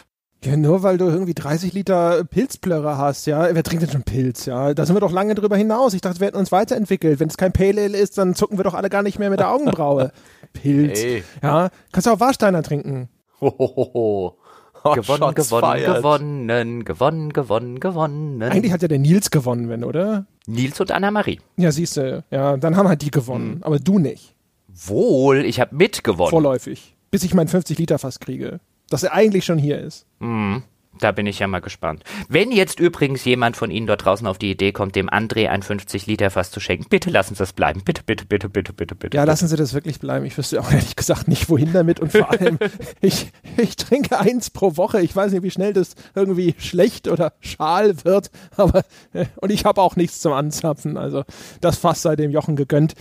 Ja, 0.43 0.57
nur 0.57 0.83
weil 0.83 0.97
du 0.97 1.05
irgendwie 1.05 1.33
30 1.33 1.73
Liter 1.73 2.23
Pilzplörrer 2.25 2.97
hast, 2.97 3.25
ja. 3.25 3.47
Wer 3.55 3.63
trinkt 3.63 3.83
denn 3.83 3.89
schon 3.89 4.03
Pilz, 4.03 4.45
ja? 4.45 4.73
Da 4.73 4.85
sind 4.85 4.95
wir 4.95 4.99
doch 4.99 5.13
lange 5.13 5.33
drüber 5.33 5.55
hinaus. 5.57 5.93
Ich 5.93 6.01
dachte, 6.01 6.19
wir 6.19 6.27
hätten 6.27 6.37
uns 6.37 6.51
weiterentwickelt. 6.51 7.19
Wenn 7.19 7.29
es 7.29 7.37
kein 7.37 7.53
Pale 7.53 7.81
Ale 7.81 7.97
ist, 7.97 8.17
dann 8.17 8.35
zucken 8.35 8.59
wir 8.59 8.63
doch 8.63 8.73
alle 8.75 8.89
gar 8.89 9.01
nicht 9.01 9.17
mehr 9.17 9.29
mit 9.29 9.39
der 9.39 9.49
Augenbraue. 9.49 10.11
Pilz. 10.53 10.99
Ey. 10.99 11.23
Ja. 11.41 11.69
Kannst 11.91 12.05
du 12.05 12.11
auch 12.11 12.19
Warsteiner 12.19 12.61
trinken. 12.61 13.09
Hohoho. 13.41 14.37
Oh, 14.83 14.91
Gewonnen, 14.93 15.17
Shots 15.17 15.49
gewonnen, 15.49 15.65
fired. 15.79 15.95
gewonnen, 15.95 16.85
gewonnen, 16.85 17.33
gewonnen, 17.33 17.79
gewonnen. 17.79 18.43
Eigentlich 18.43 18.71
hat 18.71 18.83
ja 18.83 18.87
der 18.87 18.99
Nils 18.99 19.31
gewonnen, 19.31 19.67
wenn, 19.67 19.83
oder? 19.83 20.27
Nils 20.45 20.79
und 20.79 20.91
Anna-Marie. 20.91 21.39
Ja, 21.57 21.71
siehst 21.71 21.97
du. 21.97 22.23
Ja, 22.29 22.55
dann 22.57 22.77
haben 22.77 22.87
halt 22.87 23.01
die 23.01 23.09
gewonnen. 23.09 23.61
Aber 23.63 23.79
du 23.79 23.97
nicht. 23.97 24.34
Wohl, 24.75 25.45
ich 25.45 25.59
habe 25.59 25.75
mitgewonnen. 25.75 26.31
Vorläufig. 26.31 26.95
Bis 27.11 27.23
ich 27.23 27.33
mein 27.33 27.47
50 27.47 27.77
Liter 27.77 27.99
Fass 27.99 28.19
kriege. 28.19 28.59
Dass 28.89 29.03
er 29.03 29.13
eigentlich 29.13 29.45
schon 29.45 29.57
hier 29.57 29.79
ist. 29.79 30.05
Mhm. 30.19 30.63
Da 30.99 31.11
bin 31.11 31.25
ich 31.25 31.39
ja 31.39 31.47
mal 31.47 31.59
gespannt. 31.59 32.03
Wenn 32.29 32.51
jetzt 32.51 32.79
übrigens 32.79 33.25
jemand 33.25 33.57
von 33.57 33.69
Ihnen 33.69 33.85
dort 33.85 34.05
draußen 34.05 34.25
auf 34.27 34.37
die 34.37 34.51
Idee 34.51 34.71
kommt, 34.71 34.95
dem 34.95 35.09
André 35.09 35.49
ein 35.49 35.61
50 35.61 36.05
Liter 36.05 36.29
Fass 36.29 36.51
zu 36.51 36.61
schenken, 36.61 36.87
bitte 36.89 37.09
lassen 37.09 37.35
Sie 37.35 37.43
es 37.43 37.51
bleiben. 37.51 37.81
Bitte, 37.83 38.01
bitte, 38.05 38.25
bitte, 38.25 38.47
bitte, 38.47 38.71
bitte, 38.71 38.95
bitte. 38.95 39.17
Ja, 39.17 39.25
lassen 39.25 39.49
Sie 39.49 39.57
das 39.57 39.73
wirklich 39.73 39.99
bleiben. 39.99 40.25
Ich 40.25 40.37
wüsste 40.37 40.59
auch 40.61 40.71
ehrlich 40.71 40.95
gesagt 40.95 41.27
nicht, 41.27 41.49
wohin 41.49 41.73
damit. 41.73 41.99
Und 41.99 42.13
vor 42.13 42.31
allem, 42.31 42.57
ich, 43.01 43.31
ich 43.57 43.75
trinke 43.75 44.19
eins 44.19 44.49
pro 44.49 44.77
Woche. 44.77 45.01
Ich 45.01 45.13
weiß 45.13 45.33
nicht, 45.33 45.43
wie 45.43 45.51
schnell 45.51 45.73
das 45.73 45.95
irgendwie 46.15 46.55
schlecht 46.57 47.09
oder 47.09 47.33
schal 47.41 48.05
wird. 48.05 48.31
Aber, 48.55 48.83
äh, 49.11 49.25
und 49.37 49.51
ich 49.51 49.65
habe 49.65 49.81
auch 49.81 49.97
nichts 49.97 50.21
zum 50.21 50.31
Anzapfen. 50.31 50.97
Also, 50.97 51.23
das 51.59 51.77
Fass 51.77 52.01
sei 52.01 52.15
dem 52.15 52.31
Jochen 52.31 52.55
gegönnt. 52.55 52.93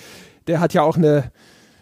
Der 0.49 0.59
hat 0.59 0.75
ja 0.75 0.83
auch 0.83 0.97
eine 0.97 1.31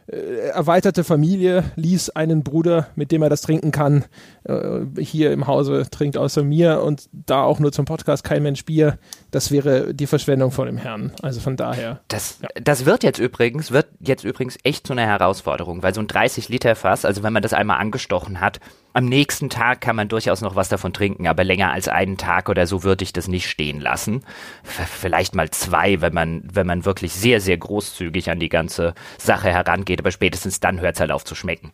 erweiterte 0.06 1.04
Familie, 1.04 1.64
ließ 1.76 2.10
einen 2.10 2.42
Bruder, 2.42 2.88
mit 2.96 3.12
dem 3.12 3.22
er 3.22 3.28
das 3.28 3.40
trinken 3.40 3.70
kann, 3.70 4.04
äh, 4.44 4.80
hier 4.98 5.32
im 5.32 5.46
Hause 5.46 5.86
trinkt 5.90 6.16
außer 6.16 6.42
mir 6.42 6.82
und 6.82 7.08
da 7.12 7.44
auch 7.44 7.60
nur 7.60 7.72
zum 7.72 7.84
Podcast 7.84 8.24
kein 8.24 8.42
Mensch 8.42 8.64
Bier. 8.64 8.98
Das 9.30 9.50
wäre 9.50 9.94
die 9.94 10.06
Verschwendung 10.06 10.50
vor 10.50 10.66
dem 10.66 10.76
Herrn. 10.76 11.12
Also 11.22 11.40
von 11.40 11.56
daher. 11.56 12.00
Das, 12.08 12.40
das 12.62 12.84
wird 12.84 13.04
jetzt 13.04 13.18
übrigens, 13.18 13.70
wird 13.70 13.86
jetzt 14.00 14.24
übrigens 14.24 14.58
echt 14.64 14.86
zu 14.86 14.92
einer 14.92 15.06
Herausforderung, 15.06 15.82
weil 15.82 15.94
so 15.94 16.00
ein 16.00 16.08
30 16.08 16.48
Liter 16.48 16.74
Fass, 16.74 17.04
also 17.04 17.22
wenn 17.22 17.32
man 17.32 17.42
das 17.42 17.52
einmal 17.52 17.78
angestochen 17.78 18.40
hat, 18.40 18.58
am 18.92 19.06
nächsten 19.06 19.50
Tag 19.50 19.80
kann 19.80 19.96
man 19.96 20.08
durchaus 20.08 20.40
noch 20.40 20.56
was 20.56 20.68
davon 20.68 20.92
trinken, 20.92 21.26
aber 21.26 21.44
länger 21.44 21.72
als 21.72 21.88
einen 21.88 22.18
Tag 22.18 22.48
oder 22.48 22.66
so 22.66 22.82
würde 22.82 23.04
ich 23.04 23.12
das 23.12 23.28
nicht 23.28 23.48
stehen 23.48 23.80
lassen. 23.80 24.24
Vielleicht 24.64 25.34
mal 25.34 25.50
zwei, 25.50 26.00
wenn 26.00 26.14
man, 26.14 26.42
wenn 26.52 26.66
man 26.66 26.84
wirklich 26.84 27.12
sehr, 27.12 27.40
sehr 27.40 27.56
großzügig 27.56 28.30
an 28.30 28.40
die 28.40 28.48
ganze 28.48 28.94
Sache 29.18 29.50
herangeht, 29.50 30.00
aber 30.00 30.10
spätestens 30.10 30.60
dann 30.60 30.80
hört 30.80 30.96
es 30.96 31.00
halt 31.00 31.10
auf 31.10 31.24
zu 31.24 31.34
schmecken. 31.34 31.72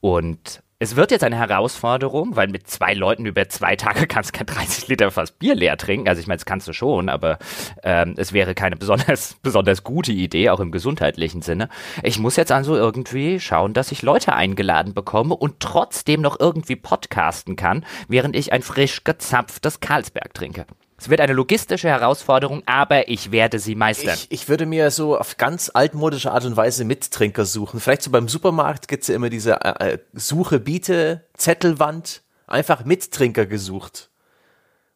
Und 0.00 0.62
es 0.82 0.96
wird 0.96 1.10
jetzt 1.10 1.24
eine 1.24 1.36
Herausforderung, 1.36 2.36
weil 2.36 2.48
mit 2.48 2.66
zwei 2.66 2.94
Leuten 2.94 3.26
über 3.26 3.46
zwei 3.50 3.76
Tage 3.76 4.06
kannst 4.06 4.34
du 4.34 4.38
kein 4.38 4.46
30 4.46 4.88
Liter 4.88 5.10
Fass 5.10 5.30
Bier 5.30 5.54
leer 5.54 5.76
trinken. 5.76 6.08
Also 6.08 6.20
ich 6.20 6.26
meine, 6.26 6.38
das 6.38 6.46
kannst 6.46 6.66
du 6.66 6.72
schon, 6.72 7.10
aber 7.10 7.38
ähm, 7.82 8.14
es 8.16 8.32
wäre 8.32 8.54
keine 8.54 8.76
besonders, 8.76 9.36
besonders 9.42 9.84
gute 9.84 10.12
Idee, 10.12 10.48
auch 10.48 10.58
im 10.58 10.72
gesundheitlichen 10.72 11.42
Sinne. 11.42 11.68
Ich 12.02 12.18
muss 12.18 12.36
jetzt 12.36 12.50
also 12.50 12.76
irgendwie 12.76 13.40
schauen, 13.40 13.74
dass 13.74 13.92
ich 13.92 14.00
Leute 14.00 14.32
eingeladen 14.32 14.94
bekomme 14.94 15.36
und 15.36 15.60
trotzdem 15.60 16.22
noch 16.22 16.40
irgendwie 16.40 16.76
podcasten 16.76 17.56
kann, 17.56 17.84
während 18.08 18.34
ich 18.34 18.54
ein 18.54 18.62
frisch 18.62 19.04
gezapftes 19.04 19.80
Carlsberg 19.80 20.32
trinke. 20.32 20.64
Es 21.00 21.08
wird 21.08 21.22
eine 21.22 21.32
logistische 21.32 21.88
Herausforderung, 21.88 22.62
aber 22.66 23.08
ich 23.08 23.32
werde 23.32 23.58
sie 23.58 23.74
meistern. 23.74 24.14
Ich, 24.14 24.30
ich 24.30 24.48
würde 24.50 24.66
mir 24.66 24.90
so 24.90 25.16
auf 25.16 25.38
ganz 25.38 25.70
altmodische 25.72 26.30
Art 26.30 26.44
und 26.44 26.58
Weise 26.58 26.84
Mittrinker 26.84 27.46
suchen. 27.46 27.80
Vielleicht 27.80 28.02
so 28.02 28.10
beim 28.10 28.28
Supermarkt 28.28 28.86
gibt's 28.86 29.08
ja 29.08 29.14
immer 29.14 29.30
diese 29.30 29.62
äh, 29.62 29.94
äh, 29.94 29.98
Suche, 30.12 30.60
Biete, 30.60 31.26
Zettelwand. 31.38 32.22
Einfach 32.46 32.84
Mittrinker 32.84 33.46
gesucht. 33.46 34.10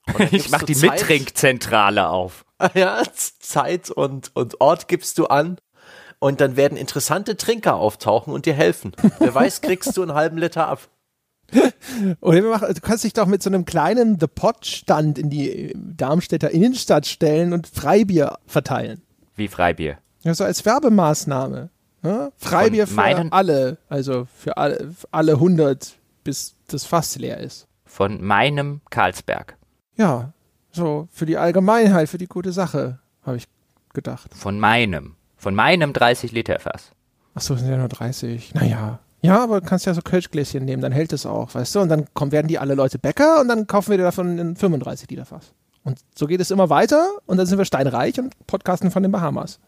Ich 0.31 0.51
mache 0.51 0.67
du 0.67 0.67
die 0.67 0.75
Zeit- 0.75 0.91
Mittrinkzentrale 1.01 2.09
auf. 2.09 2.45
Ja, 2.75 3.03
Zeit 3.41 3.91
und, 3.91 4.31
und 4.35 4.61
Ort 4.61 4.89
gibst 4.89 5.17
du 5.19 5.27
an. 5.27 5.59
Und 6.19 6.41
dann 6.43 6.57
werden 6.57 6.77
interessante 6.77 7.37
Trinker 7.37 7.77
auftauchen 7.77 8.33
und 8.33 8.45
dir 8.47 8.55
helfen. 8.55 8.93
Wer 9.19 9.35
weiß, 9.35 9.63
kriegst 9.63 9.97
du 9.97 10.03
einen 10.03 10.15
halben 10.15 10.37
Liter 10.37 10.69
ab. 10.69 10.81
Oder 12.21 12.43
wir 12.43 12.51
machen, 12.51 12.75
du 12.75 12.81
kannst 12.81 13.05
dich 13.05 13.13
doch 13.13 13.27
mit 13.27 13.43
so 13.43 13.51
einem 13.51 13.65
kleinen 13.65 14.19
The 14.19 14.27
Pot 14.27 14.67
Stand 14.67 15.19
in 15.19 15.31
die 15.31 15.51
äh, 15.51 15.73
Darmstädter 15.77 16.51
Innenstadt 16.51 17.07
stellen 17.07 17.53
und 17.53 17.67
Freibier 17.67 18.39
verteilen. 18.47 19.03
Wie 19.37 19.49
Freibier. 19.49 19.99
Ja, 20.23 20.35
so 20.35 20.45
als 20.45 20.65
Werbemaßnahme. 20.65 21.71
Ne? 22.03 22.33
Freibier 22.37 22.87
für 22.87 23.33
alle, 23.33 23.79
also 23.89 24.27
für 24.37 24.57
alle, 24.57 24.91
für 24.93 25.09
alle 25.11 25.33
100, 25.33 25.97
bis 26.23 26.55
das 26.67 26.85
Fass 26.85 27.17
leer 27.17 27.39
ist. 27.39 27.67
Von 27.85 28.23
meinem 28.23 28.81
Karlsberg. 28.91 29.57
Ja, 29.97 30.33
so 30.71 31.09
für 31.11 31.25
die 31.25 31.39
Allgemeinheit, 31.39 32.09
für 32.09 32.19
die 32.19 32.27
gute 32.27 32.53
Sache, 32.53 32.99
habe 33.23 33.37
ich 33.37 33.47
gedacht. 33.93 34.35
Von 34.35 34.59
meinem. 34.59 35.17
Von 35.37 35.55
meinem 35.55 35.93
30 35.93 36.33
Liter 36.33 36.59
Fass. 36.59 36.91
Ach 37.35 37.41
so, 37.41 37.57
sind 37.57 37.69
ja 37.69 37.77
nur 37.77 37.89
30. 37.89 38.55
Naja. 38.55 39.01
Ja, 39.25 39.43
aber 39.43 39.63
du 39.63 39.67
kannst 39.67 39.87
ja 39.87 39.95
so 39.95 40.03
Kölschgläschen 40.03 40.67
nehmen, 40.67 40.83
dann 40.83 40.93
hält 40.93 41.15
es 41.15 41.25
auch, 41.25 41.55
weißt 41.55 41.75
du? 41.75 41.81
Und 41.81 41.89
dann 41.89 42.13
kommen, 42.13 42.31
werden 42.31 42.47
die 42.47 42.59
alle 42.59 42.75
Leute 42.75 42.99
Bäcker 42.99 43.41
und 43.41 43.49
dann 43.49 43.67
kaufen 43.67 43.89
wir 43.91 43.97
dir 43.97 44.05
davon 44.05 44.39
ein 44.39 44.55
35 44.55 45.09
Liter 45.09 45.25
Fass. 45.25 45.55
Und 45.83 45.99
so 46.15 46.27
geht 46.27 46.43
es 46.43 46.51
immer 46.51 46.69
weiter 46.69 47.09
und 47.25 47.39
dann 47.39 47.47
sind 47.47 47.57
wir 47.57 47.65
steinreich 47.65 48.21
und 48.21 48.35
podcasten 48.47 48.91
von 48.91 49.03
den 49.03 49.13
Bahamas. 49.13 49.61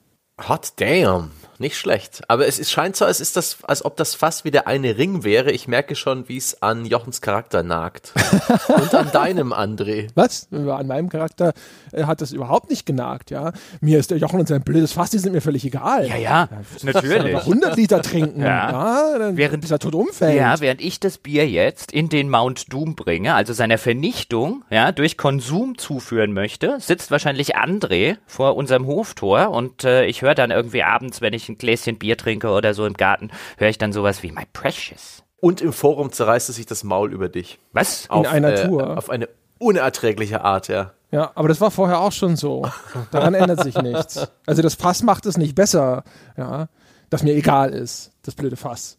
Hot 0.47 0.75
damn. 0.77 1.31
Nicht 1.59 1.77
schlecht. 1.77 2.23
Aber 2.29 2.47
es 2.47 2.59
ist, 2.59 2.71
scheint 2.71 2.97
so, 2.97 3.05
als, 3.05 3.21
ist 3.21 3.37
das, 3.37 3.59
als 3.65 3.85
ob 3.85 3.97
das 3.97 4.15
fast 4.15 4.45
wie 4.45 4.51
der 4.51 4.67
eine 4.67 4.99
Ring 4.99 5.25
wäre. 5.25 5.51
Ich 5.53 5.69
merke 5.69 5.95
schon, 5.95 6.29
wie 6.29 6.37
es 6.37 6.63
an 6.63 6.85
Jochens 6.87 7.21
Charakter 7.21 7.63
nagt. 7.63 8.13
Und 8.69 8.95
an 8.95 9.11
deinem, 9.13 9.53
André. 9.53 10.09
Was? 10.15 10.49
An 10.53 10.87
meinem 10.87 11.09
Charakter 11.09 11.53
äh, 11.93 12.05
hat 12.05 12.21
das 12.21 12.33
überhaupt 12.33 12.71
nicht 12.71 12.85
genagt, 12.87 13.31
ja. 13.31 13.53
Mir 13.81 13.99
ist 13.99 14.11
der 14.11 14.19
Jochen 14.19 14.41
und 14.41 14.49
sein 14.49 14.63
blödes 14.63 14.93
Fass, 14.93 15.11
die 15.11 15.19
sind 15.19 15.33
mir 15.33 15.41
völlig 15.41 15.65
egal. 15.65 16.07
Ja, 16.07 16.17
ja, 16.17 16.49
er 16.51 16.85
natürlich. 16.85 17.33
doch 17.33 17.41
100 17.47 17.77
Liter 17.77 18.03
trinken, 18.03 18.41
Ja. 18.43 18.71
ja, 19.13 19.19
dann 19.19 19.37
Während- 19.37 19.61
bis 19.63 19.71
er 19.71 19.79
tot 19.79 19.95
umfällt. 19.95 20.37
Ja, 20.37 20.61
während 20.61 20.81
ich 20.81 21.01
das 21.01 21.19
Bier 21.19 21.49
jetzt 21.49 21.93
in 21.93 22.09
den 22.09 22.29
Mount 22.31 22.73
Doom 22.73 22.95
bringe, 22.97 23.35
also 23.35 23.53
seiner 23.53 23.79
Vernichtung, 23.79 24.65
ja, 24.71 24.93
durch 24.93 25.17
Konsum 25.17 25.79
zuführen 25.79 26.33
möchte, 26.33 26.79
sitzt 26.81 27.11
wahrscheinlich 27.11 27.57
André 27.57 28.17
vor 28.27 28.57
unserem 28.57 28.87
Hoftor 28.87 29.51
und 29.51 29.85
äh, 29.85 30.05
ich 30.07 30.23
höre 30.23 30.35
dann 30.35 30.51
irgendwie 30.51 30.83
abends, 30.83 31.21
wenn 31.21 31.33
ich 31.33 31.46
ein 31.49 31.59
Gläschen 31.59 31.99
Bier 31.99 32.17
trinke 32.17 32.49
oder 32.51 32.75
so 32.75 32.87
im 32.87 32.95
Garten, 32.95 33.31
höre 33.59 33.69
ich 33.69 33.79
dann 33.79 33.93
sowas 33.93 34.23
wie 34.23 34.33
My 34.33 34.45
Precious. 34.53 35.23
Und 35.41 35.61
im 35.61 35.73
Forum 35.73 36.13
zerreißt 36.13 36.49
es 36.49 36.57
sich 36.57 36.67
das 36.67 36.83
Maul 36.83 37.13
über 37.13 37.29
dich. 37.29 37.59
Was? 37.73 38.07
In 38.07 38.27
einer 38.27 38.55
Tour. 38.55 38.97
Auf 38.97 39.11
eine 39.11 39.29
unerträgliche 39.59 40.43
Art, 40.43 40.69
ja. 40.69 40.93
Ja, 41.11 41.31
aber 41.35 41.49
das 41.49 41.61
war 41.61 41.71
vorher 41.71 42.01
auch 42.01 42.13
schon 42.13 42.37
so. 42.37 42.69
Daran 43.11 43.35
ändert 43.35 43.63
sich 43.63 43.77
nichts. 43.77 44.27
Also 44.45 44.63
das 44.63 44.75
Fass 44.75 45.03
macht 45.03 45.25
es 45.27 45.37
nicht 45.37 45.55
besser, 45.55 46.05
ja, 46.37 46.69
dass 47.11 47.23
mir 47.23 47.35
egal 47.35 47.71
ist, 47.73 48.11
das 48.23 48.35
blöde 48.35 48.57
Fass. 48.57 48.99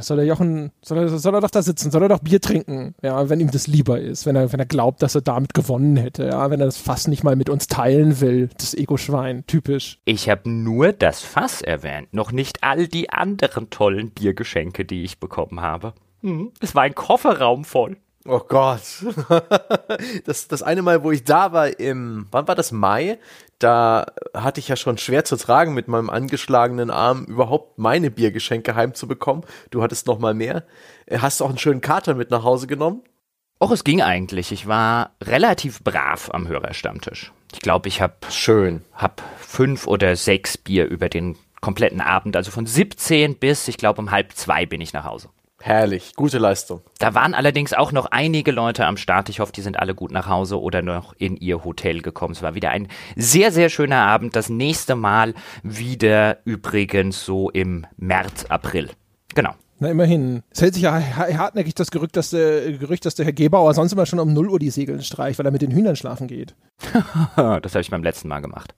Soll 0.00 0.18
der 0.18 0.26
Jochen, 0.26 0.70
soll 0.82 0.98
er, 0.98 1.08
soll 1.08 1.34
er 1.34 1.40
doch 1.40 1.50
da 1.50 1.62
sitzen, 1.62 1.90
soll 1.90 2.02
er 2.02 2.08
doch 2.08 2.18
Bier 2.18 2.40
trinken, 2.40 2.94
ja, 3.02 3.28
wenn 3.30 3.40
ihm 3.40 3.50
das 3.50 3.66
lieber 3.66 3.98
ist, 3.98 4.26
wenn 4.26 4.36
er, 4.36 4.52
wenn 4.52 4.60
er 4.60 4.66
glaubt, 4.66 5.02
dass 5.02 5.14
er 5.14 5.22
damit 5.22 5.54
gewonnen 5.54 5.96
hätte, 5.96 6.26
ja, 6.26 6.50
wenn 6.50 6.60
er 6.60 6.66
das 6.66 6.76
Fass 6.76 7.08
nicht 7.08 7.24
mal 7.24 7.36
mit 7.36 7.48
uns 7.48 7.68
teilen 7.68 8.20
will, 8.20 8.50
das 8.58 8.74
Ego-Schwein, 8.74 9.44
typisch. 9.46 9.98
Ich 10.04 10.28
habe 10.28 10.50
nur 10.50 10.92
das 10.92 11.22
Fass 11.22 11.62
erwähnt, 11.62 12.12
noch 12.12 12.32
nicht 12.32 12.62
all 12.62 12.86
die 12.86 13.10
anderen 13.10 13.70
tollen 13.70 14.10
Biergeschenke, 14.10 14.84
die 14.84 15.04
ich 15.04 15.20
bekommen 15.20 15.60
habe. 15.60 15.94
Hm, 16.20 16.52
es 16.60 16.74
war 16.74 16.82
ein 16.82 16.94
Kofferraum 16.94 17.64
voll. 17.64 17.96
Oh 18.26 18.40
Gott. 18.46 18.82
Das, 20.24 20.46
das 20.46 20.62
eine 20.62 20.82
Mal, 20.82 21.02
wo 21.02 21.10
ich 21.10 21.24
da 21.24 21.52
war, 21.52 21.80
im, 21.80 22.26
wann 22.30 22.46
war 22.46 22.54
das, 22.54 22.70
Mai? 22.70 23.18
Da 23.58 24.06
hatte 24.34 24.60
ich 24.60 24.68
ja 24.68 24.76
schon 24.76 24.98
schwer 24.98 25.24
zu 25.24 25.36
tragen, 25.36 25.74
mit 25.74 25.88
meinem 25.88 26.10
angeschlagenen 26.10 26.90
Arm 26.90 27.24
überhaupt 27.24 27.78
meine 27.78 28.10
Biergeschenke 28.10 28.74
heimzubekommen. 28.76 29.44
Du 29.70 29.82
hattest 29.82 30.06
noch 30.06 30.18
mal 30.20 30.34
mehr. 30.34 30.64
Äh, 31.06 31.18
Hast 31.18 31.40
du 31.40 31.44
auch 31.44 31.48
einen 31.48 31.58
schönen 31.58 31.80
Kater 31.80 32.14
mit 32.14 32.30
nach 32.30 32.44
Hause 32.44 32.66
genommen? 32.68 33.02
Och, 33.60 33.72
es 33.72 33.82
ging 33.82 34.00
eigentlich. 34.00 34.52
Ich 34.52 34.68
war 34.68 35.10
relativ 35.22 35.82
brav 35.82 36.30
am 36.32 36.46
Hörerstammtisch. 36.46 37.32
Ich 37.52 37.60
glaube, 37.60 37.88
ich 37.88 38.00
habe 38.00 38.14
Schön. 38.30 38.84
hab 38.94 39.22
fünf 39.38 39.88
oder 39.88 40.14
sechs 40.14 40.56
Bier 40.56 40.86
über 40.86 41.08
den 41.08 41.36
kompletten 41.60 42.00
Abend, 42.00 42.36
also 42.36 42.52
von 42.52 42.66
17 42.66 43.36
bis, 43.36 43.66
ich 43.66 43.78
glaube, 43.78 44.00
um 44.00 44.12
halb 44.12 44.32
zwei 44.34 44.64
bin 44.64 44.80
ich 44.80 44.92
nach 44.92 45.04
Hause. 45.04 45.30
Herrlich, 45.60 46.14
gute 46.14 46.38
Leistung. 46.38 46.82
Da 46.98 47.14
waren 47.14 47.34
allerdings 47.34 47.72
auch 47.72 47.90
noch 47.90 48.06
einige 48.06 48.52
Leute 48.52 48.86
am 48.86 48.96
Start. 48.96 49.28
Ich 49.28 49.40
hoffe, 49.40 49.52
die 49.52 49.60
sind 49.60 49.78
alle 49.78 49.94
gut 49.94 50.12
nach 50.12 50.28
Hause 50.28 50.60
oder 50.60 50.82
noch 50.82 51.14
in 51.18 51.36
ihr 51.36 51.64
Hotel 51.64 52.00
gekommen. 52.00 52.32
Es 52.32 52.42
war 52.42 52.54
wieder 52.54 52.70
ein 52.70 52.86
sehr, 53.16 53.50
sehr 53.50 53.68
schöner 53.68 53.98
Abend. 53.98 54.36
Das 54.36 54.48
nächste 54.50 54.94
Mal 54.94 55.34
wieder 55.64 56.38
übrigens 56.44 57.24
so 57.24 57.50
im 57.50 57.86
März, 57.96 58.44
April. 58.48 58.90
Genau. 59.34 59.54
Na, 59.80 59.90
immerhin. 59.90 60.42
Es 60.50 60.62
hält 60.62 60.74
sich 60.74 60.84
ja 60.84 61.00
hartnäckig 61.00 61.74
das 61.74 61.90
Gerücht, 61.90 62.16
dass 62.16 62.30
der, 62.30 62.72
Gerücht, 62.72 63.04
dass 63.04 63.16
der 63.16 63.24
Herr 63.24 63.32
Gebauer 63.32 63.74
sonst 63.74 63.92
immer 63.92 64.06
schon 64.06 64.20
um 64.20 64.32
0 64.32 64.50
Uhr 64.50 64.58
die 64.58 64.70
Segeln 64.70 65.02
streicht, 65.02 65.38
weil 65.38 65.46
er 65.46 65.52
mit 65.52 65.62
den 65.62 65.72
Hühnern 65.72 65.96
schlafen 65.96 66.28
geht. 66.28 66.54
das 67.36 67.74
habe 67.74 67.80
ich 67.80 67.90
beim 67.90 68.02
letzten 68.02 68.28
Mal 68.28 68.40
gemacht. 68.40 68.74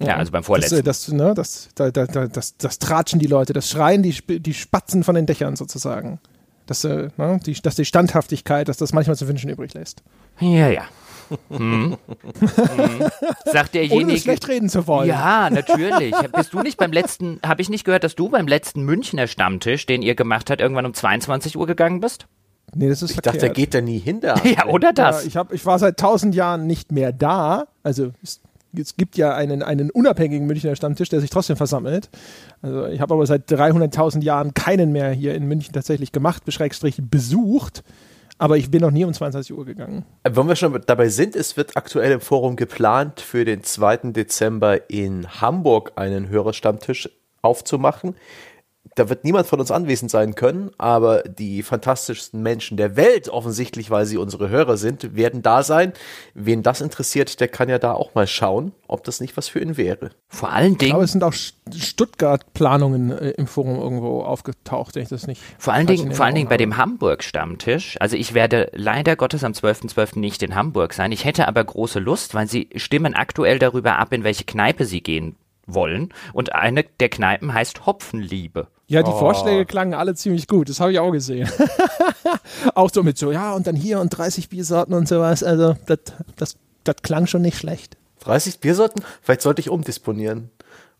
Ja, 0.00 0.16
also 0.16 0.30
beim 0.30 0.44
vorletzten. 0.44 0.84
Das, 0.84 1.06
das, 1.06 1.14
ne, 1.14 1.34
das, 1.34 1.68
da, 1.74 1.90
da, 1.90 2.06
das, 2.06 2.56
das 2.56 2.78
tratschen 2.78 3.18
die 3.18 3.26
Leute, 3.26 3.52
das 3.52 3.68
schreien 3.68 4.02
die, 4.02 4.14
die 4.40 4.54
Spatzen 4.54 5.02
von 5.02 5.14
den 5.14 5.26
Dächern 5.26 5.56
sozusagen. 5.56 6.20
Dass, 6.66 6.84
äh, 6.84 7.08
ne, 7.16 7.40
die, 7.44 7.54
dass 7.54 7.74
die 7.74 7.84
Standhaftigkeit, 7.84 8.68
dass 8.68 8.76
das 8.76 8.92
manchmal 8.92 9.16
zu 9.16 9.26
wünschen 9.26 9.50
übrig 9.50 9.74
lässt. 9.74 10.02
Ja, 10.38 10.68
ja. 10.68 10.82
Hm. 11.50 11.96
hm. 12.56 13.10
Sagt 13.44 13.74
derjenige. 13.74 14.04
Ohne 14.04 14.18
schlecht 14.18 14.48
reden 14.48 14.68
zu 14.68 14.86
wollen. 14.86 15.08
Ja, 15.08 15.50
natürlich. 15.50 16.14
Bist 16.34 16.52
du 16.52 16.60
nicht 16.60 16.78
beim 16.78 16.92
letzten, 16.92 17.40
habe 17.44 17.60
ich 17.60 17.68
nicht 17.68 17.84
gehört, 17.84 18.04
dass 18.04 18.14
du 18.14 18.28
beim 18.28 18.46
letzten 18.46 18.82
Münchner 18.82 19.26
Stammtisch, 19.26 19.86
den 19.86 20.02
ihr 20.02 20.14
gemacht 20.14 20.50
habt, 20.50 20.60
irgendwann 20.60 20.86
um 20.86 20.94
22 20.94 21.56
Uhr 21.56 21.66
gegangen 21.66 22.00
bist? 22.00 22.26
Nee, 22.74 22.88
das 22.88 23.02
ist 23.02 23.10
Ich 23.10 23.14
verkehrt. 23.14 23.36
dachte, 23.36 23.46
er 23.46 23.52
geht 23.52 23.74
da 23.74 23.80
nie 23.80 23.98
hin 23.98 24.20
da. 24.20 24.34
Ja, 24.44 24.66
oder 24.66 24.92
das? 24.92 25.22
Ja, 25.22 25.28
ich, 25.28 25.36
hab, 25.36 25.52
ich 25.52 25.64
war 25.66 25.78
seit 25.78 25.98
tausend 25.98 26.34
Jahren 26.34 26.66
nicht 26.66 26.92
mehr 26.92 27.12
da. 27.12 27.68
Also 27.82 28.12
es, 28.22 28.40
es 28.78 28.96
gibt 28.96 29.16
ja 29.16 29.34
einen, 29.34 29.62
einen 29.62 29.90
unabhängigen 29.90 30.46
Münchner 30.46 30.76
Stammtisch, 30.76 31.08
der 31.08 31.20
sich 31.20 31.30
trotzdem 31.30 31.56
versammelt. 31.56 32.08
Also 32.62 32.86
ich 32.86 33.00
habe 33.00 33.14
aber 33.14 33.26
seit 33.26 33.50
300.000 33.50 34.22
Jahren 34.22 34.54
keinen 34.54 34.92
mehr 34.92 35.10
hier 35.10 35.34
in 35.34 35.46
München 35.46 35.72
tatsächlich 35.72 36.12
gemacht, 36.12 36.44
beschrägstrich 36.44 37.00
besucht. 37.00 37.82
Aber 38.38 38.56
ich 38.56 38.70
bin 38.70 38.80
noch 38.82 38.92
nie 38.92 39.04
um 39.04 39.12
22 39.12 39.56
Uhr 39.56 39.64
gegangen. 39.64 40.04
Wenn 40.22 40.46
wir 40.46 40.54
schon 40.54 40.80
dabei 40.86 41.08
sind, 41.08 41.34
es 41.34 41.56
wird 41.56 41.76
aktuell 41.76 42.12
im 42.12 42.20
Forum 42.20 42.54
geplant, 42.54 43.20
für 43.20 43.44
den 43.44 43.64
2. 43.64 44.12
Dezember 44.12 44.88
in 44.88 45.40
Hamburg 45.40 45.92
einen 45.96 46.28
Hörerstammtisch 46.28 47.10
aufzumachen. 47.42 48.14
Da 48.94 49.08
wird 49.08 49.24
niemand 49.24 49.46
von 49.46 49.60
uns 49.60 49.70
anwesend 49.70 50.10
sein 50.10 50.34
können, 50.34 50.70
aber 50.78 51.22
die 51.22 51.62
fantastischsten 51.62 52.42
Menschen 52.42 52.76
der 52.76 52.96
Welt, 52.96 53.28
offensichtlich, 53.28 53.90
weil 53.90 54.06
sie 54.06 54.16
unsere 54.16 54.48
Hörer 54.48 54.76
sind, 54.76 55.16
werden 55.16 55.42
da 55.42 55.62
sein. 55.62 55.92
Wen 56.34 56.62
das 56.62 56.80
interessiert, 56.80 57.40
der 57.40 57.48
kann 57.48 57.68
ja 57.68 57.78
da 57.78 57.92
auch 57.92 58.14
mal 58.14 58.26
schauen, 58.26 58.72
ob 58.86 59.04
das 59.04 59.20
nicht 59.20 59.36
was 59.36 59.48
für 59.48 59.60
ihn 59.60 59.76
wäre. 59.76 60.10
Vor 60.28 60.50
allen 60.50 60.72
Ich 60.72 60.78
glaube, 60.78 60.92
Dingen, 60.94 61.04
es 61.04 61.12
sind 61.12 61.24
auch 61.24 61.32
Stuttgart-Planungen 61.32 63.12
äh, 63.12 63.30
im 63.30 63.46
Forum 63.46 63.78
irgendwo 63.78 64.22
aufgetaucht, 64.22 64.94
wenn 64.94 65.02
ich 65.02 65.08
das 65.08 65.26
nicht. 65.26 65.42
vor 65.58 65.72
allen 65.72 65.86
Dingen, 65.86 66.12
vor 66.12 66.26
allen 66.26 66.34
Dingen 66.34 66.48
bei 66.48 66.56
dem 66.56 66.76
Hamburg-Stammtisch. 66.76 67.96
Also 68.00 68.16
ich 68.16 68.34
werde 68.34 68.70
leider 68.74 69.16
Gottes 69.16 69.44
am 69.44 69.52
12.12. 69.52 70.18
nicht 70.18 70.42
in 70.42 70.54
Hamburg 70.54 70.94
sein. 70.94 71.12
Ich 71.12 71.24
hätte 71.24 71.48
aber 71.48 71.64
große 71.64 71.98
Lust, 71.98 72.34
weil 72.34 72.48
sie 72.48 72.68
stimmen 72.76 73.14
aktuell 73.14 73.58
darüber 73.58 73.98
ab, 73.98 74.12
in 74.12 74.24
welche 74.24 74.44
Kneipe 74.44 74.84
sie 74.84 75.02
gehen 75.02 75.36
wollen. 75.66 76.12
Und 76.32 76.54
eine 76.54 76.84
der 76.84 77.08
Kneipen 77.08 77.52
heißt 77.52 77.86
Hopfenliebe. 77.86 78.68
Ja, 78.88 79.02
die 79.02 79.10
Oh. 79.10 79.18
Vorschläge 79.18 79.66
klangen 79.66 79.94
alle 79.94 80.14
ziemlich 80.14 80.46
gut. 80.48 80.68
Das 80.68 80.80
habe 80.80 80.92
ich 80.92 80.98
auch 80.98 81.12
gesehen. 81.12 81.48
auch 82.74 82.90
so 82.90 83.02
mit 83.02 83.18
so, 83.18 83.30
ja, 83.30 83.52
und 83.52 83.66
dann 83.66 83.76
hier 83.76 84.00
und 84.00 84.08
30 84.10 84.48
Biersorten 84.48 84.94
und 84.94 85.06
sowas. 85.06 85.42
Also, 85.42 85.76
das, 85.86 85.98
das, 86.36 86.56
das 86.84 86.96
klang 87.02 87.26
schon 87.26 87.42
nicht 87.42 87.58
schlecht. 87.58 87.96
30 88.20 88.60
Biersorten? 88.60 89.04
Vielleicht 89.22 89.42
sollte 89.42 89.60
ich 89.60 89.68
umdisponieren. 89.68 90.50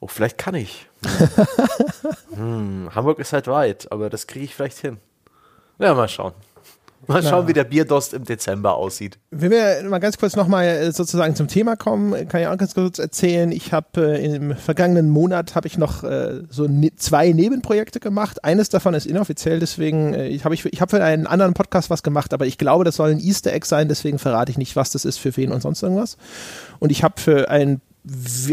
Oh, 0.01 0.07
vielleicht 0.07 0.39
kann 0.39 0.55
ich. 0.55 0.86
hm, 2.34 2.91
Hamburg 2.95 3.18
ist 3.18 3.32
halt 3.32 3.49
weit, 3.49 3.91
aber 3.91 4.11
das 4.11 4.26
kriege 4.26 4.45
ich 4.45 4.55
vielleicht 4.55 4.78
hin. 4.78 4.99
Ja, 5.78 5.95
mal 5.95 6.09
schauen. 6.09 6.32
Mal 7.07 7.22
schauen, 7.22 7.42
Ja. 7.44 7.49
wie 7.49 7.53
der 7.55 7.64
Bierdurst 7.64 8.12
im 8.12 8.24
Dezember 8.24 8.74
aussieht. 8.74 9.18
Wenn 9.30 9.51
wir 9.51 9.82
mal 9.88 9.99
ganz 9.99 10.18
kurz 10.18 10.36
nochmal 10.36 10.92
sozusagen 10.92 11.34
zum 11.36 11.49
Thema 11.49 11.76
kommen, 11.76 12.28
kann 12.28 12.42
ich 12.42 12.46
auch 12.49 12.57
ganz 12.59 12.74
kurz 12.74 12.99
erzählen. 12.99 13.51
Ich 13.53 13.72
habe 13.72 14.18
äh, 14.18 14.34
im 14.34 14.55
vergangenen 14.57 15.09
Monat 15.09 15.55
habe 15.55 15.66
ich 15.66 15.78
noch 15.78 16.05
äh, 16.05 16.42
so 16.51 16.66
ne 16.66 16.90
zwei 16.96 17.32
Nebenprojekte 17.32 18.01
gemacht. 18.01 18.44
Eines 18.44 18.68
davon 18.68 18.94
ist 18.94 19.07
inoffiziell, 19.07 19.61
deswegen 19.61 20.12
äh, 20.12 20.28
ich 20.28 20.44
habe 20.44 20.55
ich, 20.55 20.66
ich 20.66 20.80
hab 20.80 20.90
für 20.90 21.03
einen 21.03 21.26
anderen 21.26 21.55
Podcast 21.55 21.88
was 21.88 22.03
gemacht, 22.03 22.34
aber 22.34 22.46
ich 22.46 22.59
glaube, 22.59 22.84
das 22.84 22.96
soll 22.96 23.11
ein 23.11 23.20
Easter 23.20 23.53
Egg 23.53 23.64
sein, 23.66 23.88
deswegen 23.88 24.18
verrate 24.18 24.51
ich 24.51 24.59
nicht, 24.59 24.76
was 24.76 24.90
das 24.90 25.05
ist, 25.05 25.18
für 25.18 25.36
wen 25.36 25.53
und 25.53 25.62
sonst 25.62 25.82
irgendwas. 25.82 26.16
Und 26.78 26.90
ich 26.90 27.03
habe 27.05 27.20
für 27.20 27.49
ein 27.49 27.80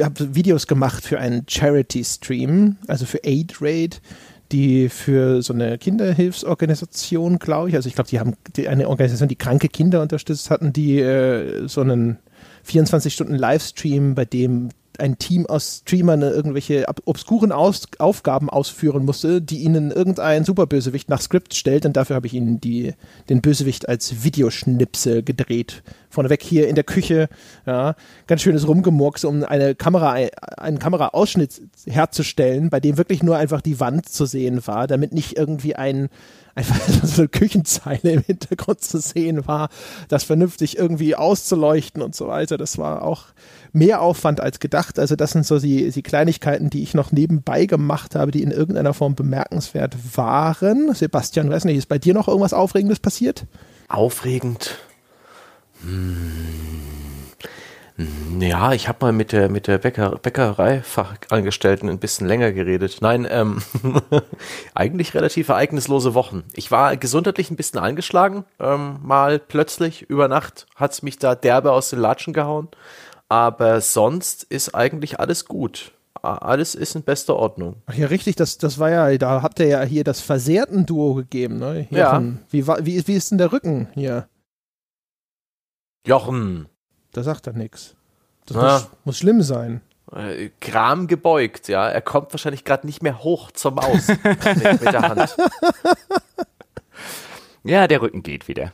haben 0.01 0.35
Videos 0.35 0.67
gemacht 0.67 1.05
für 1.05 1.19
einen 1.19 1.45
Charity-Stream, 1.47 2.77
also 2.87 3.05
für 3.05 3.19
Aid 3.23 3.61
Raid, 3.61 4.01
die 4.51 4.89
für 4.89 5.41
so 5.41 5.53
eine 5.53 5.77
Kinderhilfsorganisation, 5.77 7.39
glaube 7.39 7.69
ich, 7.69 7.75
also 7.75 7.87
ich 7.87 7.95
glaube, 7.95 8.09
die 8.09 8.19
haben 8.19 8.33
die, 8.55 8.67
eine 8.67 8.89
Organisation, 8.89 9.29
die 9.29 9.35
kranke 9.35 9.69
Kinder 9.69 10.01
unterstützt 10.01 10.49
hatten, 10.49 10.73
die 10.73 10.99
äh, 10.99 11.67
so 11.67 11.81
einen 11.81 12.17
24-Stunden-Livestream, 12.67 14.15
bei 14.15 14.25
dem 14.25 14.69
ein 14.99 15.17
Team 15.17 15.45
aus 15.45 15.81
Streamern 15.81 16.21
irgendwelche 16.21 16.87
ab- 16.87 17.01
obskuren 17.05 17.51
aus 17.51 17.83
Aufgaben 17.99 18.49
ausführen 18.49 19.05
musste, 19.05 19.41
die 19.41 19.59
ihnen 19.59 19.91
irgendein 19.91 20.43
Superbösewicht 20.43 21.09
nach 21.09 21.21
Skript 21.21 21.53
stellt. 21.53 21.85
Und 21.85 21.95
dafür 21.97 22.15
habe 22.15 22.27
ich 22.27 22.33
ihnen 22.33 22.59
die, 22.61 22.93
den 23.29 23.41
Bösewicht 23.41 23.87
als 23.89 24.23
Videoschnipsel 24.23 25.23
gedreht. 25.23 25.83
Vorneweg 26.09 26.41
hier 26.43 26.67
in 26.69 26.75
der 26.75 26.83
Küche, 26.85 27.27
ja, 27.65 27.95
ganz 28.27 28.41
schönes 28.41 28.67
Rumgemurks, 28.67 29.25
um 29.25 29.43
eine 29.43 29.75
Kamera, 29.75 30.15
einen 30.57 30.79
Kameraausschnitt 30.79 31.61
herzustellen, 31.85 32.69
bei 32.69 32.79
dem 32.79 32.97
wirklich 32.97 33.21
nur 33.21 33.37
einfach 33.37 33.61
die 33.61 33.79
Wand 33.79 34.07
zu 34.07 34.25
sehen 34.25 34.65
war, 34.65 34.87
damit 34.87 35.13
nicht 35.13 35.37
irgendwie 35.37 35.75
ein 35.75 36.09
einfach 36.55 36.79
so 37.03 37.23
eine 37.23 37.27
Küchenzeile 37.27 38.11
im 38.11 38.21
Hintergrund 38.21 38.79
zu 38.79 38.99
sehen 38.99 39.45
war, 39.45 39.67
das 40.07 40.23
vernünftig 40.23 40.77
irgendwie 40.77 41.13
auszuleuchten 41.13 42.01
und 42.01 42.15
so 42.15 42.27
weiter. 42.27 42.57
Das 42.57 42.77
war 42.77 43.01
auch 43.03 43.25
mehr 43.75 44.01
Aufwand 44.01 44.41
als 44.41 44.59
gedacht. 44.59 44.97
Also 44.97 45.15
das 45.15 45.31
sind 45.31 45.45
so 45.45 45.59
die, 45.59 45.91
die 45.91 46.01
Kleinigkeiten, 46.01 46.69
die 46.69 46.81
ich 46.81 46.93
noch 46.93 47.11
nebenbei 47.11 47.65
gemacht 47.65 48.15
habe, 48.15 48.31
die 48.31 48.41
in 48.41 48.51
irgendeiner 48.51 48.93
Form 48.93 49.15
bemerkenswert 49.15 49.95
waren. 50.15 50.93
Sebastian, 50.93 51.49
weiß 51.49 51.65
nicht, 51.65 51.77
ist 51.77 51.89
bei 51.89 51.99
dir 51.99 52.13
noch 52.13 52.27
irgendwas 52.27 52.53
Aufregendes 52.53 52.99
passiert? 52.99 53.45
Aufregend. 53.89 54.77
Hm. 55.81 56.55
Ja, 58.39 58.73
ich 58.73 58.89
habe 58.89 59.05
mal 59.05 59.13
mit 59.13 59.31
der, 59.31 59.49
mit 59.49 59.67
der 59.67 59.77
Bäcker, 59.77 60.17
Bäckereifachangestellten 60.21 61.89
ein 61.89 61.99
bisschen 61.99 62.27
länger 62.27 62.51
geredet. 62.51 62.97
Nein, 62.99 63.25
ähm, 63.29 63.61
eigentlich 64.73 65.13
relativ 65.13 65.47
ereignislose 65.47 66.13
Wochen. 66.13 66.43
Ich 66.53 66.71
war 66.71 66.97
gesundheitlich 66.97 67.51
ein 67.51 67.55
bisschen 67.55 67.79
angeschlagen. 67.79 68.43
Ähm, 68.59 68.97
mal 69.01 69.39
plötzlich 69.39 70.01
über 70.09 70.27
Nacht 70.27 70.65
hat's 70.75 71.03
mich 71.03 71.19
da 71.19 71.35
derbe 71.35 71.71
aus 71.71 71.89
den 71.89 71.99
Latschen 71.99 72.33
gehauen. 72.33 72.67
Aber 73.35 73.81
sonst 73.81 74.43
ist 74.43 74.73
eigentlich 74.73 75.19
alles 75.19 75.43
gut. 75.43 75.91
Alles 76.21 76.73
ist 76.73 76.95
in 76.95 77.03
bester 77.03 77.35
Ordnung. 77.35 77.81
Ach 77.85 77.93
ja, 77.93 78.07
richtig, 78.07 78.37
das, 78.37 78.57
das 78.57 78.79
war 78.79 78.89
ja, 78.89 79.17
da 79.17 79.41
habt 79.41 79.59
ihr 79.59 79.67
ja 79.67 79.81
hier 79.83 80.05
das 80.05 80.21
Versehrten-Duo 80.21 81.15
gegeben, 81.15 81.59
ne? 81.59 81.85
Hier 81.89 81.97
Ja. 81.97 82.23
Wie, 82.49 82.65
wie, 82.65 83.05
wie 83.07 83.13
ist 83.13 83.31
denn 83.31 83.37
der 83.37 83.51
Rücken 83.51 83.89
hier? 83.93 84.29
Jochen, 86.07 86.67
Da 87.11 87.23
sagt 87.23 87.47
er 87.47 87.53
nix. 87.53 87.95
Das 88.45 88.55
muss, 88.57 88.89
muss 89.03 89.17
schlimm 89.17 89.41
sein. 89.41 89.81
äh, 90.13 90.49
Kram 90.61 91.07
gebeugt, 91.07 91.67
ja. 91.67 91.89
Er 91.89 92.01
kommt 92.01 92.31
wahrscheinlich 92.31 92.63
gerade 92.63 92.87
nicht 92.87 93.03
mehr 93.03 93.21
hoch 93.23 93.51
zur 93.51 93.71
Maus 93.71 94.07
mit, 94.23 94.81
mit 94.81 94.81
der 94.93 95.01
Hand. 95.01 95.35
Ja, 97.67 97.87
der 97.87 97.99
Rücken 98.03 98.21
geht 98.21 98.47
wieder. 98.47 98.73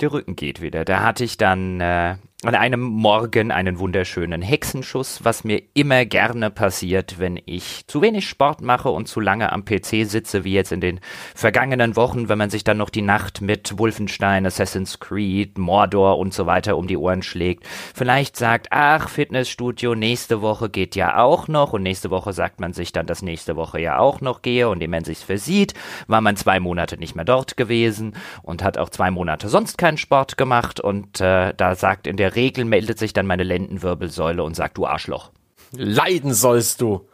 Der 0.00 0.10
Rücken 0.10 0.34
geht 0.34 0.62
wieder. 0.62 0.86
Da 0.86 1.02
hatte 1.02 1.22
ich 1.22 1.36
dann 1.36 1.82
äh, 1.82 2.16
an 2.42 2.54
einem 2.54 2.80
Morgen 2.80 3.50
einen 3.50 3.78
wunderschönen 3.78 4.40
Hexenschuss, 4.40 5.22
was 5.22 5.44
mir 5.44 5.62
immer 5.74 6.06
gerne 6.06 6.48
passiert, 6.48 7.18
wenn 7.18 7.38
ich 7.44 7.86
zu 7.86 8.00
wenig 8.00 8.26
Sport 8.26 8.62
mache 8.62 8.88
und 8.88 9.08
zu 9.08 9.20
lange 9.20 9.52
am 9.52 9.66
PC 9.66 10.06
sitze, 10.08 10.42
wie 10.42 10.54
jetzt 10.54 10.72
in 10.72 10.80
den 10.80 11.00
vergangenen 11.34 11.96
Wochen, 11.96 12.30
wenn 12.30 12.38
man 12.38 12.48
sich 12.48 12.64
dann 12.64 12.78
noch 12.78 12.88
die 12.88 13.02
Nacht 13.02 13.42
mit 13.42 13.78
Wolfenstein, 13.78 14.46
Assassin's 14.46 15.00
Creed, 15.00 15.58
Mordor 15.58 16.18
und 16.18 16.32
so 16.32 16.46
weiter 16.46 16.78
um 16.78 16.86
die 16.86 16.96
Ohren 16.96 17.22
schlägt. 17.22 17.66
Vielleicht 17.94 18.36
sagt, 18.36 18.68
ach, 18.70 19.10
Fitnessstudio, 19.10 19.94
nächste 19.94 20.40
Woche 20.40 20.70
geht 20.70 20.96
ja 20.96 21.18
auch 21.18 21.46
noch 21.46 21.74
und 21.74 21.82
nächste 21.82 22.08
Woche 22.08 22.32
sagt 22.32 22.58
man 22.58 22.72
sich 22.72 22.90
dann, 22.92 23.04
dass 23.04 23.20
nächste 23.20 23.56
Woche 23.56 23.82
ja 23.82 23.98
auch 23.98 24.22
noch 24.22 24.40
gehe 24.40 24.70
und 24.70 24.78
indem 24.78 24.92
man 24.92 25.04
sich's 25.04 25.22
versieht, 25.22 25.74
war 26.06 26.22
man 26.22 26.36
zwei 26.36 26.58
Monate 26.58 26.96
nicht 26.96 27.14
mehr 27.14 27.26
dort 27.26 27.58
gewesen 27.58 28.14
und 28.42 28.64
hat 28.64 28.78
auch 28.78 28.88
zwei 28.88 29.10
Monate 29.10 29.50
sonst 29.50 29.76
keinen 29.76 29.98
Sport 29.98 30.38
gemacht 30.38 30.80
und 30.80 31.20
äh, 31.20 31.52
da 31.54 31.74
sagt 31.74 32.06
in 32.06 32.16
der 32.16 32.29
Regel 32.34 32.64
meldet 32.64 32.98
sich 32.98 33.12
dann 33.12 33.26
meine 33.26 33.44
Lendenwirbelsäule 33.44 34.42
und 34.42 34.54
sagt, 34.54 34.78
du 34.78 34.86
Arschloch. 34.86 35.30
Leiden 35.72 36.34
sollst 36.34 36.80
du. 36.80 37.06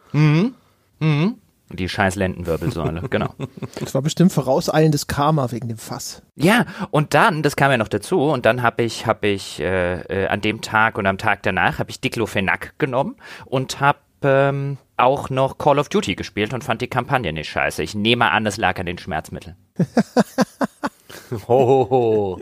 Die 1.69 1.89
scheiß 1.89 2.15
Lendenwirbelsäule, 2.15 3.03
genau. 3.09 3.33
Das 3.79 3.93
war 3.93 4.01
bestimmt 4.01 4.31
vorauseilendes 4.31 5.07
Karma 5.07 5.51
wegen 5.51 5.67
dem 5.67 5.77
Fass. 5.77 6.21
Ja, 6.35 6.65
und 6.91 7.13
dann, 7.13 7.43
das 7.43 7.57
kam 7.57 7.71
ja 7.71 7.77
noch 7.77 7.89
dazu, 7.89 8.21
und 8.21 8.45
dann 8.45 8.63
habe 8.63 8.83
ich, 8.83 9.05
habe 9.05 9.27
ich 9.27 9.59
äh, 9.59 9.99
äh, 10.01 10.27
an 10.27 10.39
dem 10.39 10.61
Tag 10.61 10.97
und 10.97 11.05
am 11.05 11.17
Tag 11.17 11.43
danach 11.43 11.79
habe 11.79 11.89
ich 11.89 11.99
Diclofenac 11.99 12.75
genommen 12.77 13.17
und 13.45 13.81
habe 13.81 13.99
ähm, 14.21 14.77
auch 14.95 15.29
noch 15.29 15.57
Call 15.57 15.77
of 15.77 15.89
Duty 15.89 16.15
gespielt 16.15 16.53
und 16.53 16.63
fand 16.63 16.81
die 16.81 16.87
Kampagne 16.87 17.33
nicht 17.33 17.49
scheiße. 17.49 17.83
Ich 17.83 17.95
nehme 17.95 18.31
an, 18.31 18.45
es 18.45 18.57
lag 18.57 18.79
an 18.79 18.85
den 18.85 18.97
Schmerzmitteln. 18.97 19.57
Ho, 21.49 21.87
ho, 21.89 22.39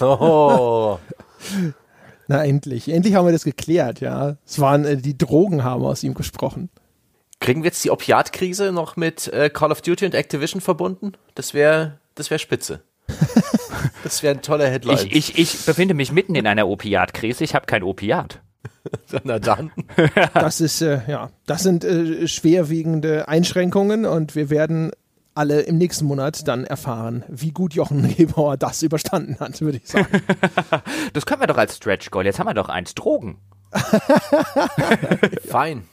ho. 0.00 1.00
Na, 2.28 2.44
endlich. 2.44 2.88
Endlich 2.88 3.14
haben 3.14 3.26
wir 3.26 3.32
das 3.32 3.44
geklärt, 3.44 4.00
ja. 4.00 4.36
Es 4.46 4.60
waren, 4.60 4.84
äh, 4.84 4.96
die 4.98 5.18
Drogen 5.18 5.64
haben 5.64 5.84
aus 5.84 6.04
ihm 6.04 6.14
gesprochen. 6.14 6.68
Kriegen 7.40 7.62
wir 7.62 7.68
jetzt 7.68 7.82
die 7.84 7.90
Opiatkrise 7.90 8.70
noch 8.70 8.96
mit 8.96 9.28
äh, 9.28 9.48
Call 9.48 9.72
of 9.72 9.80
Duty 9.80 10.06
und 10.06 10.14
Activision 10.14 10.60
verbunden? 10.60 11.12
Das 11.34 11.54
wäre 11.54 11.98
das 12.14 12.30
wär 12.30 12.38
spitze. 12.38 12.82
das 14.04 14.22
wäre 14.22 14.34
ein 14.34 14.42
toller 14.42 14.68
Headline. 14.68 14.98
Ich, 15.06 15.14
ich, 15.14 15.38
ich 15.38 15.64
befinde 15.64 15.94
mich 15.94 16.12
mitten 16.12 16.34
in 16.34 16.46
einer 16.46 16.68
Opiatkrise. 16.68 17.44
Ich 17.44 17.54
habe 17.54 17.66
kein 17.66 17.82
Opiat. 17.82 18.42
Na 19.24 19.38
dann. 19.38 19.70
Das 20.34 20.60
ist, 20.60 20.82
äh, 20.82 21.00
ja, 21.08 21.30
das 21.46 21.62
sind 21.62 21.84
äh, 21.84 22.26
schwerwiegende 22.26 23.28
Einschränkungen 23.28 24.04
und 24.04 24.34
wir 24.34 24.50
werden 24.50 24.90
alle 25.38 25.60
im 25.60 25.78
nächsten 25.78 26.04
Monat 26.04 26.48
dann 26.48 26.64
erfahren, 26.64 27.24
wie 27.28 27.52
gut 27.52 27.72
Jochen 27.72 28.14
Gebauer 28.16 28.56
das 28.56 28.82
überstanden 28.82 29.38
hat, 29.38 29.60
würde 29.60 29.78
ich 29.78 29.88
sagen. 29.88 30.08
Das 31.12 31.26
können 31.26 31.40
wir 31.40 31.46
doch 31.46 31.56
als 31.56 31.76
Stretch 31.76 32.10
Goal. 32.10 32.26
Jetzt 32.26 32.38
haben 32.38 32.46
wir 32.46 32.54
doch 32.54 32.68
eins. 32.68 32.94
Drogen. 32.94 33.38
Fein. 35.48 35.84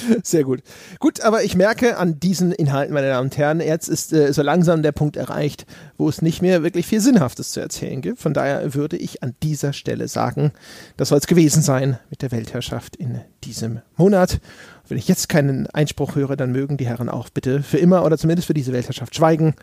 Sehr 0.22 0.44
gut. 0.44 0.62
Gut, 0.98 1.20
aber 1.20 1.42
ich 1.44 1.54
merke 1.54 1.96
an 1.96 2.18
diesen 2.20 2.52
Inhalten, 2.52 2.94
meine 2.94 3.08
Damen 3.08 3.26
und 3.26 3.36
Herren, 3.36 3.60
jetzt 3.60 3.88
ist 3.88 4.12
äh, 4.12 4.32
so 4.32 4.42
langsam 4.42 4.82
der 4.82 4.92
Punkt 4.92 5.16
erreicht, 5.16 5.66
wo 5.96 6.08
es 6.08 6.22
nicht 6.22 6.42
mehr 6.42 6.62
wirklich 6.62 6.86
viel 6.86 7.00
Sinnhaftes 7.00 7.52
zu 7.52 7.60
erzählen 7.60 8.00
gibt. 8.00 8.18
Von 8.18 8.34
daher 8.34 8.74
würde 8.74 8.96
ich 8.96 9.22
an 9.22 9.34
dieser 9.42 9.72
Stelle 9.72 10.08
sagen, 10.08 10.52
das 10.96 11.08
soll 11.08 11.18
es 11.18 11.26
gewesen 11.26 11.62
sein 11.62 11.98
mit 12.10 12.22
der 12.22 12.32
Weltherrschaft 12.32 12.96
in 12.96 13.20
diesem 13.44 13.80
Monat. 13.96 14.40
Wenn 14.88 14.98
ich 14.98 15.08
jetzt 15.08 15.28
keinen 15.28 15.66
Einspruch 15.68 16.14
höre, 16.14 16.36
dann 16.36 16.52
mögen 16.52 16.76
die 16.76 16.86
Herren 16.86 17.08
auch 17.08 17.28
bitte 17.30 17.62
für 17.62 17.78
immer 17.78 18.04
oder 18.04 18.18
zumindest 18.18 18.46
für 18.46 18.54
diese 18.54 18.72
Weltherrschaft 18.72 19.14
schweigen. 19.14 19.54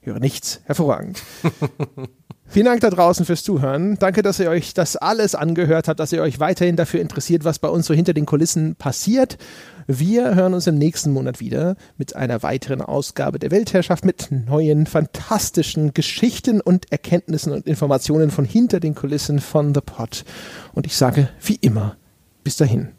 Höre 0.00 0.20
nichts. 0.20 0.60
Hervorragend. 0.64 1.22
Vielen 2.46 2.66
Dank 2.66 2.80
da 2.82 2.90
draußen 2.90 3.24
fürs 3.24 3.42
Zuhören. 3.42 3.96
Danke, 3.98 4.22
dass 4.22 4.38
ihr 4.38 4.50
euch 4.50 4.74
das 4.74 4.96
alles 4.96 5.34
angehört 5.34 5.88
habt, 5.88 5.98
dass 5.98 6.12
ihr 6.12 6.22
euch 6.22 6.40
weiterhin 6.40 6.76
dafür 6.76 7.00
interessiert, 7.00 7.44
was 7.44 7.58
bei 7.58 7.68
uns 7.68 7.86
so 7.86 7.94
hinter 7.94 8.14
den 8.14 8.26
Kulissen 8.26 8.76
passiert. 8.76 9.38
Wir 9.86 10.34
hören 10.34 10.54
uns 10.54 10.66
im 10.66 10.78
nächsten 10.78 11.10
Monat 11.10 11.40
wieder 11.40 11.76
mit 11.98 12.16
einer 12.16 12.42
weiteren 12.42 12.80
Ausgabe 12.80 13.38
der 13.38 13.50
Weltherrschaft 13.50 14.04
mit 14.04 14.28
neuen 14.30 14.86
fantastischen 14.86 15.94
Geschichten 15.94 16.60
und 16.60 16.90
Erkenntnissen 16.92 17.52
und 17.52 17.66
Informationen 17.66 18.30
von 18.30 18.44
hinter 18.44 18.78
den 18.78 18.94
Kulissen 18.94 19.40
von 19.40 19.74
The 19.74 19.80
Pod. 19.80 20.24
Und 20.72 20.86
ich 20.86 20.96
sage 20.96 21.28
wie 21.42 21.56
immer, 21.56 21.96
bis 22.44 22.56
dahin. 22.56 22.93